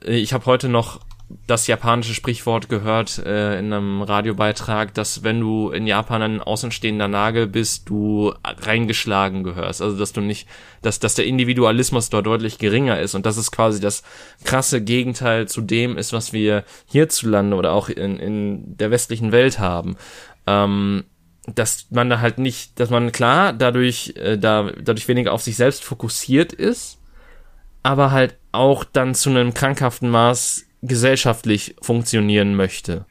ich 0.04 0.34
habe 0.34 0.48
heute 0.48 0.68
noch 0.68 1.00
das 1.48 1.68
japanische 1.68 2.14
Sprichwort 2.14 2.70
gehört 2.70 3.18
äh, 3.20 3.60
in 3.60 3.74
einem 3.74 4.02
Radiobeitrag, 4.02 4.94
dass 4.94 5.24
wenn 5.24 5.40
du 5.40 5.70
in 5.70 5.88
Japan 5.88 6.22
ein 6.22 6.42
außenstehender 6.42 7.08
Nagel 7.08 7.48
bist, 7.48 7.90
du 7.90 8.34
reingeschlagen 8.44 9.44
gehörst. 9.44 9.82
Also 9.82 9.98
dass 9.98 10.14
du 10.14 10.22
nicht, 10.22 10.48
dass, 10.82 11.00
dass 11.00 11.16
der 11.16 11.26
Individualismus 11.26 12.10
dort 12.10 12.26
deutlich 12.26 12.58
geringer 12.58 13.00
ist 13.00 13.16
und 13.16 13.26
das 13.26 13.38
ist 13.38 13.52
quasi 13.52 13.80
das 13.80 14.04
krasse 14.44 14.82
Gegenteil 14.82 15.48
zu 15.48 15.62
dem 15.62 15.98
ist, 15.98 16.14
was 16.14 16.34
wir 16.34 16.64
hierzulande 16.86 17.56
oder 17.56 17.74
auch 17.74 17.90
in, 17.90 18.18
in 18.18 18.78
der 18.78 18.92
westlichen 18.92 19.32
Welt 19.32 19.60
haben. 19.60 19.98
Ähm, 20.48 21.04
dass 21.48 21.88
man 21.90 22.10
da 22.10 22.20
halt 22.20 22.38
nicht, 22.38 22.80
dass 22.80 22.90
man 22.90 23.12
klar 23.12 23.54
dadurch, 23.54 24.14
äh, 24.16 24.38
da, 24.38 24.72
dadurch 24.80 25.08
weniger 25.08 25.34
auf 25.34 25.42
sich 25.42 25.56
selbst 25.56 25.84
fokussiert 25.84 26.54
ist, 26.54 27.00
aber 27.84 28.12
halt 28.12 28.38
auch 28.52 28.84
dann 28.84 29.16
zu 29.16 29.30
einem 29.30 29.54
krankhaften 29.54 30.10
Maß 30.10 30.66
gesellschaftlich 30.82 31.76
funktionieren 31.82 32.56
möchte. 32.56 33.06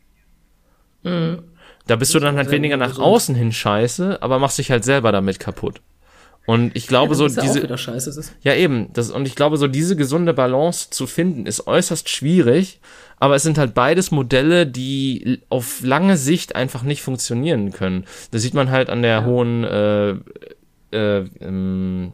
Mhm. 1.03 1.43
Da 1.87 1.97
bist 1.97 2.15
du 2.15 2.21
dann 2.21 2.37
halt 2.37 2.51
weniger 2.51 2.77
nach 2.77 2.99
außen 2.99 3.35
hin 3.35 3.53
scheiße, 3.53 4.23
aber 4.23 4.39
machst 4.39 4.59
dich 4.59 4.71
halt 4.71 4.85
selber 4.85 5.13
damit 5.13 5.41
kaputt. 5.41 5.81
Und 6.47 6.75
ich 6.75 6.87
glaube 6.87 7.13
Ja, 7.13 7.15
so 7.15 7.27
ja 7.27 7.43
diese 7.43 7.79
scheiße. 7.79 8.33
Ja, 8.43 8.55
eben. 8.55 8.93
Das, 8.93 9.11
und 9.11 9.27
ich 9.27 9.37
glaube, 9.37 9.57
so 9.57 9.67
diese 9.69 9.95
gesunde 9.95 10.35
Balance 10.35 10.91
zu 10.91 11.07
finden, 11.07 11.47
ist 11.47 11.67
äußerst 11.67 12.09
schwierig. 12.09 12.81
Aber 13.19 13.35
es 13.37 13.43
sind 13.43 13.59
halt 13.59 13.75
beides 13.75 14.11
Modelle, 14.11 14.67
die 14.67 15.43
auf 15.49 15.83
lange 15.83 16.17
Sicht 16.17 16.57
einfach 16.57 16.83
nicht 16.83 17.03
funktionieren 17.03 17.71
können. 17.71 18.07
Das 18.31 18.43
sieht 18.43 18.55
man 18.55 18.71
halt 18.71 18.89
an 18.89 19.03
der 19.03 19.25
hohen 19.25 19.65
äh, 19.65 20.11
äh, 20.93 21.25
ähm, 21.41 22.13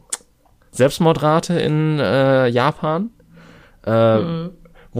Selbstmordrate 0.71 1.59
in 1.59 1.99
äh, 1.99 2.47
Japan. 2.47 3.09
Äh, 3.83 3.89
Wo 3.91 4.51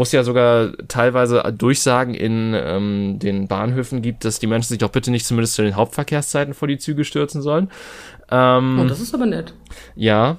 es 0.03 0.11
ja 0.11 0.23
sogar 0.23 0.71
teilweise 0.87 1.43
Durchsagen 1.57 2.13
in 2.13 2.53
ähm, 2.55 3.19
den 3.19 3.47
Bahnhöfen 3.47 4.01
gibt, 4.01 4.25
dass 4.25 4.39
die 4.39 4.47
Menschen 4.47 4.69
sich 4.69 4.77
doch 4.79 4.91
bitte 4.91 5.11
nicht 5.11 5.25
zumindest 5.25 5.55
zu 5.55 5.61
den 5.61 5.75
Hauptverkehrszeiten 5.75 6.53
vor 6.53 6.67
die 6.67 6.77
Züge 6.77 7.05
stürzen 7.05 7.41
sollen. 7.41 7.69
Ähm, 8.29 8.79
oh, 8.81 8.85
das 8.85 8.99
ist 8.99 9.13
aber 9.13 9.25
nett. 9.25 9.53
ja. 9.95 10.37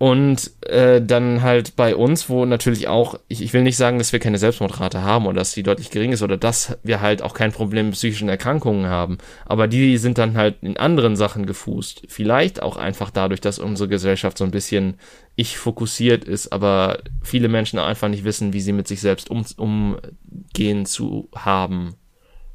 Und 0.00 0.52
äh, 0.62 1.02
dann 1.02 1.42
halt 1.42 1.76
bei 1.76 1.94
uns, 1.94 2.30
wo 2.30 2.46
natürlich 2.46 2.88
auch, 2.88 3.20
ich, 3.28 3.42
ich 3.42 3.52
will 3.52 3.62
nicht 3.62 3.76
sagen, 3.76 3.98
dass 3.98 4.14
wir 4.14 4.18
keine 4.18 4.38
Selbstmordrate 4.38 5.02
haben 5.02 5.26
oder 5.26 5.40
dass 5.40 5.52
die 5.52 5.62
deutlich 5.62 5.90
gering 5.90 6.12
ist 6.12 6.22
oder 6.22 6.38
dass 6.38 6.78
wir 6.82 7.02
halt 7.02 7.20
auch 7.20 7.34
kein 7.34 7.52
Problem 7.52 7.84
mit 7.84 7.96
psychischen 7.96 8.30
Erkrankungen 8.30 8.86
haben. 8.86 9.18
Aber 9.44 9.68
die 9.68 9.98
sind 9.98 10.16
dann 10.16 10.38
halt 10.38 10.56
in 10.62 10.78
anderen 10.78 11.16
Sachen 11.16 11.44
gefußt. 11.44 12.04
Vielleicht 12.08 12.62
auch 12.62 12.78
einfach 12.78 13.10
dadurch, 13.10 13.42
dass 13.42 13.58
unsere 13.58 13.90
Gesellschaft 13.90 14.38
so 14.38 14.44
ein 14.44 14.50
bisschen 14.50 14.94
ich 15.36 15.58
fokussiert 15.58 16.24
ist, 16.24 16.50
aber 16.50 17.00
viele 17.20 17.48
Menschen 17.48 17.78
einfach 17.78 18.08
nicht 18.08 18.24
wissen, 18.24 18.54
wie 18.54 18.62
sie 18.62 18.72
mit 18.72 18.88
sich 18.88 19.02
selbst 19.02 19.28
um, 19.28 19.44
umgehen 19.58 20.86
zu 20.86 21.28
haben. 21.36 21.96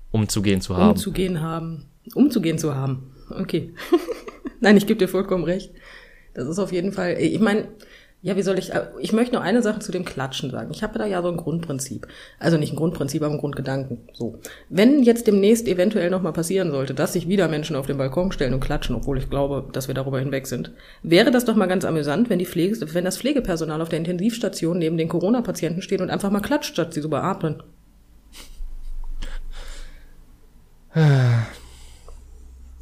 Umzugehen 0.10 0.62
zu 0.62 0.78
haben. 0.78 0.90
Umzugehen 0.94 1.42
haben. 1.42 1.86
Umzugehen 2.16 2.58
zu 2.58 2.74
haben. 2.74 3.12
Okay. 3.30 3.72
Nein, 4.62 4.78
ich 4.78 4.88
gebe 4.88 4.98
dir 4.98 5.08
vollkommen 5.08 5.44
recht. 5.44 5.72
Das 6.36 6.48
ist 6.48 6.60
auf 6.60 6.72
jeden 6.72 6.92
Fall, 6.92 7.16
ich 7.20 7.40
meine, 7.40 7.68
ja, 8.22 8.36
wie 8.36 8.42
soll 8.42 8.58
ich, 8.58 8.72
ich 9.00 9.14
möchte 9.14 9.36
noch 9.36 9.44
eine 9.44 9.62
Sache 9.62 9.80
zu 9.80 9.92
dem 9.92 10.04
Klatschen 10.04 10.50
sagen. 10.50 10.72
Ich 10.74 10.82
habe 10.82 10.98
da 10.98 11.06
ja 11.06 11.22
so 11.22 11.28
ein 11.28 11.38
Grundprinzip. 11.38 12.08
Also 12.40 12.58
nicht 12.58 12.74
ein 12.74 12.76
Grundprinzip, 12.76 13.22
aber 13.22 13.34
ein 13.34 13.38
Grundgedanken. 13.40 14.10
So. 14.14 14.40
Wenn 14.68 15.04
jetzt 15.04 15.28
demnächst 15.28 15.68
eventuell 15.68 16.10
nochmal 16.10 16.34
passieren 16.34 16.72
sollte, 16.72 16.96
dass 16.96 17.14
sich 17.14 17.28
wieder 17.28 17.48
Menschen 17.48 17.76
auf 17.76 17.86
den 17.86 17.98
Balkon 18.00 18.32
stellen 18.32 18.56
und 18.56 18.62
klatschen, 18.62 18.96
obwohl 18.96 19.20
ich 19.20 19.30
glaube, 19.30 19.70
dass 19.72 19.88
wir 19.88 19.94
darüber 19.94 20.20
hinweg 20.20 20.48
sind, 20.48 20.72
wäre 21.04 21.30
das 21.30 21.46
doch 21.46 21.56
mal 21.56 21.68
ganz 21.68 21.86
amüsant, 21.86 22.30
wenn 22.32 22.40
die 22.40 22.48
Pflege, 22.48 22.76
wenn 22.96 23.06
das 23.06 23.20
Pflegepersonal 23.20 23.80
auf 23.82 23.90
der 23.90 24.00
Intensivstation 24.00 24.80
neben 24.80 24.98
den 24.98 25.08
Corona-Patienten 25.08 25.84
steht 25.84 26.02
und 26.02 26.10
einfach 26.10 26.32
mal 26.32 26.42
klatscht, 26.42 26.74
statt 26.74 26.96
sie 26.96 27.02
so 27.02 27.10
beatmen. 27.10 27.62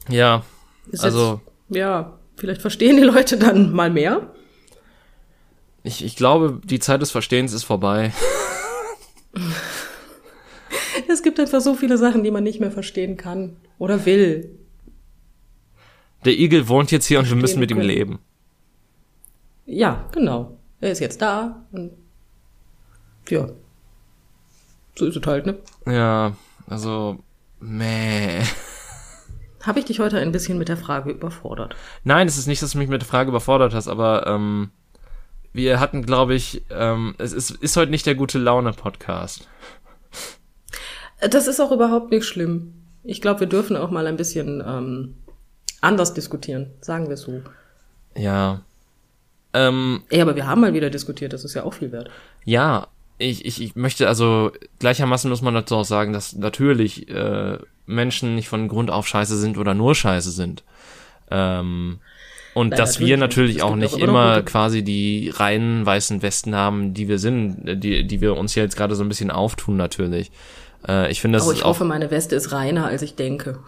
Ja. 0.09 0.43
Ist 0.91 1.03
Also- 1.03 1.41
jetzt, 1.69 1.77
ja, 1.77 2.17
vielleicht 2.43 2.61
verstehen 2.61 2.97
die 2.97 3.03
Leute 3.03 3.37
dann 3.37 3.71
mal 3.71 3.89
mehr. 3.89 4.29
Ich, 5.81 6.03
ich 6.03 6.17
glaube, 6.17 6.59
die 6.65 6.79
Zeit 6.79 7.01
des 7.01 7.09
Verstehens 7.09 7.53
ist 7.53 7.63
vorbei. 7.63 8.11
Es 11.07 11.23
gibt 11.23 11.39
einfach 11.39 11.61
so 11.61 11.73
viele 11.73 11.97
Sachen, 11.97 12.21
die 12.21 12.31
man 12.31 12.43
nicht 12.43 12.59
mehr 12.59 12.69
verstehen 12.69 13.15
kann 13.15 13.55
oder 13.79 14.05
will. 14.05 14.59
Der 16.25 16.33
Igel 16.33 16.67
wohnt 16.67 16.91
jetzt 16.91 17.05
hier 17.05 17.19
und 17.19 17.29
wir 17.29 17.37
müssen 17.37 17.61
mit 17.61 17.71
ihm 17.71 17.77
können. 17.77 17.87
leben. 17.87 18.19
Ja, 19.65 20.09
genau. 20.11 20.57
Er 20.81 20.91
ist 20.91 20.99
jetzt 20.99 21.21
da 21.21 21.65
und 21.71 21.93
ja. 23.29 23.47
So 24.95 25.05
ist 25.05 25.15
es 25.15 25.25
halt, 25.25 25.45
ne? 25.45 25.59
Ja, 25.85 26.35
also, 26.67 27.19
meh. 27.61 28.41
Habe 29.63 29.79
ich 29.79 29.85
dich 29.85 29.99
heute 29.99 30.17
ein 30.19 30.33
bisschen 30.33 30.57
mit 30.57 30.67
der 30.67 30.75
Frage 30.77 31.11
überfordert? 31.11 31.75
Nein, 32.03 32.27
es 32.27 32.37
ist 32.37 32.47
nicht, 32.47 32.61
dass 32.61 32.71
du 32.71 32.77
mich 32.77 32.89
mit 32.89 33.01
der 33.01 33.07
Frage 33.07 33.29
überfordert 33.29 33.73
hast, 33.73 33.87
aber 33.87 34.27
ähm, 34.27 34.71
wir 35.53 35.79
hatten, 35.79 36.05
glaube 36.05 36.35
ich, 36.35 36.63
ähm, 36.69 37.15
es 37.17 37.31
ist, 37.31 37.51
ist 37.51 37.77
heute 37.77 37.91
nicht 37.91 38.05
der 38.05 38.15
gute 38.15 38.39
Laune-Podcast. 38.39 39.47
Das 41.21 41.47
ist 41.47 41.61
auch 41.61 41.71
überhaupt 41.71 42.11
nicht 42.11 42.25
schlimm. 42.25 42.73
Ich 43.03 43.21
glaube, 43.21 43.41
wir 43.41 43.47
dürfen 43.47 43.77
auch 43.77 43.89
mal 43.89 44.05
ein 44.07 44.17
bisschen 44.17 44.61
ähm, 44.65 45.15
anders 45.79 46.13
diskutieren, 46.13 46.71
sagen 46.81 47.07
wir 47.07 47.15
so. 47.15 47.41
Ja. 48.17 48.63
Ähm, 49.53 50.03
Ey, 50.09 50.21
aber 50.21 50.35
wir 50.35 50.45
haben 50.45 50.59
mal 50.59 50.73
wieder 50.73 50.89
diskutiert, 50.89 51.31
das 51.31 51.45
ist 51.45 51.53
ja 51.53 51.63
auch 51.63 51.75
viel 51.75 51.93
wert. 51.93 52.09
ja, 52.43 52.87
ich, 53.17 53.45
ich, 53.45 53.61
ich 53.61 53.75
möchte, 53.75 54.07
also 54.07 54.51
gleichermaßen 54.79 55.29
muss 55.29 55.41
man 55.41 55.53
dazu 55.53 55.75
auch 55.75 55.85
sagen, 55.85 56.13
dass 56.13 56.33
natürlich 56.35 57.09
äh, 57.09 57.57
Menschen 57.85 58.35
nicht 58.35 58.49
von 58.49 58.67
Grund 58.67 58.89
auf 58.91 59.07
scheiße 59.07 59.37
sind 59.37 59.57
oder 59.57 59.73
nur 59.73 59.95
scheiße 59.95 60.31
sind. 60.31 60.63
Ähm, 61.31 61.99
und 62.53 62.69
Nein, 62.69 62.77
dass 62.77 62.99
wir 62.99 63.17
natürlich 63.17 63.17
natürlich 63.17 63.53
nicht. 63.55 63.63
Auch 63.63 63.75
nicht 63.75 63.97
immer 63.97 64.35
gute- 64.37 64.45
quasi 64.45 64.83
die 64.83 65.31
reinen 65.33 65.85
weißen 65.85 66.21
Westen 66.21 66.55
haben, 66.55 66.93
die 66.93 67.07
wir 67.07 67.17
sind, 67.17 67.83
die, 67.83 68.05
die 68.05 68.21
wir 68.21 68.37
uns 68.37 68.53
jetzt 68.55 68.75
gerade 68.77 68.95
so 68.95 69.03
ein 69.03 69.09
bisschen 69.09 69.31
auftun 69.31 69.75
natürlich. 69.77 70.31
Äh, 70.87 71.11
ich 71.11 71.19
finde, 71.21 71.37
das 71.39 71.47
Oh, 71.47 71.51
ist 71.51 71.57
ich 71.57 71.63
auch 71.63 71.69
hoffe, 71.69 71.85
meine 71.85 72.11
Weste 72.11 72.35
ist 72.35 72.51
reiner, 72.51 72.85
als 72.85 73.01
ich 73.01 73.15
denke. 73.15 73.59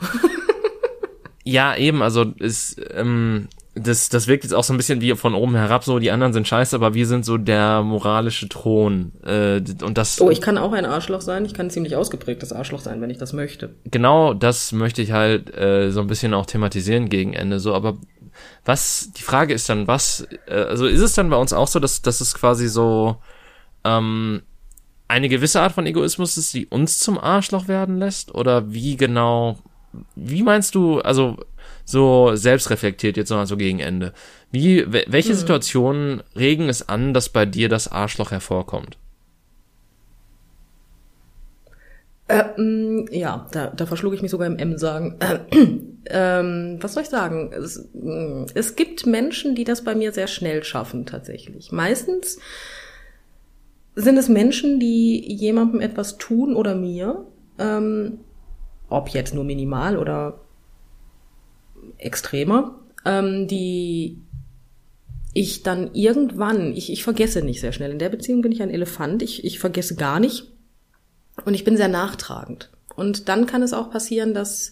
Ja, 1.48 1.76
eben, 1.76 2.02
also 2.02 2.24
ist, 2.40 2.82
ähm, 2.96 3.50
das, 3.76 4.08
das 4.08 4.28
wirkt 4.28 4.46
jetzt 4.46 4.54
auch 4.54 4.64
so 4.64 4.74
ein 4.74 4.78
bisschen 4.78 5.02
wie 5.02 5.14
von 5.16 5.36
oben 5.36 5.56
herab, 5.56 5.84
so 5.84 6.00
die 6.00 6.10
anderen 6.10 6.32
sind 6.32 6.48
scheiße, 6.48 6.76
aber 6.76 6.94
wir 6.94 7.06
sind 7.06 7.26
so 7.26 7.38
der 7.38 7.84
moralische 7.84 8.48
Thron. 8.48 9.12
Äh, 9.26 9.62
und 9.84 9.98
das 9.98 10.20
Oh, 10.22 10.30
ich 10.30 10.40
kann 10.40 10.58
auch 10.58 10.72
ein 10.72 10.86
Arschloch 10.86 11.20
sein. 11.20 11.46
Ich 11.46 11.54
kann 11.54 11.68
ein 11.68 11.72
ziemlich 11.72 11.96
ausgeprägtes 11.96 12.54
Arschloch 12.54 12.80
sein, 12.80 13.02
wenn 13.02 13.10
ich 13.10 13.18
das 13.18 13.34
möchte. 13.34 13.76
genau 13.92 14.34
das 14.34 14.72
möchte 14.72 15.02
ich 15.02 15.12
halt 15.12 15.54
äh, 15.56 15.92
so 15.92 16.00
ein 16.00 16.08
bisschen 16.08 16.34
auch 16.34 16.46
thematisieren 16.46 17.10
gegen 17.10 17.34
Ende. 17.34 17.60
So, 17.60 17.74
aber 17.74 17.98
was, 18.64 19.12
die 19.18 19.24
Frage 19.24 19.54
ist 19.54 19.68
dann, 19.68 19.88
was, 19.88 20.26
äh, 20.48 20.54
also 20.54 20.86
ist 20.86 21.02
es 21.02 21.14
dann 21.14 21.30
bei 21.30 21.38
uns 21.38 21.52
auch 21.52 21.68
so, 21.68 21.80
dass, 21.80 22.02
dass 22.02 22.22
es 22.22 22.34
quasi 22.34 22.70
so 22.70 23.18
ähm, 23.84 24.42
eine 25.10 25.28
gewisse 25.28 25.62
Art 25.62 25.74
von 25.74 25.86
Egoismus 25.86 26.38
ist, 26.38 26.54
die 26.54 26.66
uns 26.66 27.00
zum 27.00 27.18
Arschloch 27.18 27.68
werden 27.68 28.00
lässt? 28.00 28.34
Oder 28.34 28.72
wie 28.72 28.96
genau, 28.96 29.60
wie 30.16 30.44
meinst 30.44 30.76
du, 30.76 31.00
also 31.02 31.38
so 31.86 32.36
selbstreflektiert 32.36 33.18
jetzt 33.18 33.30
nochmal 33.30 33.48
so 33.48 33.58
gegen 33.58 33.80
Ende, 33.80 34.14
wie, 34.52 34.82
wel- 34.86 35.06
welche 35.08 35.36
Situationen 35.36 36.24
regen 36.36 36.70
es 36.70 36.88
an, 36.90 37.14
dass 37.14 37.30
bei 37.30 37.46
dir 37.46 37.70
das 37.70 37.92
Arschloch 37.92 38.32
hervorkommt? 38.32 38.98
Äh, 42.28 42.44
mh, 42.60 43.12
ja, 43.12 43.48
da, 43.52 43.68
da 43.68 43.86
verschlug 43.86 44.14
ich 44.16 44.22
mich 44.22 44.32
sogar 44.32 44.48
im 44.48 44.58
M 44.58 44.78
sagen. 44.78 45.20
ähm, 46.10 46.78
was 46.82 46.94
soll 46.94 47.04
ich 47.04 47.10
sagen? 47.10 47.52
Es, 47.54 47.88
mh, 47.94 48.48
es 48.56 48.76
gibt 48.76 49.06
Menschen, 49.06 49.54
die 49.56 49.64
das 49.64 49.84
bei 49.84 49.94
mir 49.94 50.12
sehr 50.12 50.28
schnell 50.28 50.64
schaffen, 50.64 51.06
tatsächlich. 51.06 51.72
Meistens 51.72 52.40
sind 53.96 54.18
es 54.18 54.28
Menschen, 54.28 54.80
die 54.80 55.34
jemandem 55.34 55.82
etwas 55.82 56.18
tun 56.18 56.56
oder 56.56 56.76
mir, 56.76 57.26
ähm, 57.60 58.20
ob 58.90 59.10
jetzt 59.10 59.34
nur 59.34 59.44
minimal 59.44 59.98
oder 59.98 60.42
extremer, 61.98 62.80
ähm, 63.06 63.48
die 63.48 64.20
ich 65.34 65.64
dann 65.64 65.94
irgendwann, 65.94 66.74
ich, 66.74 66.92
ich 66.92 67.04
vergesse 67.04 67.42
nicht 67.42 67.60
sehr 67.60 67.74
schnell. 67.74 67.92
In 67.92 68.00
der 68.00 68.10
Beziehung 68.10 68.42
bin 68.42 68.52
ich 68.52 68.62
ein 68.62 68.70
Elefant, 68.70 69.22
ich, 69.22 69.44
ich 69.44 69.60
vergesse 69.60 69.96
gar 69.96 70.20
nicht. 70.20 70.52
Und 71.44 71.54
ich 71.54 71.66
bin 71.66 71.76
sehr 71.76 71.90
nachtragend. 71.90 72.72
Und 72.96 73.28
dann 73.28 73.46
kann 73.46 73.62
es 73.62 73.74
auch 73.74 73.92
passieren, 73.92 74.34
dass 74.34 74.72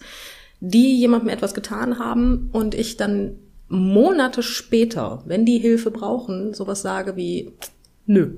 die 0.62 0.98
jemandem 0.98 1.28
etwas 1.28 1.54
getan 1.54 2.00
haben 2.00 2.50
und 2.54 2.74
ich 2.74 2.96
dann 2.96 3.36
Monate 3.68 4.44
später, 4.44 5.24
wenn 5.26 5.46
die 5.46 5.58
Hilfe 5.58 5.92
brauchen, 5.92 6.54
sowas 6.54 6.82
sage 6.82 7.18
wie, 7.18 7.52
nö. 8.06 8.32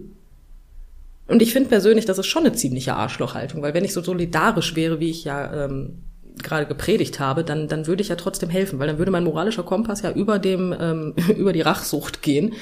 Und 1.27 1.41
ich 1.41 1.53
finde 1.53 1.69
persönlich, 1.69 2.05
das 2.05 2.17
ist 2.17 2.27
schon 2.27 2.45
eine 2.45 2.55
ziemliche 2.55 2.95
Arschlochhaltung, 2.95 3.61
weil 3.61 3.73
wenn 3.73 3.85
ich 3.85 3.93
so 3.93 4.01
solidarisch 4.01 4.75
wäre, 4.75 4.99
wie 4.99 5.09
ich 5.09 5.23
ja 5.23 5.65
ähm, 5.65 5.99
gerade 6.43 6.65
gepredigt 6.65 7.19
habe, 7.19 7.43
dann, 7.43 7.67
dann 7.67 7.87
würde 7.87 8.01
ich 8.01 8.09
ja 8.09 8.15
trotzdem 8.15 8.49
helfen, 8.49 8.79
weil 8.79 8.87
dann 8.87 8.97
würde 8.97 9.11
mein 9.11 9.23
moralischer 9.23 9.63
Kompass 9.63 10.01
ja 10.01 10.11
über 10.11 10.39
dem, 10.39 10.75
ähm, 10.79 11.13
über 11.37 11.53
die 11.53 11.61
Rachsucht 11.61 12.21
gehen, 12.21 12.53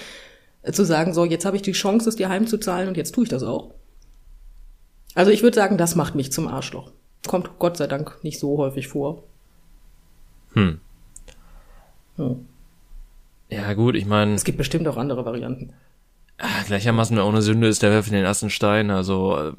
äh, 0.62 0.72
zu 0.72 0.86
sagen, 0.86 1.14
so, 1.14 1.26
jetzt 1.26 1.46
habe 1.46 1.56
ich 1.56 1.62
die 1.62 1.72
Chance, 1.72 2.10
es 2.10 2.16
dir 2.16 2.30
heimzuzahlen 2.30 2.88
und 2.88 2.98
jetzt 2.98 3.14
tue 3.14 3.24
ich 3.24 3.30
das 3.30 3.44
auch. 3.44 3.74
Also 5.16 5.32
ich 5.32 5.44
würde 5.44 5.56
sagen, 5.56 5.78
das 5.78 5.96
macht 5.96 6.16
mich 6.16 6.32
zum 6.32 6.48
Arschloch. 6.48 6.92
Kommt 7.28 7.52
Gott 7.60 7.78
sei 7.78 7.88
Dank 7.88 8.24
nicht 8.24 8.40
so 8.40 8.58
häufig 8.58 8.88
vor. 8.88 9.24
Hm. 10.54 10.80
Hm. 12.18 12.48
Ja, 13.50 13.74
gut, 13.74 13.96
ich 13.96 14.06
meine, 14.06 14.34
Es 14.34 14.44
gibt 14.44 14.58
bestimmt 14.58 14.88
auch 14.88 14.98
andere 14.98 15.26
Varianten. 15.26 15.74
Ah, 16.40 16.64
gleichermaßen 16.66 17.16
wer 17.16 17.26
ohne 17.26 17.42
Sünde 17.42 17.68
ist, 17.68 17.84
der 17.84 17.92
werfe 17.92 18.10
den 18.10 18.24
ersten 18.24 18.50
Stein. 18.50 18.90
Also 18.90 19.38
äh, 19.38 19.54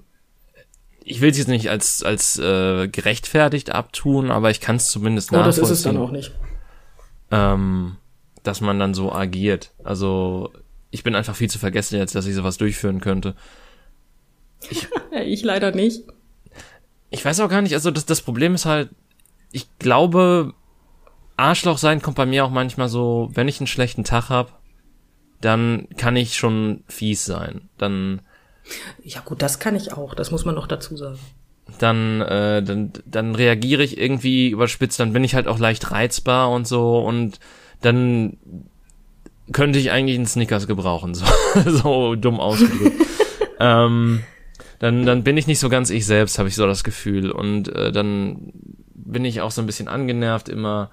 ich 1.05 1.21
will 1.21 1.31
es 1.31 1.39
jetzt 1.39 1.49
nicht 1.49 1.69
als 1.71 2.03
als 2.03 2.39
äh, 2.39 2.89
gerechtfertigt 2.89 3.71
abtun, 3.71 4.31
aber 4.31 4.51
ich 4.51 4.61
kann 4.61 4.77
es 4.77 4.89
zumindest 4.89 5.31
das 5.31 5.39
nachvollziehen, 5.39 5.65
ist 5.65 5.71
es 5.71 5.83
dann 5.83 5.97
auch 5.99 6.11
nicht. 6.11 6.33
ähm, 7.31 7.97
dass 8.43 8.61
man 8.61 8.79
dann 8.79 8.95
so 8.95 9.13
agiert. 9.13 9.73
Also 9.85 10.51
ich 10.91 11.03
bin 11.03 11.15
einfach 11.15 11.37
viel 11.37 11.51
zu 11.51 11.59
vergessen 11.59 11.97
jetzt, 11.99 12.15
dass 12.15 12.27
ich 12.27 12.35
sowas 12.35 12.57
durchführen 12.57 13.01
könnte. 13.01 13.35
Ich 15.27 15.43
leider 15.45 15.71
nicht. 15.71 16.03
Ich 17.11 17.25
weiß 17.25 17.39
auch 17.39 17.49
gar 17.49 17.63
nicht, 17.63 17.75
also 17.75 17.93
das, 17.93 18.05
das 18.05 18.21
Problem 18.21 18.55
ist 18.57 18.67
halt, 18.67 18.91
ich 19.53 19.69
glaube, 19.79 20.55
Arschloch 21.37 21.79
sein 21.79 22.03
kommt 22.03 22.17
bei 22.17 22.27
mir 22.27 22.45
auch 22.45 22.51
manchmal 22.51 22.89
so, 22.89 23.31
wenn 23.33 23.47
ich 23.47 23.61
einen 23.61 23.69
schlechten 23.69 24.03
Tag 24.03 24.29
hab, 24.29 24.59
dann 25.41 25.87
kann 25.97 26.17
ich 26.17 26.35
schon 26.37 26.83
fies 26.89 27.25
sein. 27.25 27.69
Dann 27.79 28.23
Ja 29.03 29.21
gut, 29.21 29.43
das 29.43 29.59
kann 29.59 29.77
ich 29.77 29.93
auch, 29.93 30.15
das 30.15 30.31
muss 30.31 30.45
man 30.45 30.55
noch 30.55 30.67
dazu 30.67 30.97
sagen. 30.97 31.19
dann, 31.79 32.21
äh, 32.21 32.63
dann, 32.63 32.93
dann 33.07 33.35
reagiere 33.35 33.83
ich 33.83 33.99
irgendwie 33.99 34.51
überspitzt, 34.51 35.01
dann 35.01 35.13
bin 35.13 35.25
ich 35.25 35.35
halt 35.35 35.49
auch 35.49 35.59
leicht 35.59 35.91
reizbar 35.91 36.51
und 36.51 36.67
so 36.67 36.99
und 37.01 37.41
dann 37.81 38.39
könnte 39.53 39.79
ich 39.79 39.91
eigentlich 39.91 40.17
einen 40.17 40.27
Snickers 40.27 40.67
gebrauchen, 40.67 41.15
so, 41.15 41.27
so 41.67 42.15
dumm 42.15 42.41
ausgedrückt. 42.41 43.01
ähm, 43.61 44.23
dann, 44.79 45.07
dann 45.07 45.23
bin 45.23 45.37
ich 45.37 45.47
nicht 45.47 45.61
so 45.61 45.69
ganz 45.69 45.91
ich 45.91 46.07
selbst, 46.07 46.39
habe 46.39 46.49
ich 46.49 46.55
so 46.55 46.67
das 46.67 46.85
Gefühl. 46.85 47.31
Und 47.31 47.69
äh, 47.69 47.93
dann 47.93 48.53
bin 48.95 49.25
ich 49.25 49.41
auch 49.41 49.51
so 49.51 49.63
ein 49.63 49.67
bisschen 49.67 49.89
angenervt 49.89 50.49
immer. 50.49 50.91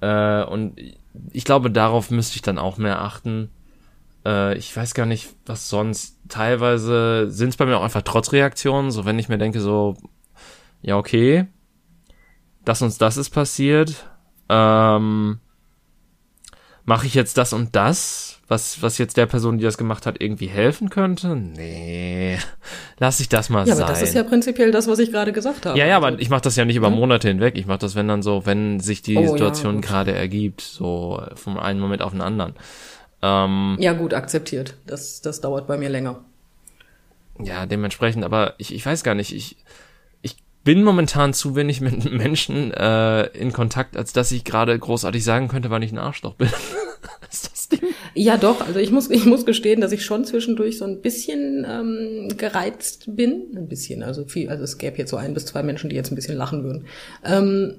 Äh, 0.00 0.42
und 0.44 0.74
ich 1.32 1.44
glaube, 1.44 1.70
darauf 1.70 2.10
müsste 2.10 2.36
ich 2.36 2.42
dann 2.42 2.58
auch 2.58 2.78
mehr 2.78 3.02
achten. 3.02 3.50
Äh, 4.28 4.58
ich 4.58 4.76
weiß 4.76 4.94
gar 4.94 5.06
nicht, 5.06 5.28
was 5.46 5.68
sonst. 5.68 6.18
Teilweise 6.28 7.26
sind 7.30 7.48
es 7.50 7.56
bei 7.56 7.64
mir 7.66 7.78
auch 7.78 7.82
einfach 7.84 8.02
Trotzreaktionen, 8.02 8.90
so 8.90 9.04
wenn 9.06 9.18
ich 9.18 9.28
mir 9.30 9.38
denke, 9.38 9.60
so, 9.60 9.96
ja, 10.82 10.96
okay, 10.98 11.46
das 12.64 12.82
und 12.82 13.00
das 13.00 13.16
ist 13.16 13.30
passiert. 13.30 13.94
Ähm, 14.50 15.38
Mache 16.84 17.06
ich 17.06 17.12
jetzt 17.12 17.36
das 17.36 17.52
und 17.52 17.76
das, 17.76 18.40
was, 18.48 18.80
was 18.82 18.96
jetzt 18.96 19.18
der 19.18 19.26
Person, 19.26 19.58
die 19.58 19.64
das 19.64 19.76
gemacht 19.76 20.06
hat, 20.06 20.22
irgendwie 20.22 20.46
helfen 20.46 20.88
könnte? 20.88 21.36
Nee, 21.36 22.38
lass 22.98 23.20
ich 23.20 23.28
das 23.28 23.50
mal 23.50 23.66
Ja, 23.66 23.74
sein. 23.74 23.84
aber 23.84 23.92
das 23.92 24.02
ist 24.02 24.14
ja 24.14 24.22
prinzipiell 24.22 24.70
das, 24.70 24.88
was 24.88 24.98
ich 24.98 25.10
gerade 25.12 25.32
gesagt 25.32 25.66
habe. 25.66 25.78
Ja, 25.78 25.84
ja, 25.84 25.96
aber 25.98 26.06
Also, 26.06 26.18
ich 26.20 26.30
mache 26.30 26.40
das 26.40 26.56
ja 26.56 26.64
nicht 26.64 26.76
über 26.76 26.86
Hm? 26.88 26.94
Monate 26.96 27.28
hinweg. 27.28 27.58
Ich 27.58 27.66
mache 27.66 27.78
das, 27.78 27.94
wenn 27.94 28.08
dann 28.08 28.22
so, 28.22 28.46
wenn 28.46 28.80
sich 28.80 29.02
die 29.02 29.18
Oh, 29.18 29.20
ja, 29.20 29.28
Situation 29.28 29.74
gut. 29.76 29.84
gerade 29.84 30.12
ergibt, 30.12 30.62
so 30.62 31.22
vom 31.34 31.58
einen 31.58 31.78
Moment 31.78 32.00
auf 32.00 32.12
den 32.12 32.22
anderen. 32.22 32.54
Ähm, 33.22 33.76
ja 33.80 33.92
gut, 33.92 34.14
akzeptiert. 34.14 34.74
Das, 34.86 35.20
das 35.20 35.40
dauert 35.40 35.66
bei 35.66 35.76
mir 35.76 35.88
länger. 35.88 36.24
ja, 37.40 37.66
dementsprechend, 37.66 38.24
aber 38.24 38.54
ich, 38.58 38.74
ich 38.74 38.84
weiß 38.84 39.02
gar 39.02 39.14
nicht, 39.14 39.34
ich, 39.34 39.56
ich 40.22 40.36
bin 40.64 40.82
momentan 40.82 41.34
zu 41.34 41.56
wenig 41.56 41.80
mit 41.80 42.04
Menschen 42.12 42.72
äh, 42.72 43.26
in 43.28 43.52
Kontakt, 43.52 43.96
als 43.96 44.12
dass 44.12 44.30
ich 44.32 44.44
gerade 44.44 44.78
großartig 44.78 45.24
sagen 45.24 45.48
könnte, 45.48 45.70
wann 45.70 45.82
ich 45.82 45.92
ein 45.92 45.98
Arschloch 45.98 46.34
bin. 46.34 46.48
ist 47.30 47.50
das 47.50 47.68
Ding? 47.68 47.80
Ja, 48.14 48.36
doch. 48.36 48.66
Also 48.66 48.78
ich 48.78 48.90
muss, 48.90 49.10
ich 49.10 49.24
muss 49.26 49.46
gestehen, 49.46 49.80
dass 49.80 49.92
ich 49.92 50.04
schon 50.04 50.24
zwischendurch 50.24 50.78
so 50.78 50.84
ein 50.84 51.00
bisschen 51.00 51.66
ähm, 51.68 52.36
gereizt 52.36 53.04
bin. 53.16 53.46
Ein 53.56 53.68
bisschen, 53.68 54.02
also 54.02 54.24
viel. 54.24 54.48
Also 54.48 54.64
es 54.64 54.78
gäbe 54.78 54.98
jetzt 54.98 55.10
so 55.10 55.16
ein 55.16 55.34
bis 55.34 55.46
zwei 55.46 55.62
Menschen, 55.62 55.90
die 55.90 55.96
jetzt 55.96 56.10
ein 56.10 56.16
bisschen 56.16 56.36
lachen 56.36 56.64
würden. 56.64 56.86
Ähm, 57.24 57.76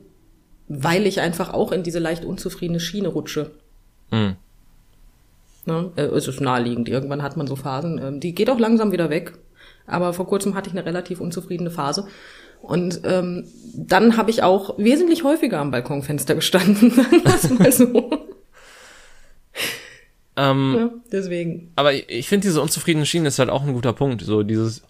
weil 0.68 1.08
ich 1.08 1.20
einfach 1.20 1.52
auch 1.54 1.72
in 1.72 1.84
diese 1.84 2.00
leicht 2.00 2.24
unzufriedene 2.24 2.80
Schiene 2.80 3.08
rutsche. 3.08 3.52
Hm. 4.12 4.36
Ne? 5.70 5.92
Äh, 5.96 6.02
Es 6.04 6.28
ist 6.28 6.42
naheliegend. 6.42 6.90
Irgendwann 6.90 7.22
hat 7.24 7.38
man 7.38 7.48
so 7.48 7.56
Phasen. 7.56 8.00
Ähm, 8.04 8.20
die 8.20 8.36
geht 8.36 8.50
auch 8.50 8.60
langsam 8.60 8.92
wieder 8.92 9.10
weg. 9.10 9.34
Aber 9.88 10.14
vor 10.14 10.28
kurzem 10.28 10.54
hatte 10.56 10.70
ich 10.70 10.76
eine 10.76 10.86
relativ 10.86 11.22
unzufriedene 11.22 11.72
Phase. 11.72 12.06
Und 12.62 13.02
ähm, 13.06 13.46
dann 13.74 14.18
habe 14.18 14.30
ich 14.32 14.44
auch 14.44 14.78
wesentlich 14.78 15.24
häufiger 15.24 15.60
am 15.60 15.72
Balkonfenster 15.72 16.36
gestanden, 16.36 16.92
sagen 16.92 17.22
wir 17.22 17.60
mal 17.60 17.72
so. 17.72 18.12
Ähm, 20.36 20.76
ja, 20.78 20.90
deswegen. 21.12 21.72
aber 21.76 21.94
ich- 21.94 22.08
ich 22.10 22.28
finde, 22.30 22.48
diese 22.48 22.62
unzufriedene 22.62 23.06
Schiene 23.06 23.28
ist 23.28 23.40
halt 23.40 23.50
auch 23.50 23.64
ein 23.64 23.74
guter 23.74 23.92
Punkt. 23.92 24.22
So 24.22 24.44
dieses, 24.44 24.84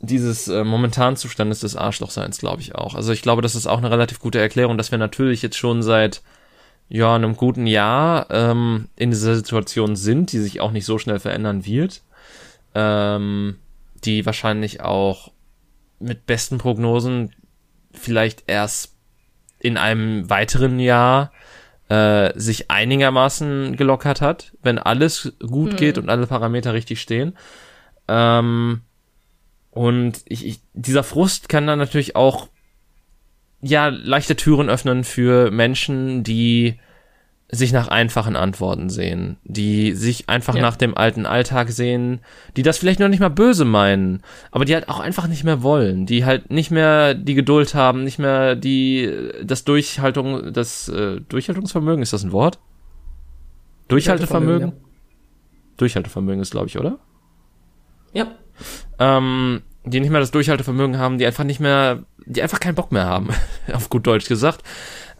dieses 0.00 0.48
äh, 0.48 0.64
momentanen 0.64 1.16
Zustandes 1.16 1.60
des 1.60 1.76
Arschlochseins, 1.76 2.38
glaube 2.38 2.60
ich 2.62 2.74
auch. 2.74 2.94
Also 2.96 3.12
ich 3.12 3.22
glaube, 3.22 3.40
das 3.42 3.54
ist 3.54 3.68
auch 3.68 3.78
eine 3.78 3.90
relativ 3.90 4.18
gute 4.18 4.40
Erklärung, 4.40 4.76
dass 4.76 4.90
wir 4.90 4.98
natürlich 4.98 5.42
jetzt 5.42 5.56
schon 5.56 5.82
seit 5.82 6.22
ja 6.88 7.14
einem 7.14 7.36
guten 7.36 7.66
Jahr 7.66 8.30
ähm, 8.30 8.88
in 8.96 9.10
dieser 9.10 9.34
Situation 9.34 9.96
sind, 9.96 10.32
die 10.32 10.38
sich 10.38 10.60
auch 10.60 10.70
nicht 10.70 10.86
so 10.86 10.98
schnell 10.98 11.18
verändern 11.18 11.64
wird, 11.66 12.02
ähm, 12.74 13.58
die 14.04 14.24
wahrscheinlich 14.24 14.80
auch 14.80 15.32
mit 16.00 16.26
besten 16.26 16.58
Prognosen 16.58 17.34
vielleicht 17.92 18.44
erst 18.46 18.94
in 19.58 19.76
einem 19.76 20.30
weiteren 20.30 20.78
Jahr 20.78 21.32
äh, 21.88 22.38
sich 22.38 22.70
einigermaßen 22.70 23.76
gelockert 23.76 24.20
hat, 24.20 24.52
wenn 24.62 24.78
alles 24.78 25.32
gut 25.40 25.76
geht 25.76 25.98
und 25.98 26.08
alle 26.08 26.26
Parameter 26.26 26.74
richtig 26.74 27.00
stehen. 27.00 27.36
Ähm, 28.06 28.82
und 29.70 30.22
ich, 30.26 30.46
ich, 30.46 30.60
dieser 30.74 31.02
Frust 31.02 31.48
kann 31.48 31.66
dann 31.66 31.78
natürlich 31.78 32.16
auch 32.16 32.48
ja 33.60 33.88
leichte 33.88 34.36
Türen 34.36 34.68
öffnen 34.68 35.04
für 35.04 35.50
Menschen, 35.50 36.22
die 36.22 36.78
sich 37.50 37.72
nach 37.72 37.88
einfachen 37.88 38.36
Antworten 38.36 38.90
sehen, 38.90 39.38
die 39.44 39.94
sich 39.94 40.28
einfach 40.28 40.54
Ja. 40.54 40.60
nach 40.60 40.76
dem 40.76 40.94
alten 40.94 41.24
Alltag 41.24 41.70
sehen, 41.70 42.20
die 42.58 42.62
das 42.62 42.76
vielleicht 42.76 43.00
noch 43.00 43.08
nicht 43.08 43.20
mal 43.20 43.30
böse 43.30 43.64
meinen, 43.64 44.22
aber 44.50 44.66
die 44.66 44.74
halt 44.74 44.90
auch 44.90 45.00
einfach 45.00 45.28
nicht 45.28 45.44
mehr 45.44 45.62
wollen, 45.62 46.04
die 46.04 46.26
halt 46.26 46.50
nicht 46.50 46.70
mehr 46.70 47.14
die 47.14 47.34
Geduld 47.34 47.74
haben, 47.74 48.04
nicht 48.04 48.18
mehr 48.18 48.54
die 48.54 49.10
das 49.42 49.64
Durchhaltung, 49.64 50.52
das 50.52 50.90
äh, 50.90 51.22
Durchhaltungsvermögen 51.26 52.02
ist 52.02 52.12
das 52.12 52.22
ein 52.22 52.32
Wort? 52.32 52.58
Durchhaltevermögen? 53.88 54.72
Durchhaltevermögen 55.78 56.42
ist, 56.42 56.50
glaube 56.50 56.66
ich, 56.66 56.78
oder? 56.78 56.98
Ja. 58.12 58.26
ähm, 58.98 59.62
die 59.90 60.00
nicht 60.00 60.10
mehr 60.10 60.20
das 60.20 60.30
Durchhaltevermögen 60.30 60.98
haben, 60.98 61.18
die 61.18 61.26
einfach 61.26 61.44
nicht 61.44 61.60
mehr, 61.60 62.02
die 62.26 62.42
einfach 62.42 62.60
keinen 62.60 62.74
Bock 62.74 62.92
mehr 62.92 63.04
haben, 63.04 63.28
auf 63.72 63.88
gut 63.88 64.06
Deutsch 64.06 64.28
gesagt. 64.28 64.62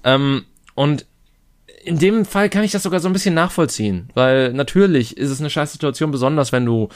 Ähm, 0.05 0.45
und 0.75 1.07
in 1.85 1.99
dem 1.99 2.25
Fall 2.25 2.49
kann 2.49 2.65
ich 2.65 2.73
das 2.73 2.83
sogar 2.83 3.01
so 3.01 3.09
ein 3.09 3.13
bisschen 3.13 3.35
nachvollziehen, 3.35 4.11
weil 4.15 4.53
natürlich 4.53 5.17
ist 5.17 5.31
es 5.31 5.41
eine 5.41 5.51
scheiß 5.51 5.73
Situation, 5.73 6.11
besonders 6.11 6.53
wenn 6.53 6.67
du 6.67 6.89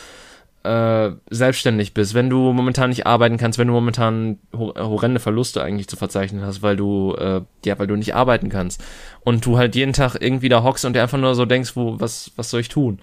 äh, 0.64 1.11
selbstständig 1.31 1.93
bist, 1.95 2.14
wenn 2.14 2.31
du 2.31 2.53
momentan 2.53 2.91
nicht 2.91 3.07
arbeiten 3.07 3.37
kannst, 3.37 3.59
wenn 3.59 3.66
du 3.66 3.73
momentan 3.73 4.39
hor 4.57 4.75
horrende 4.77 5.18
Verluste 5.18 5.62
eigentlich 5.62 5.89
zu 5.89 5.97
verzeichnen 5.97 6.43
hast, 6.43 6.62
weil 6.62 6.77
du 6.77 7.14
äh, 7.14 7.41
ja, 7.64 7.79
weil 7.79 7.89
du 7.89 7.97
nicht 7.97 8.14
arbeiten 8.14 8.49
kannst 8.49 8.83
und 9.20 9.45
du 9.45 9.59
halt 9.59 9.75
jeden 9.75 9.93
Tag 9.93 10.16
irgendwie 10.20 10.49
da 10.49 10.62
hockst 10.62 10.85
und 10.85 10.95
dir 10.95 11.03
einfach 11.03 11.18
nur 11.18 11.35
so 11.35 11.47
denkst, 11.47 11.75
wo 11.75 11.99
was 11.99 12.31
was 12.37 12.51
soll 12.51 12.61
ich 12.61 12.68
tun? 12.68 13.01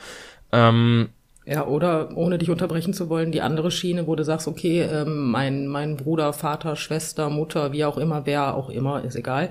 Ähm, 0.51 1.09
Ja, 1.51 1.65
oder 1.65 2.15
ohne 2.15 2.37
dich 2.37 2.51
unterbrechen 2.51 2.93
zu 2.93 3.09
wollen, 3.09 3.31
die 3.31 3.41
andere 3.41 3.71
Schiene, 3.71 4.05
wo 4.05 4.15
du 4.15 4.23
sagst, 4.23 4.47
okay, 4.47 4.83
ähm, 4.83 5.31
mein, 5.31 5.65
mein 5.65 5.97
Bruder, 5.97 6.31
Vater, 6.31 6.75
Schwester, 6.75 7.31
Mutter, 7.31 7.71
wie 7.71 7.85
auch 7.85 7.97
immer, 7.97 8.27
wer 8.27 8.53
auch 8.53 8.69
immer, 8.69 9.03
ist 9.03 9.15
egal, 9.15 9.49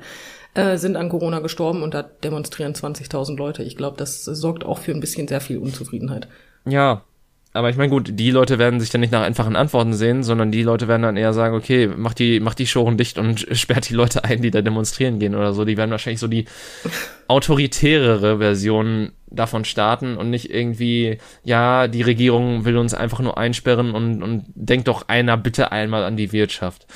äh, 0.55 0.77
sind 0.77 0.95
an 0.95 1.09
Corona 1.09 1.41
gestorben 1.41 1.83
und 1.83 1.95
da 1.95 2.05
demonstrieren 2.05 2.73
20.000 2.73 3.37
Leute. 3.37 3.65
Ich 3.65 3.77
glaube, 3.77 3.97
das 3.97 4.25
sorgt 4.25 4.65
auch 4.65 4.79
für 4.79 4.93
ein 4.93 5.01
bisschen 5.01 5.27
sehr 5.27 5.41
viel 5.41 5.59
Unzufriedenheit. 5.59 6.29
Ja, 6.65 7.03
aber 7.59 7.71
ich 7.71 7.77
meine, 7.77 7.91
gut, 7.91 8.11
die 8.13 8.31
Leute 8.31 8.61
werden 8.61 8.79
sich 8.79 8.91
dann 8.91 9.01
nicht 9.01 9.13
nach 9.13 9.23
einfachen 9.23 9.57
Antworten 9.57 9.93
sehen, 9.93 10.23
sondern 10.23 10.53
die 10.53 10.63
Leute 10.63 10.87
werden 10.87 11.03
dann 11.03 11.17
eher 11.17 11.33
sagen, 11.33 11.57
okay, 11.57 11.89
mach 11.89 12.15
die, 12.15 12.39
mach 12.39 12.55
die 12.55 12.69
Shoren 12.69 12.97
dicht 12.97 13.19
und 13.19 13.49
sperrt 13.53 13.89
die 13.89 13.95
Leute 13.95 14.23
ein, 14.23 14.43
die 14.43 14.53
da 14.53 14.63
demonstrieren 14.63 15.19
gehen 15.19 15.35
oder 15.35 15.53
so. 15.53 15.65
Die 15.65 15.77
werden 15.77 15.91
wahrscheinlich 15.91 16.21
so 16.21 16.29
die 16.29 16.45
autoritärere 17.27 18.39
Version 18.39 19.11
davon 19.27 19.65
starten 19.65 20.17
und 20.17 20.31
nicht 20.31 20.55
irgendwie, 20.55 21.19
ja, 21.43 21.89
die 21.89 22.03
Regierung 22.03 22.65
will 22.65 22.77
uns 22.77 22.95
einfach 22.95 23.19
nur 23.19 23.37
einsperren 23.37 23.91
und, 23.91 24.23
und 24.23 24.45
denkt 24.55 24.87
doch 24.87 25.09
einer 25.09 25.37
bitte 25.37 25.73
einmal 25.73 26.05
an 26.05 26.17
die 26.17 26.31
Wirtschaft. 26.31 26.87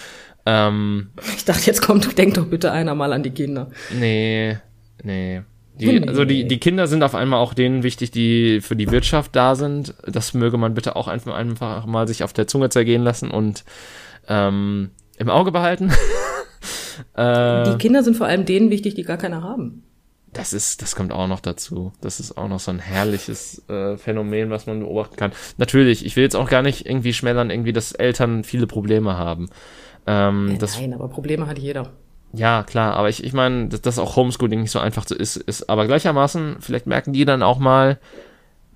Ähm, 0.46 1.10
Ich 1.36 1.44
dachte, 1.44 1.66
jetzt 1.66 1.82
kommt, 1.82 2.16
denk 2.16 2.34
doch 2.34 2.46
bitte 2.46 2.70
einer 2.70 2.94
mal 2.94 3.12
an 3.12 3.24
die 3.24 3.30
Kinder. 3.30 3.68
Nee, 3.98 4.58
nee. 5.02 5.42
Die, 5.80 6.00
Nee. 6.00 6.08
Also 6.08 6.24
die, 6.24 6.46
die 6.46 6.58
Kinder 6.58 6.86
sind 6.86 7.02
auf 7.02 7.14
einmal 7.14 7.40
auch 7.40 7.54
denen 7.54 7.82
wichtig, 7.82 8.10
die 8.10 8.60
für 8.60 8.76
die 8.76 8.90
Wirtschaft 8.90 9.34
da 9.34 9.54
sind. 9.54 9.94
Das 10.06 10.34
möge 10.34 10.58
man 10.58 10.74
bitte 10.74 10.96
auch 10.96 11.08
einfach, 11.08 11.34
einfach 11.34 11.86
mal 11.86 12.06
sich 12.06 12.24
auf 12.24 12.32
der 12.32 12.46
Zunge 12.46 12.68
zergehen 12.68 13.02
lassen 13.02 13.30
und 13.30 13.64
ähm, 14.28 14.90
im 15.16 15.30
Auge 15.30 15.50
behalten. 15.52 15.90
äh, 17.16 17.70
Die 17.70 17.78
Kinder 17.78 18.02
sind 18.02 18.16
vor 18.16 18.26
allem 18.26 18.44
denen 18.44 18.70
wichtig, 18.70 18.94
die 18.94 19.02
gar 19.02 19.16
keine 19.16 19.42
haben. 19.42 19.82
das 20.32 20.52
ist, 20.52 20.82
das 20.82 20.94
kommt 20.94 21.12
auch 21.12 21.26
noch 21.26 21.40
dazu. 21.40 21.92
Das 22.00 22.20
ist 22.20 22.36
auch 22.36 22.48
noch 22.48 22.60
so 22.60 22.70
ein 22.70 22.78
herrliches 22.78 23.66
äh, 23.68 23.96
Phänomen, 23.96 24.50
was 24.50 24.66
man 24.66 24.80
beobachten 24.80 25.16
kann. 25.16 25.32
Natürlich, 25.56 26.04
ich 26.04 26.16
will 26.16 26.22
jetzt 26.22 26.36
auch 26.36 26.48
gar 26.48 26.62
nicht 26.62 26.86
irgendwie 26.86 27.12
schmälern, 27.12 27.50
irgendwie, 27.50 27.72
dass 27.72 27.92
Eltern 27.92 28.44
viele 28.44 28.66
Probleme 28.66 29.16
haben. 29.16 29.48
Ähm, 30.06 30.52
Äh, 30.54 30.58
das 30.58 30.78
Nein, 30.78 30.94
aber 30.94 31.08
Probleme 31.08 31.46
hat 31.46 31.58
jeder. 31.58 31.92
Ja, 32.34 32.62
klar, 32.62 32.94
aber 32.94 33.08
ich, 33.08 33.22
ich 33.24 33.32
meine, 33.32 33.68
dass, 33.68 33.82
dass 33.82 33.98
auch 33.98 34.16
Homeschooling 34.16 34.62
nicht 34.62 34.70
so 34.70 34.78
einfach 34.78 35.06
so 35.06 35.14
ist, 35.14 35.36
ist 35.36 35.68
aber 35.68 35.86
gleichermaßen, 35.86 36.56
vielleicht 36.60 36.86
merken 36.86 37.12
die 37.12 37.24
dann 37.24 37.42
auch 37.42 37.58
mal, 37.58 37.98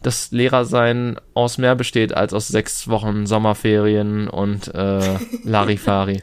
dass 0.03 0.31
Lehrersein 0.31 1.19
aus 1.35 1.57
mehr 1.57 1.75
besteht 1.75 2.15
als 2.15 2.35
aus 2.35 2.49
sechs 2.49 2.87
Wochen 2.89 3.27
Sommerferien 3.27 4.29
und 4.29 4.75
äh, 4.75 5.19
Larifari. 5.45 6.23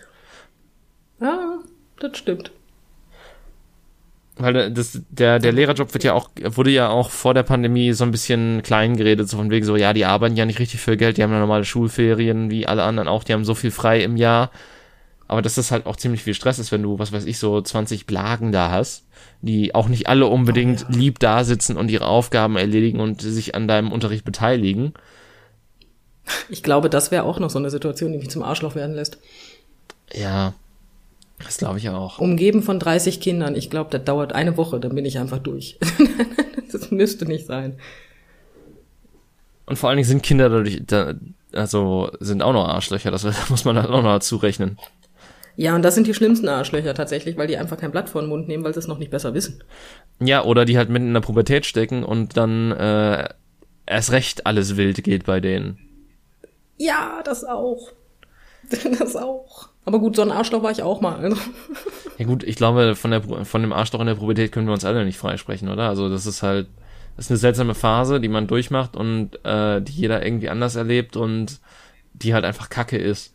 Ja, 1.20 1.58
das 2.00 2.18
stimmt. 2.18 2.52
Weil 4.36 4.72
das, 4.72 5.00
der, 5.10 5.40
der 5.40 5.52
Lehrerjob 5.52 5.94
wird 5.94 6.04
ja 6.04 6.14
auch, 6.14 6.30
wurde 6.42 6.72
ja 6.72 6.90
auch 6.90 7.12
vor 7.12 7.34
der 7.34 7.44
Pandemie 7.44 7.94
so 7.94 8.04
ein 8.04 8.12
bisschen 8.12 8.64
klein 8.64 8.96
geredet, 8.96 9.30
so 9.30 9.38
von 9.38 9.52
wegen 9.52 9.66
so, 9.66 9.76
ja, 9.76 9.94
die 9.94 10.06
arbeiten 10.06 10.36
ja 10.36 10.46
nicht 10.46 10.60
richtig 10.60 10.82
viel 10.82 10.98
Geld, 10.98 11.18
die 11.18 11.24
haben 11.24 11.32
ja 11.32 11.40
normale 11.40 11.66
Schulferien, 11.66 12.50
wie 12.50 12.66
alle 12.66 12.84
anderen 12.84 13.08
auch, 13.08 13.24
die 13.24 13.34
haben 13.34 13.46
so 13.46 13.54
viel 13.54 13.70
frei 13.72 14.04
im 14.04 14.18
Jahr. 14.18 14.50
Aber 15.28 15.42
dass 15.42 15.56
das 15.56 15.72
halt 15.72 15.86
auch 15.86 15.96
ziemlich 15.96 16.24
viel 16.24 16.34
Stress 16.34 16.60
ist, 16.60 16.72
wenn 16.72 16.84
du, 16.84 17.00
was 17.00 17.12
weiß 17.12 17.26
ich, 17.26 17.38
so 17.38 17.62
20 17.62 18.06
Blagen 18.06 18.52
da 18.52 18.72
hast, 18.72 19.06
die 19.42 19.74
auch 19.74 19.88
nicht 19.88 20.08
alle 20.08 20.28
unbedingt 20.28 20.86
Oh 20.88 20.92
ja. 20.92 20.98
lieb 20.98 21.20
da 21.20 21.44
sitzen 21.44 21.78
und 21.78 21.90
ihre 21.90 22.06
Aufgaben 22.06 22.56
erledigen 22.56 23.00
und 23.00 23.22
sich 23.22 23.56
an 23.56 23.68
deinem 23.68 23.92
Unterricht 23.92 24.26
beteiligen. 24.26 24.94
Ich 26.50 26.64
glaube, 26.64 26.90
das 26.90 27.12
wäre 27.12 27.24
auch 27.24 27.40
noch 27.40 27.50
so 27.50 27.60
eine 27.60 27.70
Situation, 27.70 28.12
die 28.12 28.18
mich 28.18 28.30
zum 28.30 28.44
Arschloch 28.44 28.76
werden 28.76 28.96
lässt. 28.96 29.18
Ja, 30.14 30.54
das 31.44 31.58
glaube 31.58 31.78
ich 31.78 31.90
auch. 31.90 32.20
Umgeben 32.20 32.64
von 32.64 32.80
30 32.80 33.20
Kindern. 33.20 33.56
Ich 33.56 33.70
glaube, 33.70 33.90
das 33.90 34.04
dauert 34.04 34.34
eine 34.34 34.58
Woche, 34.58 34.80
dann 34.80 34.96
bin 34.96 35.06
ich 35.06 35.20
einfach 35.20 35.40
durch. 35.40 35.78
das 36.72 36.92
müsste 36.92 37.26
nicht 37.26 37.46
sein. 37.46 37.78
Und 39.66 39.78
vor 39.78 39.90
allen 39.90 39.98
Dingen 39.98 40.08
sind 40.08 40.24
Kinder 40.24 40.50
dadurch, 40.50 40.82
da, 40.86 41.14
also 41.54 42.12
sind 42.20 42.42
auch 42.42 42.54
noch 42.54 42.68
Arschlöcher, 42.68 43.12
das 43.12 43.26
muss 43.50 43.66
man 43.66 43.76
dann 43.76 43.88
auch 43.88 44.04
noch 44.04 44.14
dazu 44.14 44.38
rechnen. 44.38 44.78
Ja, 45.56 45.76
und 45.76 45.84
das 45.84 45.96
sind 45.96 46.08
die 46.08 46.14
schlimmsten 46.14 46.48
Arschlöcher 46.48 46.94
tatsächlich, 46.94 47.38
weil 47.38 47.48
die 47.48 47.58
einfach 47.58 47.78
kein 47.78 47.92
Blatt 47.92 48.10
vor 48.10 48.22
den 48.22 48.30
Mund 48.30 48.48
nehmen, 48.48 48.64
weil 48.64 48.74
sie 48.74 48.80
es 48.80 48.88
noch 48.88 48.98
nicht 48.98 49.12
besser 49.12 49.34
wissen. 49.34 49.64
Ja, 50.20 50.44
oder 50.44 50.66
die 50.66 50.78
halt 50.78 50.90
mitten 50.90 51.08
in 51.08 51.14
der 51.14 51.22
Pubertät 51.22 51.66
stecken 51.66 52.04
und 52.04 52.38
dann 52.38 52.72
äh, 52.72 53.30
erst 53.86 54.12
recht 54.12 54.46
alles 54.48 54.78
wild 54.78 55.04
geht 55.04 55.26
bei 55.26 55.40
denen. 55.40 55.78
Ja, 56.78 57.22
das 57.24 57.44
auch. 57.44 57.92
Das 58.98 59.16
auch. 59.16 59.68
Aber 59.86 60.00
gut, 60.00 60.16
so 60.16 60.22
ein 60.22 60.32
Arschloch 60.32 60.64
war 60.64 60.72
ich 60.72 60.82
auch 60.82 61.02
mal. 61.02 61.18
Also. 61.18 61.38
Ja 62.20 62.26
gut, 62.26 62.44
ich 62.44 62.56
glaube, 62.56 62.96
von, 62.96 63.10
der, 63.10 63.24
von 63.24 63.62
dem 63.62 63.74
Arschloch 63.74 64.00
in 64.00 64.06
der 64.06 64.16
Pubertät 64.16 64.52
können 64.52 64.68
wir 64.68 64.74
uns 64.74 64.86
alle 64.86 65.04
nicht 65.04 65.18
freisprechen, 65.18 65.68
oder? 65.68 65.90
Also 65.90 66.10
das 66.10 66.28
ist 66.28 66.44
halt, 66.44 66.68
das 67.18 67.26
ist 67.26 67.32
eine 67.32 67.38
seltsame 67.40 67.74
Phase, 67.74 68.22
die 68.22 68.28
man 68.28 68.46
durchmacht 68.46 68.96
und 68.96 69.44
äh, 69.44 69.82
die 69.82 69.92
jeder 69.92 70.24
irgendwie 70.24 70.50
anders 70.50 70.76
erlebt 70.76 71.18
und 71.18 71.60
die 72.14 72.36
halt 72.36 72.46
einfach 72.46 72.70
Kacke 72.70 72.98
ist. 72.98 73.34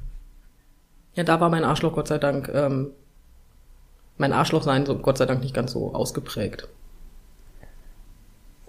Ja, 1.19 1.25
da 1.25 1.41
war 1.41 1.51
mein 1.51 1.64
Arschloch 1.64 1.95
Gott 1.95 2.07
sei 2.07 2.19
Dank, 2.19 2.49
ähm, 2.55 2.93
mein 4.19 4.33
Arschlochsein 4.33 4.87
so 4.87 4.97
Gott 4.99 5.19
sei 5.19 5.27
Dank 5.27 5.43
nicht 5.43 5.53
ganz 5.53 5.73
so 5.73 5.93
ausgeprägt. 5.93 6.69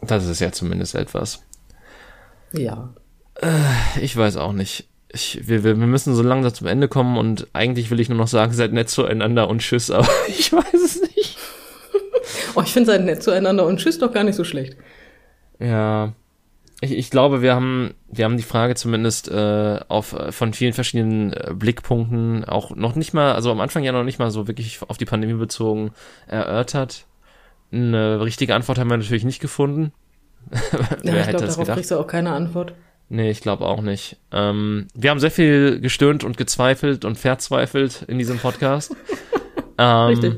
Das 0.02 0.26
ist 0.26 0.40
ja 0.40 0.52
zumindest 0.52 0.96
etwas. 0.96 1.44
Ja. 2.52 2.90
Ich 4.02 4.18
weiß 4.18 4.38
auch 4.38 4.54
nicht. 4.54 4.90
Ich, 5.10 5.48
wir, 5.48 5.64
wir, 5.64 5.80
wir 5.80 5.86
müssen 5.86 6.16
so 6.16 6.24
langsam 6.24 6.52
zum 6.52 6.66
Ende 6.66 6.88
kommen 6.88 7.20
und 7.20 7.46
eigentlich 7.54 7.92
will 7.92 8.00
ich 8.00 8.10
nur 8.10 8.18
noch 8.18 8.28
sagen, 8.28 8.52
seid 8.52 8.74
nett 8.74 8.90
zueinander 8.90 9.48
und 9.48 9.60
tschüss, 9.60 9.92
aber 9.92 10.10
ich 10.28 10.52
weiß 10.52 10.74
es 10.74 11.02
nicht. 11.02 11.38
Oh, 12.56 12.64
ich 12.64 12.74
finde 12.74 12.94
sein 12.94 13.06
nett 13.06 13.22
zueinander 13.22 13.68
und 13.68 13.78
tschüss 13.78 14.00
doch 14.00 14.12
gar 14.12 14.24
nicht 14.24 14.36
so 14.36 14.44
schlecht. 14.44 14.76
Ja. 15.60 16.14
Ich, 16.82 16.92
ich 16.92 17.10
glaube, 17.10 17.42
wir 17.42 17.56
haben, 17.56 17.94
wir 18.08 18.26
haben 18.26 18.38
die 18.38 18.44
Frage 18.44 18.76
zumindest 18.76 19.30
äh, 19.30 19.80
auf 19.90 20.16
von 20.30 20.54
vielen 20.54 20.74
verschiedenen 20.74 21.34
äh, 21.34 21.54
Blickpunkten 21.54 22.46
auch 22.46 22.76
noch 22.76 22.96
nicht 22.96 23.14
mal, 23.14 23.34
also 23.34 23.52
am 23.52 23.60
Anfang 23.60 23.84
ja 23.84 23.92
noch 23.92 24.04
nicht 24.04 24.20
mal 24.20 24.32
so 24.32 24.48
wirklich 24.48 24.80
auf 24.88 24.98
die 24.98 25.06
Pandemie 25.06 25.34
bezogen 25.34 25.92
erörtert. 26.28 27.06
Eine 27.72 28.22
richtige 28.22 28.56
Antwort 28.56 28.80
haben 28.80 28.90
wir 28.90 28.98
natürlich 28.98 29.26
nicht 29.26 29.42
gefunden. 29.42 29.92
Ja, 31.04 31.20
ich 31.20 31.28
glaube, 31.30 31.48
darauf 31.48 31.68
kriegst 31.68 31.92
du 31.92 32.00
auch 32.00 32.08
keine 32.08 32.32
Antwort. 32.32 32.74
Nee, 33.10 33.30
ich 33.30 33.42
glaube 33.42 33.66
auch 33.66 33.82
nicht. 33.82 34.18
Ähm, 34.32 34.88
wir 34.94 35.10
haben 35.10 35.20
sehr 35.20 35.32
viel 35.32 35.80
gestöhnt 35.82 36.24
und 36.24 36.38
gezweifelt 36.38 37.06
und 37.06 37.18
verzweifelt 37.18 38.04
in 38.08 38.20
diesem 38.20 38.38
Podcast. 38.38 38.96
ähm, 39.78 40.08
Richtig. 40.08 40.38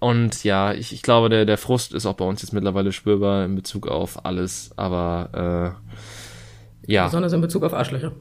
Und 0.00 0.44
ja, 0.44 0.72
ich, 0.74 0.92
ich 0.92 1.02
glaube, 1.02 1.28
der, 1.28 1.44
der 1.44 1.58
Frust 1.58 1.92
ist 1.92 2.06
auch 2.06 2.14
bei 2.14 2.24
uns 2.24 2.42
jetzt 2.42 2.52
mittlerweile 2.52 2.92
spürbar 2.92 3.44
in 3.44 3.54
Bezug 3.56 3.88
auf 3.88 4.24
alles, 4.24 4.70
aber 4.76 5.74
äh, 6.86 6.92
ja, 6.92 7.04
Besonders 7.06 7.32
in 7.32 7.40
Bezug 7.40 7.64
auf 7.64 7.74
Arschlöcher. 7.74 8.12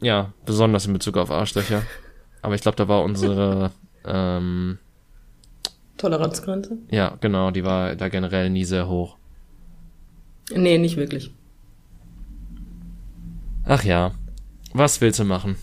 ja, 0.00 0.32
besonders 0.46 0.86
in 0.86 0.92
Bezug 0.92 1.16
auf 1.16 1.30
Arschlöcher. 1.30 1.82
Aber 2.40 2.54
ich 2.54 2.60
glaube, 2.60 2.76
da 2.76 2.86
war 2.88 3.02
unsere, 3.02 3.72
ähm, 4.04 4.78
Toleranzgrenze? 5.98 6.78
ja, 6.90 7.16
genau, 7.20 7.50
die 7.50 7.64
war 7.64 7.96
da 7.96 8.08
generell 8.08 8.50
nie 8.50 8.64
sehr 8.64 8.88
hoch. 8.88 9.16
Nee, 10.54 10.78
nicht 10.78 10.96
wirklich. 10.96 11.34
Ach 13.64 13.82
ja, 13.82 14.12
was 14.72 15.00
willst 15.00 15.18
du 15.18 15.24
machen? 15.24 15.56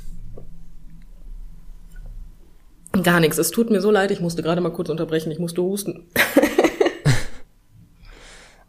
Gar 3.03 3.19
nichts. 3.19 3.37
Es 3.37 3.51
tut 3.51 3.69
mir 3.69 3.81
so 3.81 3.91
leid, 3.91 4.11
ich 4.11 4.19
musste 4.19 4.43
gerade 4.43 4.61
mal 4.61 4.71
kurz 4.71 4.89
unterbrechen. 4.89 5.31
Ich 5.31 5.39
musste 5.39 5.61
husten. 5.61 6.07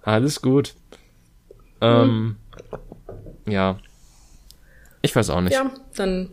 Alles 0.03 0.43
gut. 0.43 0.75
Ähm, 1.81 2.37
ja. 3.47 3.79
Ich 5.03 5.15
weiß 5.15 5.31
auch 5.31 5.41
nicht. 5.41 5.53
Ja, 5.53 5.71
dann 5.97 6.31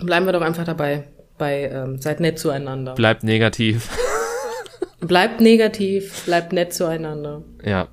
bleiben 0.00 0.26
wir 0.26 0.32
doch 0.32 0.42
einfach 0.42 0.64
dabei. 0.64 1.08
Bei 1.38 1.64
ähm, 1.64 2.00
seid 2.00 2.20
nett 2.20 2.38
zueinander. 2.38 2.94
Bleibt 2.94 3.24
negativ. 3.24 3.88
Bleibt 5.00 5.40
negativ, 5.40 6.24
bleibt 6.24 6.52
nett 6.52 6.72
zueinander. 6.72 7.42
ja. 7.64 7.88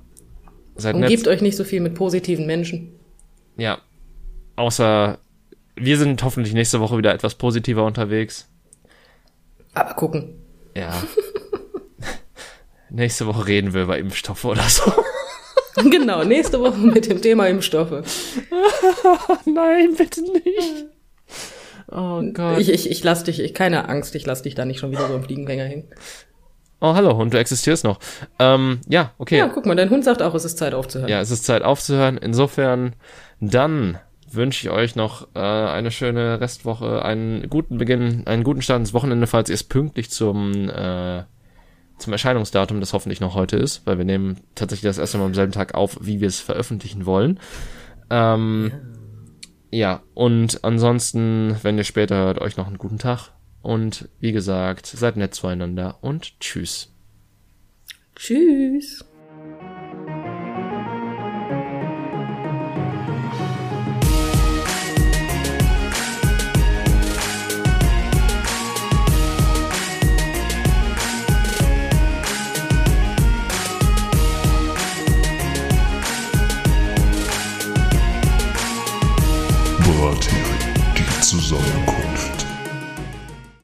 Seid 0.74 0.94
Und 0.94 1.06
gebt 1.06 1.28
euch 1.28 1.42
nicht 1.42 1.58
so 1.58 1.64
viel 1.64 1.80
mit 1.80 1.94
positiven 1.94 2.46
Menschen. 2.46 2.98
Ja. 3.58 3.78
Außer 4.56 5.18
wir 5.76 5.98
sind 5.98 6.22
hoffentlich 6.22 6.54
nächste 6.54 6.80
Woche 6.80 6.96
wieder 6.98 7.12
etwas 7.12 7.34
positiver 7.34 7.84
unterwegs. 7.84 8.48
Aber 9.74 9.94
gucken. 9.94 10.34
Ja. 10.76 10.92
nächste 12.90 13.26
Woche 13.26 13.46
reden 13.46 13.74
wir 13.74 13.82
über 13.82 13.98
Impfstoffe 13.98 14.44
oder 14.44 14.62
so. 14.62 14.92
genau, 15.90 16.24
nächste 16.24 16.60
Woche 16.60 16.78
mit 16.78 17.08
dem 17.08 17.20
Thema 17.22 17.46
Impfstoffe. 17.48 17.90
Nein, 19.46 19.94
bitte 19.96 20.22
nicht. 20.22 20.86
Oh 21.90 22.22
Gott. 22.32 22.58
Ich, 22.58 22.70
ich, 22.70 22.90
ich 22.90 23.04
lass 23.04 23.24
dich, 23.24 23.40
ich, 23.40 23.54
keine 23.54 23.88
Angst, 23.88 24.14
ich 24.14 24.24
lass 24.26 24.42
dich 24.42 24.54
da 24.54 24.64
nicht 24.64 24.80
schon 24.80 24.90
wieder 24.90 25.08
so 25.08 25.14
im 25.14 25.24
Fliegenfänger 25.24 25.64
hängen. 25.64 25.88
oh, 26.80 26.94
hallo, 26.94 27.12
und 27.12 27.32
du 27.34 27.38
existierst 27.38 27.84
noch. 27.84 27.98
Ähm, 28.38 28.80
ja, 28.88 29.12
okay. 29.18 29.38
Ja, 29.38 29.46
Ja. 29.46 29.52
guck 29.52 29.66
mal, 29.66 29.74
dein 29.76 29.90
Hund 29.90 30.04
sagt 30.04 30.22
auch, 30.22 30.34
es 30.34 30.44
ist 30.44 30.58
Zeit 30.58 30.74
aufzuhören. 30.74 31.10
es 31.10 31.30
ist 31.30 31.44
Zeit 31.44 31.62
aufzuhören. 31.62 32.16
Insofern, 32.18 32.94
dann 33.40 33.98
wünsche 34.34 34.66
ich 34.66 34.72
euch 34.72 34.96
noch 34.96 35.28
äh, 35.34 35.38
eine 35.38 35.90
schöne 35.90 36.40
Restwoche, 36.40 37.04
einen 37.04 37.48
guten 37.48 37.78
Beginn, 37.78 38.26
einen 38.26 38.44
guten 38.44 38.62
Start 38.62 38.80
ins 38.80 38.94
Wochenende, 38.94 39.26
falls 39.26 39.48
ihr 39.48 39.54
es 39.54 39.64
pünktlich 39.64 40.10
zum 40.10 40.68
äh, 40.68 41.24
zum 41.98 42.12
Erscheinungsdatum, 42.12 42.80
das 42.80 42.92
hoffentlich 42.92 43.20
noch 43.20 43.34
heute 43.34 43.56
ist, 43.56 43.86
weil 43.86 43.96
wir 43.96 44.04
nehmen 44.04 44.40
tatsächlich 44.54 44.88
das 44.88 44.98
erste 44.98 45.18
Mal 45.18 45.26
am 45.26 45.34
selben 45.34 45.52
Tag 45.52 45.74
auf, 45.74 45.98
wie 46.00 46.20
wir 46.20 46.28
es 46.28 46.40
veröffentlichen 46.40 47.06
wollen. 47.06 47.38
Ähm, 48.10 48.72
ja, 49.70 50.02
und 50.14 50.64
ansonsten, 50.64 51.56
wenn 51.62 51.78
ihr 51.78 51.84
später 51.84 52.16
hört, 52.16 52.40
euch 52.40 52.56
noch 52.56 52.66
einen 52.66 52.78
guten 52.78 52.98
Tag. 52.98 53.30
Und 53.62 54.08
wie 54.18 54.32
gesagt, 54.32 54.86
seid 54.86 55.16
nett 55.16 55.34
zueinander 55.34 55.98
und 56.02 56.38
tschüss. 56.40 56.92
Tschüss. 58.16 59.04